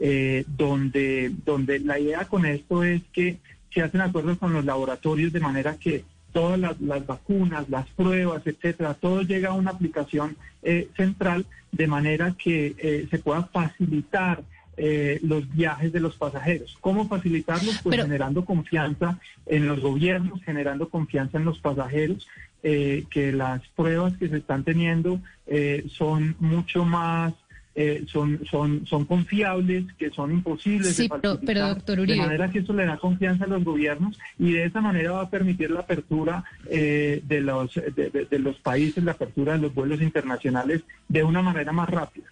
eh, 0.00 0.44
donde, 0.46 1.32
donde 1.44 1.78
la 1.80 1.98
idea 1.98 2.24
con 2.26 2.46
esto 2.46 2.82
es 2.82 3.02
que 3.12 3.38
se 3.72 3.82
hacen 3.82 4.00
acuerdos 4.00 4.38
con 4.38 4.52
los 4.52 4.64
laboratorios 4.64 5.32
de 5.32 5.40
manera 5.40 5.76
que 5.76 6.04
todas 6.32 6.58
las, 6.58 6.80
las 6.80 7.06
vacunas, 7.06 7.68
las 7.68 7.88
pruebas, 7.90 8.42
etcétera, 8.46 8.94
todo 8.94 9.22
llega 9.22 9.50
a 9.50 9.54
una 9.54 9.70
aplicación 9.70 10.36
eh, 10.62 10.88
central 10.96 11.46
de 11.70 11.86
manera 11.86 12.34
que 12.36 12.74
eh, 12.78 13.06
se 13.10 13.18
pueda 13.18 13.44
facilitar 13.44 14.42
eh, 14.76 15.20
los 15.22 15.48
viajes 15.54 15.92
de 15.92 16.00
los 16.00 16.16
pasajeros. 16.16 16.76
¿Cómo 16.80 17.06
facilitarlos? 17.06 17.78
Pues 17.82 17.94
Pero- 17.96 18.04
generando 18.06 18.44
confianza 18.44 19.20
en 19.46 19.68
los 19.68 19.80
gobiernos, 19.80 20.42
generando 20.42 20.88
confianza 20.88 21.38
en 21.38 21.44
los 21.44 21.60
pasajeros, 21.60 22.26
eh, 22.64 23.04
que 23.10 23.30
las 23.30 23.60
pruebas 23.76 24.16
que 24.16 24.28
se 24.28 24.38
están 24.38 24.64
teniendo 24.64 25.20
eh, 25.46 25.84
son 25.92 26.34
mucho 26.40 26.84
más 26.84 27.34
eh, 27.76 28.04
son, 28.06 28.40
son, 28.50 28.86
son 28.86 29.04
confiables, 29.04 29.84
que 29.98 30.10
son 30.10 30.30
imposibles 30.32 30.94
Sí, 30.94 31.08
de 31.08 31.38
pero- 31.44 31.68
doctor 31.68 31.96
de 31.96 32.02
Uribe. 32.02 32.18
manera 32.18 32.50
que 32.50 32.60
eso 32.60 32.72
le 32.72 32.86
da 32.86 32.96
confianza 32.98 33.44
a 33.44 33.48
los 33.48 33.64
gobiernos 33.64 34.18
y 34.38 34.52
de 34.52 34.64
esa 34.66 34.80
manera 34.80 35.12
va 35.12 35.22
a 35.22 35.30
permitir 35.30 35.70
la 35.70 35.80
apertura 35.80 36.44
eh, 36.70 37.20
de, 37.26 37.40
los, 37.40 37.74
de, 37.74 38.10
de- 38.10 38.26
de 38.30 38.38
los 38.38 38.56
países, 38.60 39.02
la 39.02 39.12
apertura 39.12 39.54
de 39.54 39.58
los 39.58 39.74
vuelos 39.74 40.00
internacionales 40.00 40.82
de 41.08 41.24
una 41.24 41.42
manera 41.42 41.72
más 41.72 41.88
rápida. 41.90 42.26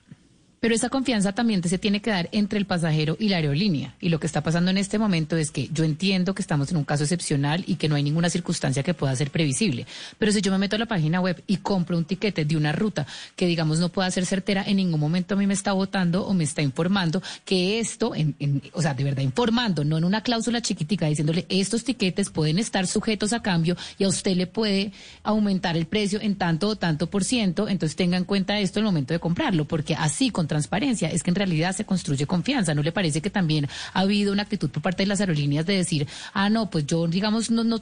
Pero 0.62 0.76
esa 0.76 0.90
confianza 0.90 1.32
también 1.32 1.60
se 1.64 1.76
tiene 1.76 2.00
que 2.00 2.10
dar 2.10 2.28
entre 2.30 2.56
el 2.56 2.66
pasajero 2.66 3.16
y 3.18 3.28
la 3.28 3.38
aerolínea. 3.38 3.96
Y 4.00 4.10
lo 4.10 4.20
que 4.20 4.28
está 4.28 4.44
pasando 4.44 4.70
en 4.70 4.78
este 4.78 4.96
momento 4.96 5.36
es 5.36 5.50
que 5.50 5.68
yo 5.72 5.82
entiendo 5.82 6.36
que 6.36 6.40
estamos 6.40 6.70
en 6.70 6.76
un 6.76 6.84
caso 6.84 7.02
excepcional 7.02 7.64
y 7.66 7.74
que 7.74 7.88
no 7.88 7.96
hay 7.96 8.04
ninguna 8.04 8.30
circunstancia 8.30 8.84
que 8.84 8.94
pueda 8.94 9.16
ser 9.16 9.32
previsible. 9.32 9.88
Pero 10.20 10.30
si 10.30 10.40
yo 10.40 10.52
me 10.52 10.58
meto 10.58 10.76
a 10.76 10.78
la 10.78 10.86
página 10.86 11.20
web 11.20 11.42
y 11.48 11.56
compro 11.56 11.98
un 11.98 12.04
tiquete 12.04 12.44
de 12.44 12.56
una 12.56 12.70
ruta 12.70 13.08
que, 13.34 13.46
digamos, 13.46 13.80
no 13.80 13.88
pueda 13.88 14.08
ser 14.12 14.24
certera, 14.24 14.62
en 14.64 14.76
ningún 14.76 15.00
momento 15.00 15.34
a 15.34 15.36
mí 15.36 15.48
me 15.48 15.54
está 15.54 15.72
votando 15.72 16.24
o 16.24 16.32
me 16.32 16.44
está 16.44 16.62
informando 16.62 17.20
que 17.44 17.80
esto, 17.80 18.14
en, 18.14 18.36
en- 18.38 18.62
o 18.72 18.82
sea, 18.82 18.94
de 18.94 19.02
verdad 19.02 19.24
informando, 19.24 19.82
no 19.82 19.98
en 19.98 20.04
una 20.04 20.20
cláusula 20.20 20.62
chiquitica, 20.62 21.06
diciéndole 21.06 21.44
estos 21.48 21.82
tiquetes 21.82 22.30
pueden 22.30 22.60
estar 22.60 22.86
sujetos 22.86 23.32
a 23.32 23.42
cambio 23.42 23.76
y 23.98 24.04
a 24.04 24.08
usted 24.08 24.36
le 24.36 24.46
puede 24.46 24.92
aumentar 25.24 25.76
el 25.76 25.86
precio 25.86 26.20
en 26.22 26.36
tanto 26.36 26.68
o 26.68 26.76
tanto 26.76 27.08
por 27.10 27.24
ciento. 27.24 27.68
Entonces 27.68 27.96
tenga 27.96 28.16
en 28.16 28.22
cuenta 28.24 28.60
esto 28.60 28.78
en 28.78 28.84
el 28.84 28.92
momento 28.92 29.12
de 29.12 29.18
comprarlo, 29.18 29.64
porque 29.64 29.96
así 29.96 30.30
con 30.30 30.46
transparencia 30.52 31.08
es 31.08 31.22
que 31.22 31.30
en 31.30 31.36
realidad 31.36 31.72
se 31.72 31.86
construye 31.86 32.26
confianza. 32.26 32.74
¿No 32.74 32.82
le 32.82 32.92
parece 32.92 33.22
que 33.22 33.30
también 33.30 33.66
ha 33.94 34.00
habido 34.00 34.32
una 34.32 34.42
actitud 34.42 34.68
por 34.70 34.82
parte 34.82 35.02
de 35.04 35.06
las 35.06 35.20
aerolíneas 35.20 35.64
de 35.64 35.76
decir, 35.76 36.06
ah, 36.34 36.50
no, 36.50 36.68
pues 36.68 36.86
yo, 36.86 37.06
digamos, 37.06 37.50
no, 37.50 37.64
no 37.64 37.80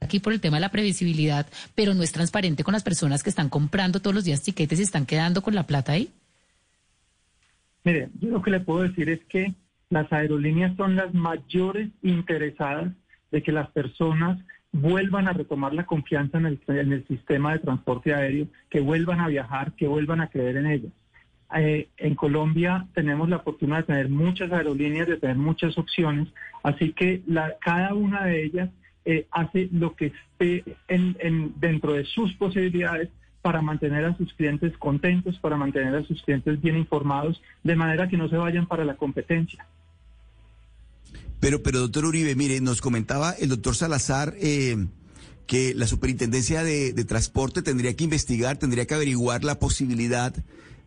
aquí 0.00 0.20
por 0.20 0.34
el 0.34 0.40
tema 0.40 0.58
de 0.58 0.62
la 0.62 0.70
previsibilidad, 0.70 1.46
pero 1.74 1.94
no 1.94 2.02
es 2.02 2.12
transparente 2.12 2.64
con 2.64 2.72
las 2.72 2.82
personas 2.82 3.22
que 3.22 3.30
están 3.30 3.48
comprando 3.48 4.00
todos 4.00 4.14
los 4.14 4.24
días 4.24 4.42
tiquetes 4.42 4.78
y 4.78 4.82
están 4.82 5.06
quedando 5.06 5.40
con 5.42 5.54
la 5.54 5.62
plata 5.62 5.92
ahí? 5.92 6.10
Mire, 7.84 8.10
yo 8.20 8.28
lo 8.28 8.42
que 8.42 8.50
le 8.50 8.60
puedo 8.60 8.82
decir 8.82 9.08
es 9.08 9.20
que 9.24 9.54
las 9.88 10.12
aerolíneas 10.12 10.76
son 10.76 10.96
las 10.96 11.14
mayores 11.14 11.88
interesadas 12.02 12.92
de 13.30 13.42
que 13.42 13.52
las 13.52 13.70
personas 13.70 14.38
vuelvan 14.72 15.28
a 15.28 15.32
retomar 15.32 15.72
la 15.72 15.86
confianza 15.86 16.38
en 16.38 16.46
el, 16.46 16.60
en 16.68 16.92
el 16.92 17.06
sistema 17.06 17.52
de 17.52 17.60
transporte 17.60 18.14
aéreo, 18.14 18.48
que 18.70 18.80
vuelvan 18.80 19.20
a 19.20 19.28
viajar, 19.28 19.72
que 19.72 19.86
vuelvan 19.86 20.20
a 20.20 20.28
creer 20.28 20.56
en 20.56 20.66
ellas. 20.66 20.92
Eh, 21.54 21.88
en 21.98 22.14
Colombia 22.14 22.86
tenemos 22.94 23.28
la 23.28 23.40
fortuna 23.40 23.76
de 23.78 23.82
tener 23.82 24.08
muchas 24.08 24.50
aerolíneas, 24.52 25.06
de 25.08 25.18
tener 25.18 25.36
muchas 25.36 25.76
opciones, 25.76 26.28
así 26.62 26.92
que 26.92 27.22
la- 27.26 27.56
cada 27.60 27.94
una 27.94 28.24
de 28.26 28.44
ellas 28.44 28.70
eh, 29.04 29.26
hace 29.32 29.68
lo 29.72 29.96
que 29.96 30.06
esté 30.06 30.64
en- 30.88 31.16
en- 31.20 31.52
dentro 31.60 31.92
de 31.94 32.04
sus 32.04 32.32
posibilidades 32.34 33.08
para 33.42 33.60
mantener 33.60 34.04
a 34.04 34.16
sus 34.16 34.32
clientes 34.34 34.72
contentos, 34.78 35.38
para 35.40 35.56
mantener 35.56 35.94
a 35.96 36.04
sus 36.04 36.22
clientes 36.22 36.60
bien 36.62 36.76
informados, 36.76 37.42
de 37.64 37.74
manera 37.74 38.08
que 38.08 38.16
no 38.16 38.28
se 38.28 38.36
vayan 38.36 38.66
para 38.66 38.84
la 38.84 38.94
competencia. 38.94 39.66
Pero, 41.40 41.62
pero 41.62 41.80
doctor 41.80 42.04
Uribe, 42.04 42.36
mire, 42.36 42.60
nos 42.60 42.80
comentaba 42.80 43.32
el 43.32 43.48
doctor 43.48 43.74
Salazar 43.74 44.34
eh, 44.40 44.76
que 45.48 45.74
la 45.74 45.88
superintendencia 45.88 46.62
de, 46.62 46.92
de 46.92 47.04
transporte 47.04 47.62
tendría 47.62 47.94
que 47.96 48.04
investigar, 48.04 48.56
tendría 48.58 48.86
que 48.86 48.94
averiguar 48.94 49.42
la 49.42 49.58
posibilidad 49.58 50.32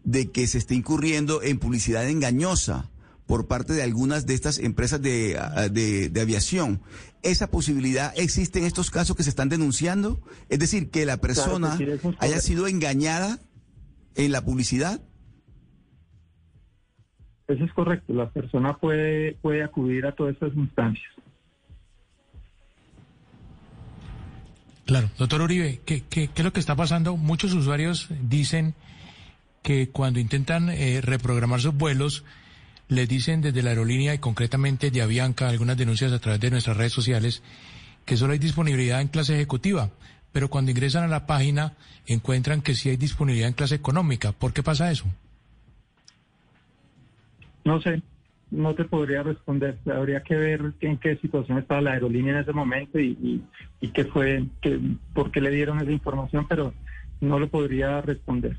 de 0.06 0.32
que 0.32 0.48
se 0.48 0.60
esté 0.60 0.76
incurriendo 0.76 1.42
en 1.44 1.60
publicidad 1.60 2.08
engañosa 2.08 2.90
por 3.26 3.48
parte 3.48 3.74
de 3.74 3.82
algunas 3.82 4.26
de 4.28 4.36
estas 4.36 4.60
empresas 4.60 5.02
de, 5.02 5.38
ah, 5.38 5.68
de, 5.68 6.10
de 6.10 6.22
aviación. 6.22 6.82
¿Esa 7.24 7.50
posibilidad 7.50 8.14
existe 8.16 8.60
en 8.60 8.66
estos 8.66 8.92
casos 8.92 9.16
que 9.16 9.24
se 9.24 9.32
están 9.32 9.50
denunciando? 9.50 10.22
Es 10.48 10.60
decir, 10.60 10.92
que 10.92 11.06
la 11.06 11.18
persona 11.18 11.78
haya 12.20 12.40
sido 12.40 12.68
engañada 12.68 13.40
en 14.16 14.32
la 14.32 14.46
publicidad. 14.46 15.02
Eso 17.48 17.64
es 17.64 17.74
correcto, 17.74 18.14
la 18.14 18.30
persona 18.30 18.78
puede, 18.78 19.34
puede 19.42 19.64
acudir 19.64 20.06
a 20.06 20.14
todas 20.14 20.34
estas 20.34 20.54
instancias. 20.56 21.12
Claro, 24.86 25.10
doctor 25.18 25.42
Uribe, 25.42 25.82
¿qué, 25.84 26.04
qué, 26.08 26.28
qué 26.28 26.42
es 26.42 26.46
lo 26.46 26.54
que 26.54 26.60
está 26.60 26.76
pasando? 26.76 27.18
Muchos 27.18 27.54
usuarios 27.54 28.08
dicen 28.22 28.76
que 29.66 29.90
cuando 29.90 30.20
intentan 30.20 30.70
eh, 30.70 31.02
reprogramar 31.02 31.60
sus 31.60 31.74
vuelos, 31.74 32.24
les 32.88 33.10
dicen 33.10 33.42
desde 33.42 33.64
la 33.64 33.72
aerolínea 33.72 34.14
y 34.14 34.20
concretamente 34.20 34.92
de 34.92 35.02
Avianca, 35.02 35.50
algunas 35.50 35.76
denuncias 35.76 36.14
a 36.14 36.20
través 36.20 36.40
de 36.40 36.52
nuestras 36.52 36.78
redes 36.78 36.94
sociales, 36.94 37.42
que 38.06 38.16
solo 38.16 38.34
hay 38.34 38.40
disponibilidad 38.40 39.02
en 39.02 39.08
clase 39.08 39.34
ejecutiva, 39.34 39.90
pero 40.32 40.50
cuando 40.52 40.70
ingresan 40.70 41.04
a 41.04 41.08
la 41.08 41.26
página 41.26 41.74
encuentran 42.06 42.62
que 42.62 42.76
sí 42.76 42.90
hay 42.90 42.98
disponibilidad 42.98 43.48
en 43.48 43.56
clase 43.56 43.74
económica. 43.74 44.34
¿Por 44.34 44.54
qué 44.54 44.62
pasa 44.62 44.92
eso? 44.92 45.06
No 47.64 47.82
sé, 47.82 48.04
no 48.52 48.76
te 48.76 48.86
podría 48.86 49.24
responder. 49.24 49.80
Habría 49.92 50.22
que 50.22 50.36
ver 50.36 50.74
en 50.82 51.00
qué 51.00 51.16
situación 51.18 51.58
estaba 51.58 51.82
la 51.82 51.94
aerolínea 51.94 52.34
en 52.34 52.42
ese 52.42 52.54
momento 52.54 53.00
y, 53.00 53.42
y, 53.82 53.88
qué 53.90 54.06
fue, 54.06 54.46
que, 54.62 54.80
por 55.16 55.32
qué 55.32 55.42
le 55.42 55.50
dieron 55.50 55.82
esa 55.82 55.92
información, 55.92 56.46
pero 56.48 56.72
no 57.20 57.40
lo 57.40 57.48
podría 57.50 58.02
responder. 58.02 58.58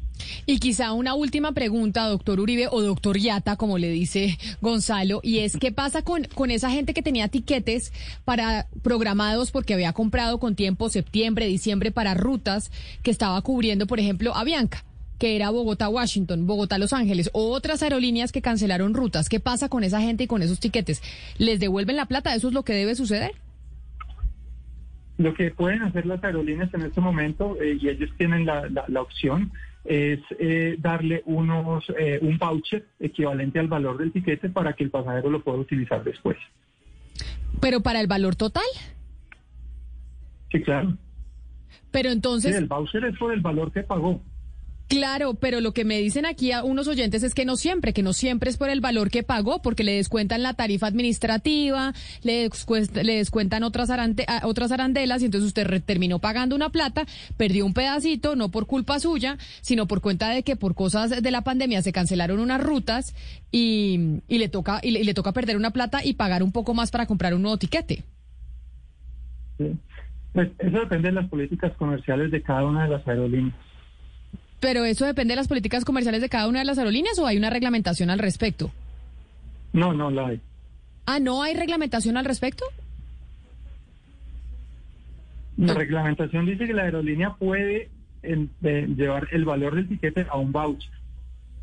Y 0.49 0.61
quizá 0.61 0.93
una 0.93 1.15
última 1.15 1.51
pregunta, 1.51 2.07
doctor 2.07 2.39
Uribe 2.39 2.69
o 2.71 2.81
doctor 2.81 3.19
Yata, 3.19 3.57
como 3.57 3.79
le 3.79 3.91
dice 3.91 4.39
Gonzalo, 4.61 5.19
y 5.25 5.41
es 5.41 5.57
qué 5.57 5.73
pasa 5.73 6.03
con, 6.03 6.23
con 6.35 6.53
esa 6.53 6.71
gente 6.71 6.95
que 6.95 7.03
tenía 7.03 7.27
tiquetes 7.27 7.93
para 8.25 8.69
programados 8.83 9.51
porque 9.51 9.75
había 9.75 9.93
comprado 9.93 10.39
con 10.39 10.55
tiempo 10.55 10.89
septiembre, 10.89 11.47
diciembre 11.47 11.91
para 11.91 12.15
rutas 12.15 12.71
que 13.03 13.11
estaba 13.11 13.43
cubriendo, 13.43 13.89
por 13.89 13.99
ejemplo, 13.99 14.37
Avianca 14.37 14.85
que 15.19 15.35
era 15.35 15.49
Bogotá-Washington, 15.49 16.47
Bogotá-Los 16.47 16.93
Ángeles, 16.93 17.31
o 17.33 17.51
otras 17.51 17.83
aerolíneas 17.83 18.33
que 18.33 18.43
cancelaron 18.43 18.93
rutas. 18.93 19.31
¿Qué 19.31 19.41
pasa 19.41 19.71
con 19.71 19.83
esa 19.83 20.03
gente 20.03 20.25
y 20.25 20.27
con 20.27 20.43
esos 20.43 20.61
tiquetes? 20.61 21.03
¿Les 21.39 21.59
devuelven 21.59 21.97
la 21.97 22.05
plata? 22.05 22.35
¿Eso 22.35 22.49
es 22.49 22.55
lo 22.55 22.65
que 22.65 22.75
debe 22.75 22.95
suceder? 22.95 23.31
Lo 25.17 25.33
que 25.33 25.51
pueden 25.53 25.81
hacer 25.81 26.05
las 26.05 26.23
aerolíneas 26.23 26.69
en 26.75 26.83
este 26.83 27.01
momento, 27.01 27.57
eh, 27.63 27.79
y 27.81 27.89
ellos 27.89 28.11
tienen 28.19 28.45
la 28.45 29.01
opción, 29.01 29.53
es 29.89 30.21
eh, 30.39 30.77
darle 30.79 31.23
unos 31.27 31.85
eh, 31.99 32.19
un 32.23 32.39
voucher 32.39 32.87
equivalente 33.01 33.59
al 33.59 33.69
valor 33.69 33.99
del 33.99 34.13
tiquete 34.13 34.49
para 34.49 34.73
que 34.75 34.85
el 34.85 34.91
pasajero 34.91 35.31
lo 35.31 35.43
pueda 35.43 35.59
utilizar 35.59 36.03
después. 36.05 36.37
Pero 37.61 37.81
para 37.81 38.01
el 38.01 38.07
valor 38.07 38.37
total. 38.37 38.65
Sí, 40.51 40.63
claro. 40.63 40.97
Pero 41.91 42.11
entonces... 42.11 42.55
Sí, 42.55 42.59
el 42.59 42.69
voucher 42.69 43.05
es 43.05 43.17
por 43.19 43.33
el 43.33 43.41
valor 43.41 43.73
que 43.73 43.83
pagó. 43.83 44.21
Claro, 44.89 45.35
pero 45.35 45.61
lo 45.61 45.73
que 45.73 45.85
me 45.85 45.99
dicen 45.99 46.27
aquí 46.27 46.53
a 46.53 46.63
unos 46.63 46.87
oyentes 46.87 47.25
es 47.25 47.35
que 47.35 47.45
no 47.45 47.57
siempre, 47.57 47.93
que 47.93 48.05
no 48.05 48.13
siempre 48.13 48.51
es 48.51 48.57
por 48.57 48.71
el 48.71 48.81
valor 48.81 49.11
que 49.11 49.25
pagó, 49.25 49.61
porque 49.61 49.83
le 49.83 49.97
descuentan 49.97 50.45
la 50.45 50.55
tarifa 50.55 50.87
administrativa, 50.87 51.93
le, 52.23 52.49
le 53.03 53.17
descuentan 53.17 53.65
otras, 53.65 53.91
arante- 53.91 54.27
otras 54.45 54.71
arandelas 54.71 55.23
y 55.23 55.25
entonces 55.25 55.49
usted 55.49 55.67
re- 55.67 55.81
terminó 55.81 56.21
pagando 56.21 56.55
una 56.55 56.71
plata, 56.71 57.05
perdió 57.37 57.67
un 57.67 57.75
pedacito, 57.75 58.37
no 58.37 58.51
por 58.53 58.67
culpa 58.69 59.01
suya, 59.01 59.39
sino 59.61 59.89
por 59.89 60.01
cuenta 60.01 60.31
de 60.31 60.45
que 60.45 60.55
por 60.55 60.77
cosas 60.77 61.21
de 61.21 61.31
la 61.33 61.43
pandemia 61.43 61.83
se 61.83 61.93
cancelaron 61.93 62.39
unas 62.39 62.63
rutas 62.63 63.13
y, 63.51 64.21
y 64.29 64.39
le 64.39 64.49
toca 64.49 64.79
y 64.85 64.93
le, 64.93 65.01
y 65.01 65.05
le 65.05 65.15
toca 65.15 65.33
perder 65.33 65.57
una 65.57 65.73
plata 65.73 66.05
y 66.05 66.15
pagar 66.15 66.45
un 66.45 66.53
poco 66.53 66.75
más 66.75 66.93
para 66.93 67.07
comprar 67.07 67.35
un 67.35 67.43
nuevo 67.43 67.57
tiquete. 67.57 68.05
Sí. 69.59 69.73
Pues 70.33 70.51
eso 70.61 70.79
depende 70.79 71.09
de 71.09 71.15
las 71.15 71.29
políticas 71.29 71.73
comerciales 71.77 72.31
de 72.31 72.41
cada 72.41 72.65
una 72.67 72.85
de 72.85 72.91
las 72.91 73.09
aerolíneas. 73.09 73.57
Pero 74.61 74.85
eso 74.85 75.05
depende 75.05 75.33
de 75.33 75.37
las 75.37 75.49
políticas 75.49 75.85
comerciales 75.85 76.21
de 76.23 76.29
cada 76.29 76.49
una 76.49 76.61
de 76.61 76.65
las 76.65 76.79
aerolíneas 76.79 77.19
o 77.19 77.27
hay 77.27 77.37
una 77.37 77.51
reglamentación 77.51 78.11
al 78.11 78.19
respecto. 78.19 78.71
No, 79.73 79.93
no 79.93 80.11
la 80.11 80.29
hay. 80.29 80.41
Ah, 81.07 81.21
¿no 81.21 81.43
hay 81.43 81.55
reglamentación 81.55 82.17
al 82.17 82.25
respecto? 82.25 82.65
La 85.57 85.75
reglamentación 85.75 86.47
dice 86.47 86.67
que 86.67 86.75
la 86.75 86.83
aerolínea 86.83 87.35
puede 87.35 87.89
en- 88.23 88.51
de- 88.61 88.87
llevar 88.89 89.29
el 89.33 89.45
valor 89.45 89.75
del 89.75 89.89
tiquete 89.89 90.27
a 90.29 90.37
un 90.37 90.53
voucher. 90.53 90.91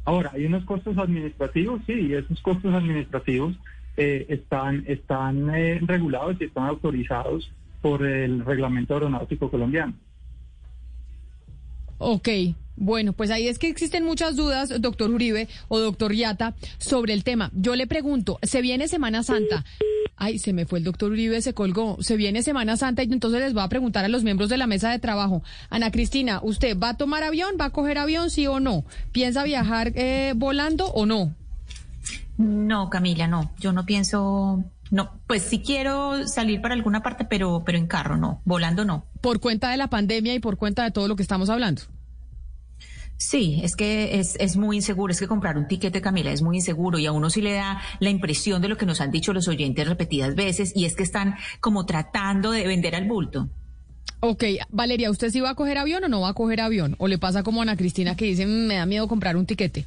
Ahora, 0.06 0.32
hay 0.34 0.46
unos 0.46 0.64
costos 0.66 0.98
administrativos, 0.98 1.82
sí, 1.86 1.94
y 1.94 2.14
esos 2.14 2.42
costos 2.42 2.74
administrativos 2.74 3.56
eh, 3.98 4.26
están, 4.30 4.84
están 4.88 5.54
eh, 5.56 5.80
regulados 5.84 6.38
y 6.40 6.46
están 6.46 6.66
autorizados 6.66 7.52
por 7.82 8.06
el 8.06 8.44
reglamento 8.44 8.94
aeronáutico 8.96 9.52
colombiano. 9.52 9.94
Ok, 12.00 12.28
bueno, 12.76 13.14
pues 13.14 13.30
ahí 13.32 13.48
es 13.48 13.60
que 13.60 13.70
existen 13.70 14.04
muchas 14.04 14.36
dudas, 14.36 14.82
doctor 14.82 15.12
Uribe 15.12 15.48
o 15.68 15.80
doctor 15.80 16.14
Yata, 16.14 16.56
sobre 16.78 17.14
el 17.14 17.24
tema. 17.24 17.52
Yo 17.54 17.76
le 17.76 17.88
pregunto, 17.88 18.40
se 18.42 18.62
viene 18.62 18.88
Semana 18.88 19.24
Santa. 19.24 19.64
Ay, 20.16 20.40
se 20.40 20.54
me 20.54 20.66
fue 20.66 20.80
el 20.80 20.86
doctor 20.86 21.12
Uribe, 21.12 21.42
se 21.42 21.54
colgó. 21.54 21.98
Se 22.02 22.16
viene 22.16 22.44
Semana 22.44 22.78
Santa 22.78 23.04
y 23.04 23.12
entonces 23.12 23.42
les 23.42 23.54
voy 23.54 23.64
a 23.64 23.70
preguntar 23.70 24.06
a 24.06 24.08
los 24.08 24.24
miembros 24.24 24.50
de 24.50 24.58
la 24.58 24.68
mesa 24.68 24.92
de 24.92 25.00
trabajo. 25.00 25.44
Ana 25.70 25.92
Cristina, 25.92 26.40
¿usted 26.44 26.78
va 26.78 26.90
a 26.90 26.98
tomar 26.98 27.24
avión? 27.24 27.56
¿Va 27.60 27.66
a 27.66 27.70
coger 27.72 27.98
avión, 27.98 28.30
sí 28.30 28.48
o 28.48 28.60
no? 28.60 28.86
¿Piensa 29.12 29.44
viajar 29.44 29.92
eh, 29.96 30.34
volando 30.36 30.88
o 30.88 31.06
no? 31.06 31.36
No, 32.38 32.90
Camila, 32.90 33.28
no. 33.28 33.52
Yo 33.60 33.74
no 33.74 33.86
pienso. 33.86 34.64
No, 34.92 35.12
pues 35.28 35.44
sí 35.44 35.60
quiero 35.60 36.28
salir 36.28 36.62
para 36.62 36.74
alguna 36.76 37.02
parte, 37.02 37.26
pero, 37.26 37.64
pero 37.66 37.78
en 37.78 37.88
carro 37.88 38.18
no. 38.18 38.42
Volando 38.46 38.86
no. 38.86 39.06
Por 39.22 39.40
cuenta 39.40 39.70
de 39.72 39.78
la 39.78 39.88
pandemia 39.88 40.34
y 40.34 40.40
por 40.40 40.58
cuenta 40.58 40.84
de 40.84 40.92
todo 40.92 41.08
lo 41.08 41.16
que 41.16 41.24
estamos 41.24 41.50
hablando. 41.50 41.84
Sí, 43.26 43.62
es 43.64 43.78
que 43.78 44.20
es, 44.20 44.36
es 44.38 44.58
muy 44.58 44.76
inseguro. 44.76 45.12
Es 45.12 45.20
que 45.20 45.28
comprar 45.28 45.58
un 45.58 45.66
tiquete, 45.66 46.02
Camila, 46.02 46.32
es 46.34 46.42
muy 46.42 46.58
inseguro 46.58 47.00
y 47.00 47.06
a 47.06 47.14
uno 47.14 47.30
sí 47.30 47.42
le 47.42 47.54
da 47.54 47.82
la 48.00 48.10
impresión 48.10 48.62
de 48.62 48.68
lo 48.68 48.76
que 48.78 48.86
nos 48.86 49.00
han 49.00 49.12
dicho 49.12 49.32
los 49.32 49.48
oyentes 49.48 49.88
repetidas 49.88 50.36
veces 50.36 50.74
y 50.76 50.84
es 50.84 50.94
que 50.94 51.04
están 51.04 51.36
como 51.62 51.86
tratando 51.86 52.52
de 52.52 52.68
vender 52.68 52.96
al 52.96 53.08
bulto. 53.08 53.50
Ok, 54.20 54.44
Valeria, 54.70 55.10
¿usted 55.10 55.30
sí 55.30 55.40
va 55.40 55.52
a 55.52 55.56
coger 55.56 55.78
avión 55.78 56.04
o 56.04 56.10
no 56.10 56.20
va 56.20 56.30
a 56.30 56.34
coger 56.34 56.60
avión? 56.60 56.96
¿O 57.00 57.08
le 57.08 57.18
pasa 57.18 57.44
como 57.44 57.62
a 57.62 57.64
Ana 57.64 57.78
Cristina 57.78 58.18
que 58.18 58.26
dice, 58.26 58.46
"Mm, 58.46 58.68
me 58.68 58.76
da 58.76 58.86
miedo 58.86 59.08
comprar 59.08 59.38
un 59.38 59.46
tiquete? 59.46 59.86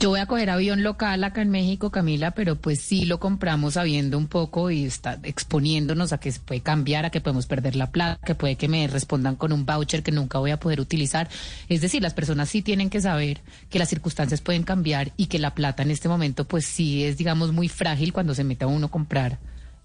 Yo 0.00 0.10
voy 0.10 0.20
a 0.20 0.26
coger 0.26 0.50
avión 0.50 0.82
local 0.82 1.22
acá 1.24 1.42
en 1.42 1.50
México, 1.50 1.90
Camila, 1.90 2.30
pero 2.32 2.56
pues 2.56 2.80
sí 2.80 3.04
lo 3.04 3.20
compramos 3.20 3.74
sabiendo 3.74 4.18
un 4.18 4.26
poco 4.26 4.70
y 4.70 4.84
está 4.84 5.18
exponiéndonos 5.22 6.12
a 6.12 6.18
que 6.18 6.32
se 6.32 6.40
puede 6.40 6.60
cambiar, 6.60 7.04
a 7.04 7.10
que 7.10 7.20
podemos 7.20 7.46
perder 7.46 7.76
la 7.76 7.90
plata, 7.90 8.18
que 8.24 8.34
puede 8.34 8.56
que 8.56 8.68
me 8.68 8.86
respondan 8.88 9.36
con 9.36 9.52
un 9.52 9.64
voucher 9.66 10.02
que 10.02 10.12
nunca 10.12 10.38
voy 10.38 10.50
a 10.50 10.58
poder 10.60 10.80
utilizar. 10.80 11.28
Es 11.68 11.80
decir, 11.80 12.02
las 12.02 12.14
personas 12.14 12.48
sí 12.48 12.62
tienen 12.62 12.90
que 12.90 13.00
saber 13.00 13.40
que 13.70 13.78
las 13.78 13.88
circunstancias 13.88 14.40
pueden 14.40 14.62
cambiar 14.62 15.12
y 15.16 15.26
que 15.26 15.38
la 15.38 15.54
plata 15.54 15.82
en 15.82 15.90
este 15.90 16.08
momento 16.08 16.46
pues 16.46 16.64
sí 16.64 17.04
es, 17.04 17.16
digamos, 17.16 17.52
muy 17.52 17.68
frágil 17.68 18.12
cuando 18.12 18.34
se 18.34 18.44
mete 18.44 18.64
a 18.64 18.68
uno 18.68 18.86
a 18.86 18.90
comprar 18.90 19.38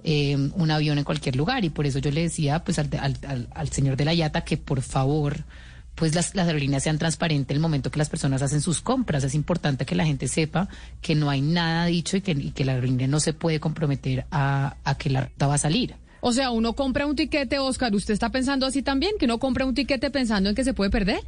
eh, 0.03 0.35
un 0.55 0.71
avión 0.71 0.97
en 0.97 1.03
cualquier 1.03 1.35
lugar. 1.35 1.63
Y 1.65 1.69
por 1.69 1.85
eso 1.85 1.99
yo 1.99 2.11
le 2.11 2.21
decía 2.23 2.63
pues 2.63 2.79
al, 2.79 2.89
al, 2.99 3.47
al- 3.53 3.69
señor 3.69 3.97
de 3.97 4.05
la 4.05 4.13
Yata 4.13 4.41
que 4.41 4.57
por 4.57 4.81
favor 4.81 5.43
pues 5.95 6.15
las, 6.15 6.35
las 6.35 6.47
aerolíneas 6.47 6.83
sean 6.83 6.97
transparentes 6.97 7.55
el 7.55 7.61
momento 7.61 7.91
que 7.91 7.99
las 7.99 8.09
personas 8.09 8.41
hacen 8.41 8.61
sus 8.61 8.81
compras. 8.81 9.23
Es 9.23 9.35
importante 9.35 9.85
que 9.85 9.95
la 9.95 10.05
gente 10.05 10.27
sepa 10.27 10.67
que 11.01 11.15
no 11.15 11.29
hay 11.29 11.41
nada 11.41 11.85
dicho 11.85 12.17
y 12.17 12.21
que, 12.21 12.31
y 12.31 12.51
que 12.51 12.65
la 12.65 12.73
aerolínea 12.73 13.07
no 13.07 13.19
se 13.19 13.33
puede 13.33 13.59
comprometer 13.59 14.25
a, 14.31 14.77
a 14.83 14.95
que 14.95 15.09
la 15.09 15.25
ruta 15.25 15.47
va 15.47 15.55
a 15.55 15.59
salir. 15.59 15.95
O 16.21 16.33
sea, 16.33 16.51
uno 16.51 16.73
compra 16.73 17.07
un 17.07 17.15
tiquete, 17.15 17.59
Oscar, 17.59 17.93
¿usted 17.95 18.13
está 18.13 18.29
pensando 18.29 18.65
así 18.65 18.83
también? 18.83 19.13
¿Que 19.19 19.25
uno 19.25 19.39
compra 19.39 19.65
un 19.65 19.73
tiquete 19.73 20.11
pensando 20.11 20.49
en 20.49 20.55
que 20.55 20.63
se 20.63 20.73
puede 20.73 20.91
perder? 20.91 21.21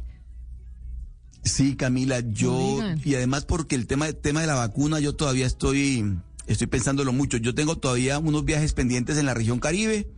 Sí, 1.42 1.76
Camila, 1.76 2.20
yo 2.20 2.80
y 3.04 3.14
además 3.16 3.44
porque 3.44 3.74
el 3.74 3.86
tema 3.86 4.10
tema 4.12 4.40
de 4.40 4.46
la 4.46 4.54
vacuna 4.54 4.98
yo 4.98 5.14
todavía 5.14 5.46
estoy 5.46 6.16
estoy 6.46 6.66
pensándolo 6.68 7.12
mucho. 7.12 7.36
Yo 7.36 7.54
tengo 7.54 7.76
todavía 7.76 8.18
unos 8.18 8.44
viajes 8.44 8.72
pendientes 8.72 9.18
en 9.18 9.26
la 9.26 9.34
región 9.34 9.58
Caribe 9.60 10.08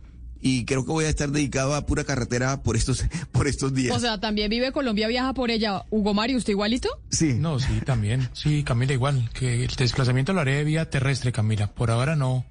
y 0.41 0.65
creo 0.65 0.85
que 0.85 0.91
voy 0.91 1.05
a 1.05 1.09
estar 1.09 1.29
dedicado 1.31 1.75
a 1.75 1.85
pura 1.85 2.03
carretera 2.03 2.61
por 2.63 2.75
estos 2.75 3.03
por 3.31 3.47
estos 3.47 3.73
días. 3.73 3.95
O 3.95 3.99
sea, 3.99 4.19
también 4.19 4.49
vive 4.49 4.71
Colombia, 4.71 5.07
viaja 5.07 5.33
por 5.33 5.51
ella. 5.51 5.83
Hugo 5.89 6.13
Mario, 6.13 6.37
¿usted 6.37 6.51
igualito? 6.51 6.89
sí. 7.09 7.33
No, 7.33 7.59
sí, 7.59 7.81
también. 7.85 8.29
Sí, 8.33 8.63
Camila, 8.63 8.93
igual. 8.93 9.29
Que 9.33 9.63
el 9.65 9.75
desplazamiento 9.75 10.33
lo 10.33 10.41
haré 10.41 10.55
de 10.55 10.63
vía 10.63 10.89
terrestre, 10.89 11.31
Camila. 11.31 11.67
Por 11.67 11.91
ahora 11.91 12.15
no. 12.15 12.45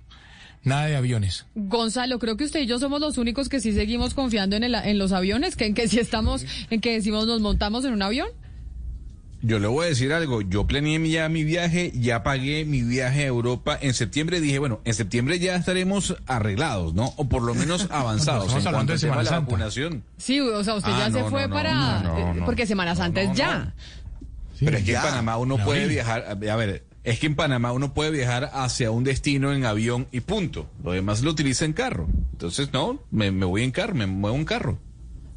Nada 0.63 0.87
de 0.87 0.97
aviones. 0.97 1.47
Gonzalo, 1.55 2.19
creo 2.19 2.37
que 2.37 2.45
usted 2.45 2.61
y 2.61 2.67
yo 2.67 2.79
somos 2.81 3.01
los 3.01 3.19
únicos 3.19 3.49
que 3.49 3.61
sí 3.61 3.73
seguimos 3.73 4.15
confiando 4.15 4.57
en, 4.57 4.65
el, 4.65 4.75
en 4.75 4.99
los 4.99 5.13
aviones, 5.13 5.55
que 5.55 5.67
en 5.67 5.75
que 5.75 5.87
si 5.89 6.01
estamos, 6.01 6.45
en 6.71 6.81
que 6.81 6.93
decimos 6.93 7.27
nos 7.27 7.41
montamos 7.41 7.85
en 7.85 7.93
un 7.93 8.03
avión. 8.03 8.27
Yo 9.47 9.61
le 9.61 9.69
voy 9.69 9.85
a 9.87 9.89
decir 9.91 10.13
algo, 10.13 10.43
yo 10.43 10.67
planeé 10.67 10.99
mi- 10.99 11.11
ya 11.11 11.29
mi 11.29 11.45
viaje, 11.45 11.93
ya 11.95 12.25
pagué 12.25 12.65
mi 12.65 12.83
viaje 12.83 13.23
a 13.23 13.27
Europa 13.27 13.79
en 13.81 13.95
septiembre, 13.95 14.41
dije, 14.41 14.59
bueno, 14.59 14.81
en 14.85 14.93
septiembre 14.95 15.39
ya 15.39 15.55
estaremos 15.55 16.17
arreglados, 16.27 16.95
¿no? 16.95 17.13
O 17.17 17.29
por 17.29 17.43
lo 17.43 17.55
menos 17.55 17.87
avanzados 17.93 18.53
en 18.55 18.63
cuanto 18.63 18.87
de 18.93 18.95
al 18.95 19.01
tema 19.01 19.17
de 19.19 19.25
la 19.25 19.31
Santa. 19.31 19.47
vacunación. 19.51 20.03
Sí, 20.17 20.41
o 20.41 20.65
sea, 20.65 20.75
usted 20.75 20.91
Ah, 20.93 21.09
ya 21.09 21.13
se 21.13 21.25
fue 21.31 21.47
no, 21.47 21.55
para, 21.55 22.01
no, 22.01 22.35
no, 22.35 22.41
eh, 22.41 22.43
porque 22.45 22.67
Semana 22.67 22.97
Santa 22.97 23.23
No, 23.23 23.31
es 23.33 23.39
no, 23.39 23.45
ya. 23.45 23.75
Pero 24.59 24.79
es 24.79 24.85
que 24.85 24.95
en 24.95 25.03
Panamá 25.03 25.37
uno 25.37 25.59
puede 25.59 25.87
viajar, 25.87 26.25
a 26.29 26.31
a 26.53 26.57
ver, 26.57 26.85
es 27.05 27.21
que 27.21 27.27
en 27.27 27.37
Panamá 27.37 27.71
uno 27.73 27.95
puede 27.95 28.11
viajar 28.11 28.51
hacia 28.53 28.91
un 28.91 29.05
destino 29.05 29.53
en 29.53 29.65
avión 29.65 30.09
y 30.11 30.21
punto. 30.21 30.69
Lo 30.83 30.91
demás 30.91 31.23
lo 31.23 31.31
utiliza 31.31 31.65
en 31.67 31.73
carro. 31.73 32.09
Entonces, 32.33 32.73
no, 32.73 33.01
me, 33.13 33.31
me 33.31 33.45
voy 33.47 33.63
en 33.63 33.71
carro, 33.71 33.95
me 33.95 34.07
muevo 34.07 34.37
en 34.37 34.45
carro. 34.45 34.79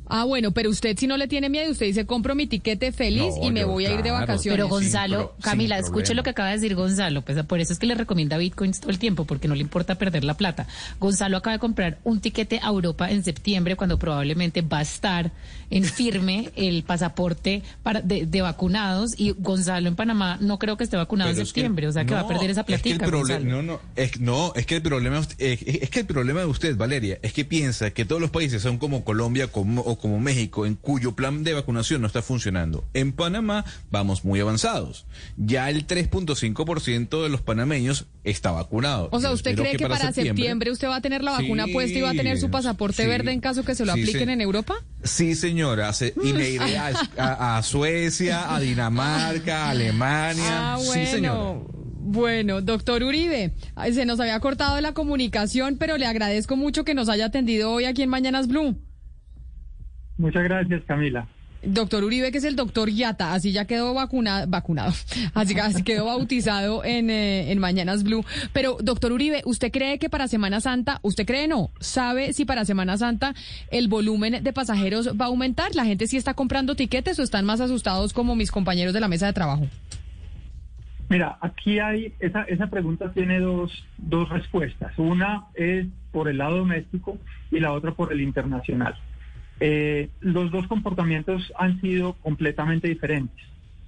Ah, 0.10 0.24
bueno, 0.26 0.52
pero 0.52 0.70
usted 0.70 0.98
si 0.98 1.06
no 1.08 1.18
le 1.18 1.28
tiene 1.28 1.50
miedo, 1.50 1.72
usted 1.72 1.86
dice, 1.86 2.06
compro 2.06 2.34
mi 2.36 2.48
tiquete 2.48 2.92
feliz 2.92 3.34
No, 3.40 3.48
y 3.48 3.52
me 3.52 3.62
yo, 3.62 3.68
voy 3.68 3.86
a 3.86 3.92
ir 3.92 3.98
de 3.98 4.04
claro. 4.10 4.20
vacaciones. 4.22 4.58
Pero 4.58 4.68
Gonzalo, 4.68 5.18
pro- 5.18 5.36
Camila, 5.42 5.78
escuche 5.78 5.92
problema. 6.08 6.16
lo 6.16 6.24
que 6.24 6.30
acaba 6.32 6.50
de 6.50 6.56
decir 6.56 6.76
Gonzalo, 6.76 7.22
pues 7.22 7.44
por 7.46 7.60
eso 7.60 7.74
es 7.74 7.80
que 7.80 7.86
le 7.86 7.96
recomienda 7.96 8.38
bitcoins 8.38 8.80
todo 8.82 8.90
el 8.92 8.98
tiempo, 9.00 9.26
porque 9.26 9.48
no 9.48 9.56
le 9.56 9.62
importa 9.62 9.96
perder 9.96 10.24
la 10.24 10.34
plata. 10.36 10.68
Gonzalo 11.00 11.38
acaba 11.38 11.54
de 11.54 11.60
comprar 11.60 12.00
un 12.04 12.20
tiquete 12.22 12.60
a 12.64 12.68
Europa 12.70 13.10
en 13.12 13.24
septiembre, 13.24 13.76
cuando 13.76 14.00
probablemente 14.00 14.62
va 14.62 14.80
a 14.80 14.82
estar 14.82 15.32
en 15.70 15.84
firme 15.84 16.50
el 16.56 16.82
pasaporte 16.82 17.62
para 17.84 18.02
de, 18.02 18.26
de 18.26 18.42
vacunados, 18.42 19.14
y 19.16 19.36
Gonzalo 19.38 19.88
en 19.90 19.96
Panamá 19.96 20.38
no 20.42 20.58
creo 20.58 20.76
que 20.78 20.84
esté 20.84 20.98
vacunado 20.98 21.30
en 21.30 21.36
que- 21.36 21.46
septiembre, 21.46 21.88
o 21.88 21.92
sea 21.92 22.06
que 22.06 22.16
va 22.16 22.22
a 22.22 22.28
perder 22.28 22.50
esa 22.50 22.62
es 22.62 22.66
que 22.66 22.74
el 22.74 22.80
platica. 22.98 23.06
problema- 23.06 23.40
Gonzalo. 23.40 23.62
no, 23.62 23.74
no, 23.74 23.80
es, 23.96 24.20
no, 24.20 24.54
es 24.56 24.66
que 24.66 24.78
el 24.78 24.82
problema 24.82 25.20
es, 25.20 25.28
es- 25.38 25.62
es 25.84 25.90
que 25.92 26.00
el 26.00 26.06
problema 26.08 26.40
de 26.40 26.48
usted, 26.48 26.76
Valeria, 26.76 27.20
es 27.22 27.32
que 27.34 27.46
piensa 27.46 27.92
que 27.92 28.06
todos 28.06 28.20
los 28.20 28.32
países 28.32 28.64
son 28.64 28.80
como 28.80 29.04
Colombia 29.04 29.48
como, 29.48 29.82
o 29.82 29.99
como 30.00 30.20
México, 30.20 30.66
en 30.66 30.76
cuyo 30.76 31.16
plan 31.16 31.44
de 31.44 31.54
vacunación 31.54 32.02
no 32.02 32.08
está 32.08 32.22
funcionando. 32.22 32.84
En 32.94 33.12
Panamá 33.12 33.66
vamos 33.92 34.26
muy 34.26 34.40
avanzados. 34.40 35.06
Ya 35.38 35.70
el 35.70 35.86
3.5% 35.86 37.24
de 37.24 37.30
los 37.30 37.42
panameños 37.42 38.08
está 38.24 38.52
vacunado. 38.52 39.10
O 39.12 39.20
sea, 39.20 39.30
Yo 39.30 39.36
¿usted 39.36 39.56
cree 39.56 39.76
que, 39.76 39.88
para 39.88 40.12
septiembre, 40.12 40.72
usted 40.72 40.88
va 40.88 40.98
a 40.98 41.02
tener 41.02 41.24
la 41.24 41.32
vacuna 41.32 41.66
Sí, 41.66 41.74
puesta 41.74 41.98
y 41.98 42.02
va 42.02 42.10
a 42.12 42.14
tener 42.14 42.40
su 42.40 42.50
pasaporte 42.50 43.04
sí, 43.04 43.08
verde 43.10 43.32
en 43.32 43.40
caso 43.42 43.64
que 43.64 43.76
se 43.76 43.86
lo 43.86 43.94
sí, 43.94 44.02
apliquen 44.02 44.28
sí. 44.28 44.34
en 44.34 44.42
Europa? 44.42 44.76
Sí, 45.04 45.36
señora. 45.36 45.94
se- 45.94 46.14
y 46.24 46.34
me 46.34 46.50
iré 46.50 46.78
a, 46.78 46.92
a- 47.18 47.58
a 47.58 47.64
Suecia, 47.64 48.54
a 48.56 48.60
Dinamarca, 48.60 49.66
a 49.66 49.70
Alemania. 49.72 50.74
Ah, 50.76 50.80
Sí, 50.80 51.06
señora. 51.06 51.40
bueno. 51.40 51.80
Bueno, 52.12 52.62
doctor 52.62 53.04
Uribe, 53.04 53.54
se 53.94 54.04
nos 54.06 54.20
había 54.20 54.40
cortado 54.40 54.82
la 54.82 54.94
comunicación, 54.94 55.78
pero 55.78 55.96
le 55.98 56.08
agradezco 56.08 56.56
mucho 56.56 56.84
que 56.84 56.96
nos 56.96 57.08
haya 57.08 57.26
atendido 57.26 57.72
hoy 57.72 57.86
aquí 57.86 58.02
en 58.02 58.10
Mañanas 58.10 58.48
Blue. 58.48 58.76
Muchas 60.20 60.44
gracias, 60.44 60.84
Camila. 60.84 61.28
Doctor 61.62 62.04
Uribe, 62.04 62.32
que 62.32 62.38
es 62.38 62.46
el 62.46 62.56
doctor 62.56 62.90
Yata, 62.90 63.34
así 63.34 63.52
ya 63.52 63.66
quedó 63.66 63.94
vacunado, 63.94 64.48
vacunado, 64.48 64.92
así, 65.34 65.60
así 65.60 65.84
quedó 65.84 66.06
bautizado 66.06 66.86
en, 66.86 67.10
eh, 67.10 67.52
en 67.52 67.60
Mañanas 67.60 68.04
Blue. 68.04 68.24
Pero, 68.54 68.78
doctor 68.82 69.12
Uribe, 69.12 69.42
¿usted 69.46 69.72
cree 69.72 70.00
que 70.00 70.10
para 70.10 70.28
Semana 70.28 70.62
Santa, 70.62 71.00
usted 71.02 71.26
cree 71.26 71.48
no, 71.48 71.72
sabe 71.80 72.32
si 72.32 72.46
para 72.46 72.64
Semana 72.64 72.98
Santa 72.98 73.34
el 73.72 73.90
volumen 73.90 74.42
de 74.42 74.54
pasajeros 74.54 75.10
va 75.20 75.26
a 75.26 75.28
aumentar? 75.30 75.76
¿La 75.76 75.84
gente 75.84 76.08
sí 76.08 76.16
está 76.16 76.34
comprando 76.34 76.76
tiquetes 76.76 77.20
o 77.20 77.24
están 77.24 77.46
más 77.46 77.60
asustados 77.60 78.14
como 78.14 78.36
mis 78.36 78.52
compañeros 78.52 78.94
de 78.94 79.02
la 79.02 79.10
mesa 79.10 79.26
de 79.26 79.34
trabajo? 79.34 79.68
Mira, 81.10 81.40
aquí 81.42 81.80
hay, 81.80 82.14
esa, 82.20 82.44
esa 82.44 82.68
pregunta 82.68 83.12
tiene 83.12 83.40
dos, 83.40 83.86
dos 83.98 84.30
respuestas. 84.30 84.98
Una 84.98 85.46
es 85.56 85.88
por 86.12 86.30
el 86.30 86.38
lado 86.38 86.58
doméstico 86.58 87.18
y 87.52 87.60
la 87.60 87.74
otra 87.74 87.92
por 87.92 88.14
el 88.14 88.22
internacional. 88.22 88.96
Eh, 89.60 90.10
los 90.22 90.52
dos 90.52 90.68
comportamientos 90.68 91.52
han 91.58 91.82
sido 91.82 92.14
completamente 92.14 92.88
diferentes, 92.88 93.46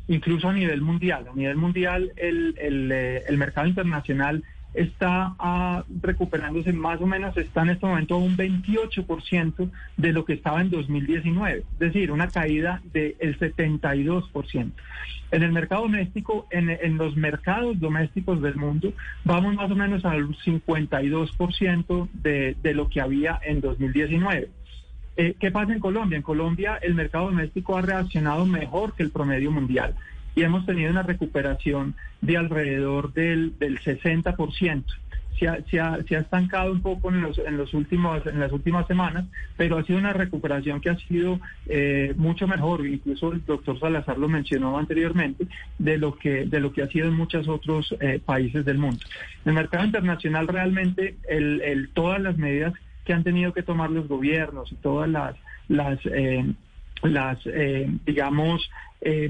incluso 0.07 0.49
a 0.49 0.53
nivel 0.53 0.81
mundial. 0.81 1.27
A 1.31 1.35
nivel 1.35 1.55
mundial, 1.57 2.11
el, 2.17 2.55
el, 2.59 2.91
eh, 2.91 3.23
mercado 3.37 3.67
internacional 3.67 4.43
está 4.73 5.35
ah, 5.39 5.83
recuperándose 6.01 6.71
más 6.73 6.99
o 7.01 7.05
menos, 7.05 7.35
está 7.37 7.61
en 7.63 7.69
este 7.71 7.85
momento 7.85 8.15
a 8.15 8.19
un 8.19 8.37
28% 8.37 9.69
de 9.97 10.13
lo 10.13 10.25
que 10.25 10.33
estaba 10.33 10.61
en 10.61 10.69
2019, 10.69 11.63
es 11.73 11.79
decir, 11.79 12.11
una 12.11 12.27
caída 12.27 12.81
del 12.93 13.37
72%. 13.37 14.71
En 15.31 15.43
el 15.43 15.51
mercado 15.53 15.83
doméstico, 15.83 16.47
en, 16.51 16.69
en, 16.69 16.97
los 16.97 17.15
mercados 17.15 17.79
domésticos 17.79 18.41
del 18.41 18.57
mundo, 18.57 18.93
vamos 19.23 19.55
más 19.55 19.71
o 19.71 19.75
menos 19.75 20.03
al 20.03 20.27
52% 20.27 22.09
de, 22.11 22.57
de 22.61 22.73
lo 22.73 22.89
que 22.89 22.99
había 22.99 23.39
en 23.45 23.61
2019. 23.61 24.49
Eh, 25.17 25.35
¿Qué 25.39 25.51
pasa 25.51 25.73
en 25.73 25.79
Colombia? 25.79 26.15
En 26.17 26.23
Colombia 26.23 26.79
el 26.81 26.95
mercado 26.95 27.25
doméstico 27.25 27.77
ha 27.77 27.81
reaccionado 27.81 28.45
mejor 28.45 28.93
que 28.93 29.03
el 29.03 29.11
promedio 29.11 29.51
mundial 29.51 29.95
y 30.35 30.43
hemos 30.43 30.65
tenido 30.65 30.91
una 30.91 31.03
recuperación 31.03 31.95
de 32.21 32.37
alrededor 32.37 33.13
del, 33.13 33.57
del 33.59 33.79
60%. 33.79 34.83
Se 35.37 35.47
ha, 35.47 35.63
se, 35.65 35.79
ha, 35.79 35.97
se 36.03 36.15
ha, 36.15 36.19
estancado 36.19 36.71
un 36.71 36.81
poco 36.81 37.09
en, 37.09 37.21
los, 37.21 37.39
en, 37.39 37.57
los 37.57 37.73
últimos, 37.73 38.25
en 38.27 38.39
las 38.39 38.51
últimas 38.51 38.85
semanas, 38.85 39.25
pero 39.57 39.77
ha 39.77 39.83
sido 39.83 39.97
una 39.97 40.13
recuperación 40.13 40.79
que 40.81 40.91
ha 40.91 40.97
sido 40.97 41.39
eh, 41.65 42.13
mucho 42.15 42.47
mejor, 42.47 42.85
incluso 42.85 43.31
el 43.31 43.43
doctor 43.43 43.79
Salazar 43.79 44.19
lo 44.19 44.29
mencionó 44.29 44.77
anteriormente, 44.77 45.47
de 45.79 45.97
lo 45.97 46.15
que, 46.15 46.45
de 46.45 46.59
lo 46.59 46.71
que 46.71 46.83
ha 46.83 46.87
sido 46.87 47.07
en 47.07 47.15
muchos 47.15 47.47
otros 47.47 47.95
eh, 47.99 48.21
países 48.23 48.63
del 48.65 48.77
mundo. 48.77 49.03
En 49.43 49.49
el 49.49 49.55
mercado 49.55 49.83
internacional 49.83 50.47
realmente 50.47 51.15
el, 51.27 51.61
el, 51.61 51.89
todas 51.89 52.21
las 52.21 52.37
medidas 52.37 52.73
que 53.11 53.15
han 53.15 53.23
tenido 53.25 53.51
que 53.51 53.61
tomar 53.61 53.89
los 53.91 54.07
gobiernos 54.07 54.71
y 54.71 54.77
todas 54.77 55.09
las, 55.09 55.35
las, 55.67 55.99
eh, 56.05 56.45
las 57.01 57.37
eh, 57.45 57.89
digamos, 58.05 58.71
eh, 59.01 59.29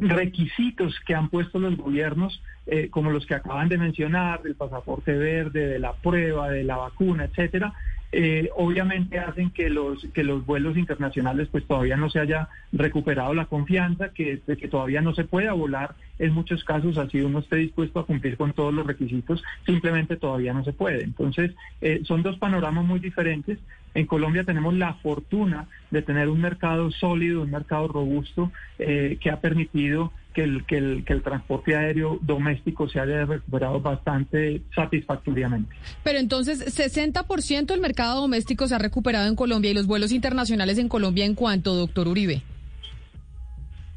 requisitos 0.00 0.98
que 1.06 1.14
han 1.14 1.28
puesto 1.28 1.60
los 1.60 1.76
gobiernos, 1.76 2.42
eh, 2.66 2.88
como 2.90 3.12
los 3.12 3.24
que 3.24 3.36
acaban 3.36 3.68
de 3.68 3.78
mencionar, 3.78 4.42
del 4.42 4.56
pasaporte 4.56 5.12
verde, 5.16 5.68
de 5.68 5.78
la 5.78 5.92
prueba, 5.92 6.50
de 6.50 6.64
la 6.64 6.76
vacuna, 6.76 7.26
etcétera, 7.26 7.72
eh, 8.16 8.50
obviamente 8.56 9.18
hacen 9.18 9.50
que 9.50 9.68
los 9.70 10.04
que 10.14 10.24
los 10.24 10.46
vuelos 10.46 10.76
internacionales 10.76 11.48
pues 11.50 11.64
todavía 11.64 11.96
no 11.96 12.08
se 12.10 12.20
haya 12.20 12.48
recuperado 12.72 13.34
la 13.34 13.46
confianza, 13.46 14.10
que, 14.10 14.40
que 14.46 14.68
todavía 14.68 15.00
no 15.00 15.14
se 15.14 15.24
pueda 15.24 15.52
volar 15.52 15.94
en 16.18 16.32
muchos 16.32 16.62
casos 16.64 16.96
así 16.96 17.20
uno 17.20 17.40
esté 17.40 17.56
dispuesto 17.56 17.98
a 17.98 18.06
cumplir 18.06 18.36
con 18.36 18.52
todos 18.52 18.72
los 18.72 18.86
requisitos, 18.86 19.42
simplemente 19.66 20.16
todavía 20.16 20.52
no 20.52 20.64
se 20.64 20.72
puede. 20.72 21.02
Entonces, 21.02 21.52
eh, 21.80 22.02
son 22.04 22.22
dos 22.22 22.38
panoramas 22.38 22.84
muy 22.84 23.00
diferentes. 23.00 23.58
En 23.94 24.06
Colombia 24.06 24.44
tenemos 24.44 24.74
la 24.74 24.94
fortuna 24.94 25.66
de 25.90 26.02
tener 26.02 26.28
un 26.28 26.40
mercado 26.40 26.90
sólido, 26.90 27.42
un 27.42 27.50
mercado 27.50 27.88
robusto 27.88 28.52
eh, 28.78 29.18
que 29.20 29.30
ha 29.30 29.40
permitido 29.40 30.12
que 30.34 30.42
el, 30.42 30.66
que, 30.66 30.76
el, 30.76 31.04
que 31.04 31.12
el 31.12 31.22
transporte 31.22 31.76
aéreo 31.76 32.18
doméstico 32.20 32.88
se 32.88 33.00
haya 33.00 33.24
recuperado 33.24 33.80
bastante 33.80 34.62
satisfactoriamente. 34.74 35.74
Pero 36.02 36.18
entonces, 36.18 36.76
60% 36.76 37.66
del 37.66 37.80
mercado 37.80 38.20
doméstico 38.20 38.66
se 38.66 38.74
ha 38.74 38.78
recuperado 38.78 39.28
en 39.28 39.36
Colombia 39.36 39.70
y 39.70 39.74
los 39.74 39.86
vuelos 39.86 40.12
internacionales 40.12 40.76
en 40.78 40.88
Colombia, 40.88 41.24
¿en 41.24 41.34
cuánto, 41.34 41.74
doctor 41.74 42.08
Uribe? 42.08 42.42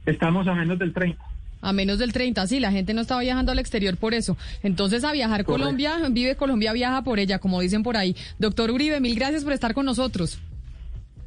Estamos 0.05 0.47
a 0.47 0.53
menos 0.53 0.79
del 0.79 0.93
30. 0.93 1.21
A 1.59 1.73
menos 1.73 1.97
del 1.97 2.13
30, 2.13 2.45
sí, 2.45 2.59
la 2.59 2.71
gente 2.71 2.93
no 2.93 3.01
estaba 3.01 3.21
viajando 3.21 3.51
al 3.51 3.59
exterior 3.59 3.97
por 3.97 4.13
eso. 4.13 4.38
Entonces, 4.61 5.03
a 5.03 5.11
viajar 5.11 5.43
Correcto. 5.43 5.63
Colombia, 5.63 5.97
vive 6.11 6.35
Colombia, 6.35 6.71
viaja 6.71 7.01
por 7.01 7.17
ella, 7.19 7.39
como 7.39 7.59
dicen 7.59 7.81
por 7.81 7.97
ahí. 7.97 8.15
Doctor 8.38 8.69
Uribe, 8.69 8.99
mil 8.99 9.15
gracias 9.15 9.43
por 9.43 9.53
estar 9.53 9.73
con 9.73 9.85
nosotros. 9.85 10.39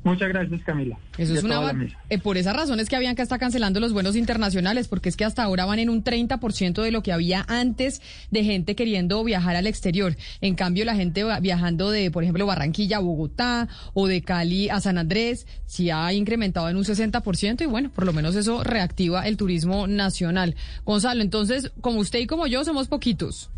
Muchas 0.03 0.31
gracias, 0.31 0.63
Camila. 0.63 0.99
Eso 1.19 1.35
es 1.35 1.43
una 1.43 1.61
eh, 2.09 2.19
por 2.19 2.39
esas 2.39 2.57
razones 2.57 2.89
que 2.89 2.97
Avianca 2.97 3.23
está 3.23 3.39
cancelando 3.39 3.81
los 3.81 3.93
vuelos 3.93 4.17
internacionales, 4.17 4.89
porque 4.89 5.11
es 5.11 5.17
que 5.17 5.27
hasta 5.27 5.43
ahora 5.43 5.67
van 5.67 5.79
en 5.79 5.91
un 5.91 6.03
30% 6.03 6.83
de 6.83 6.91
lo 6.91 7.03
que 7.03 7.13
había 7.13 7.45
antes 7.49 8.01
de 8.31 8.43
gente 8.43 8.75
queriendo 8.75 9.23
viajar 9.23 9.57
al 9.57 9.67
exterior. 9.67 10.17
En 10.41 10.55
cambio, 10.55 10.87
la 10.87 10.95
gente 10.95 11.25
viajando 11.43 11.91
de, 11.91 12.11
por 12.11 12.23
ejemplo, 12.23 12.47
Barranquilla 12.47 12.97
a 12.97 13.01
Bogotá 13.01 13.69
o 13.93 14.07
de 14.07 14.23
Cali 14.23 14.71
a 14.71 14.81
San 14.81 14.97
Andrés, 14.97 15.47
sí 15.67 15.91
ha 15.91 16.13
incrementado 16.15 16.71
en 16.71 16.77
un 16.77 16.85
60% 16.85 17.61
y 17.61 17.67
bueno, 17.67 17.91
por 17.91 18.07
lo 18.07 18.15
menos 18.15 18.37
eso 18.37 18.65
reactiva 18.65 19.29
el 19.29 19.37
turismo 19.37 19.87
nacional. 19.87 20.57
Gonzalo, 20.87 21.21
entonces, 21.21 21.73
como 21.83 22.01
usted 22.01 22.21
y 22.21 22.27
como 22.27 22.47
yo 22.47 22.65
somos 22.65 22.89
poquitos. 22.89 23.51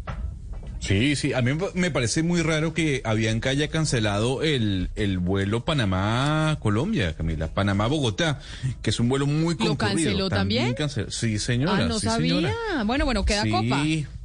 Sí, 0.82 1.14
sí, 1.14 1.32
a 1.32 1.42
mí 1.42 1.52
me 1.74 1.90
parece 1.92 2.24
muy 2.24 2.42
raro 2.42 2.74
que 2.74 3.02
Avianca 3.04 3.50
haya 3.50 3.68
cancelado 3.68 4.42
el, 4.42 4.90
el 4.96 5.18
vuelo 5.18 5.64
Panamá-Colombia, 5.64 7.14
Camila, 7.14 7.46
Panamá-Bogotá, 7.48 8.40
que 8.82 8.90
es 8.90 8.98
un 8.98 9.08
vuelo 9.08 9.26
muy 9.26 9.54
concurrido. 9.54 9.70
¿Lo 9.70 9.76
canceló 9.76 10.28
también? 10.28 10.74
también? 10.74 11.10
Sí, 11.10 11.38
señora. 11.38 11.84
Ah, 11.84 11.88
no 11.88 12.00
sí, 12.00 12.06
sabía. 12.06 12.34
Señora. 12.34 12.84
Bueno, 12.84 13.04
bueno, 13.04 13.24
queda 13.24 13.44
sí. 13.44 13.50
copa. 13.50 13.84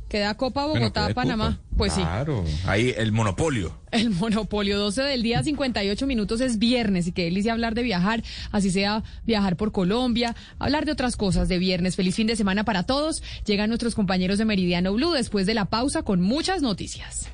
Queda 0.10 0.36
Copa 0.36 0.66
Bogotá-Panamá. 0.66 1.44
Bueno, 1.46 1.60
pues 1.78 1.94
sí. 1.94 2.02
Claro, 2.02 2.44
ahí 2.66 2.94
el 2.98 3.12
monopolio. 3.12 3.78
El 3.92 4.10
monopolio, 4.10 4.78
12 4.78 5.02
del 5.04 5.24
día, 5.24 5.44
58 5.44 6.08
minutos 6.08 6.42
es 6.42 6.60
viernes 6.60 7.08
y 7.08 7.14
qué 7.14 7.24
delicia 7.24 7.54
hablar 7.54 7.74
de 7.74 7.84
viajar, 7.84 8.24
así 8.52 8.70
sea 8.70 9.04
viajar 9.26 9.56
por 9.56 9.72
Colombia, 9.72 10.36
hablar 10.60 10.86
de 10.86 10.92
otras 10.92 11.16
cosas 11.16 11.48
de 11.48 11.58
viernes. 11.58 11.96
Feliz 11.96 12.16
fin 12.16 12.28
de 12.28 12.36
semana 12.36 12.66
para 12.66 12.84
todos. 12.84 13.24
Llegan 13.46 13.70
nuestros 13.70 13.96
compañeros 13.96 14.38
de 14.40 14.46
Meridiano 14.46 14.94
Blue 14.94 15.12
después 15.14 15.46
de 15.46 15.54
la 15.54 15.66
pausa 15.66 16.04
con 16.04 16.22
muchas 16.22 16.62
noticias. 16.62 17.30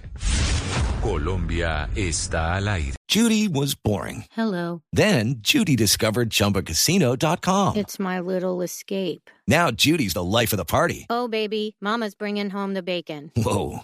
Colombia 1.01 1.89
está 1.95 2.55
al 2.55 2.67
aire. 2.69 2.95
Judy 3.09 3.49
was 3.49 3.75
boring. 3.75 4.23
Hello. 4.35 4.81
Then 4.93 5.35
Judy 5.41 5.75
discovered 5.75 6.29
chumbacasino.com. 6.29 7.75
It's 7.75 7.99
my 7.99 8.19
little 8.21 8.61
escape. 8.61 9.29
Now 9.45 9.69
Judy's 9.69 10.13
the 10.13 10.23
life 10.23 10.53
of 10.53 10.57
the 10.57 10.65
party. 10.65 11.05
Oh, 11.09 11.27
baby, 11.27 11.75
Mama's 11.81 12.15
bringing 12.15 12.49
home 12.49 12.73
the 12.73 12.81
bacon. 12.81 13.31
Whoa. 13.35 13.83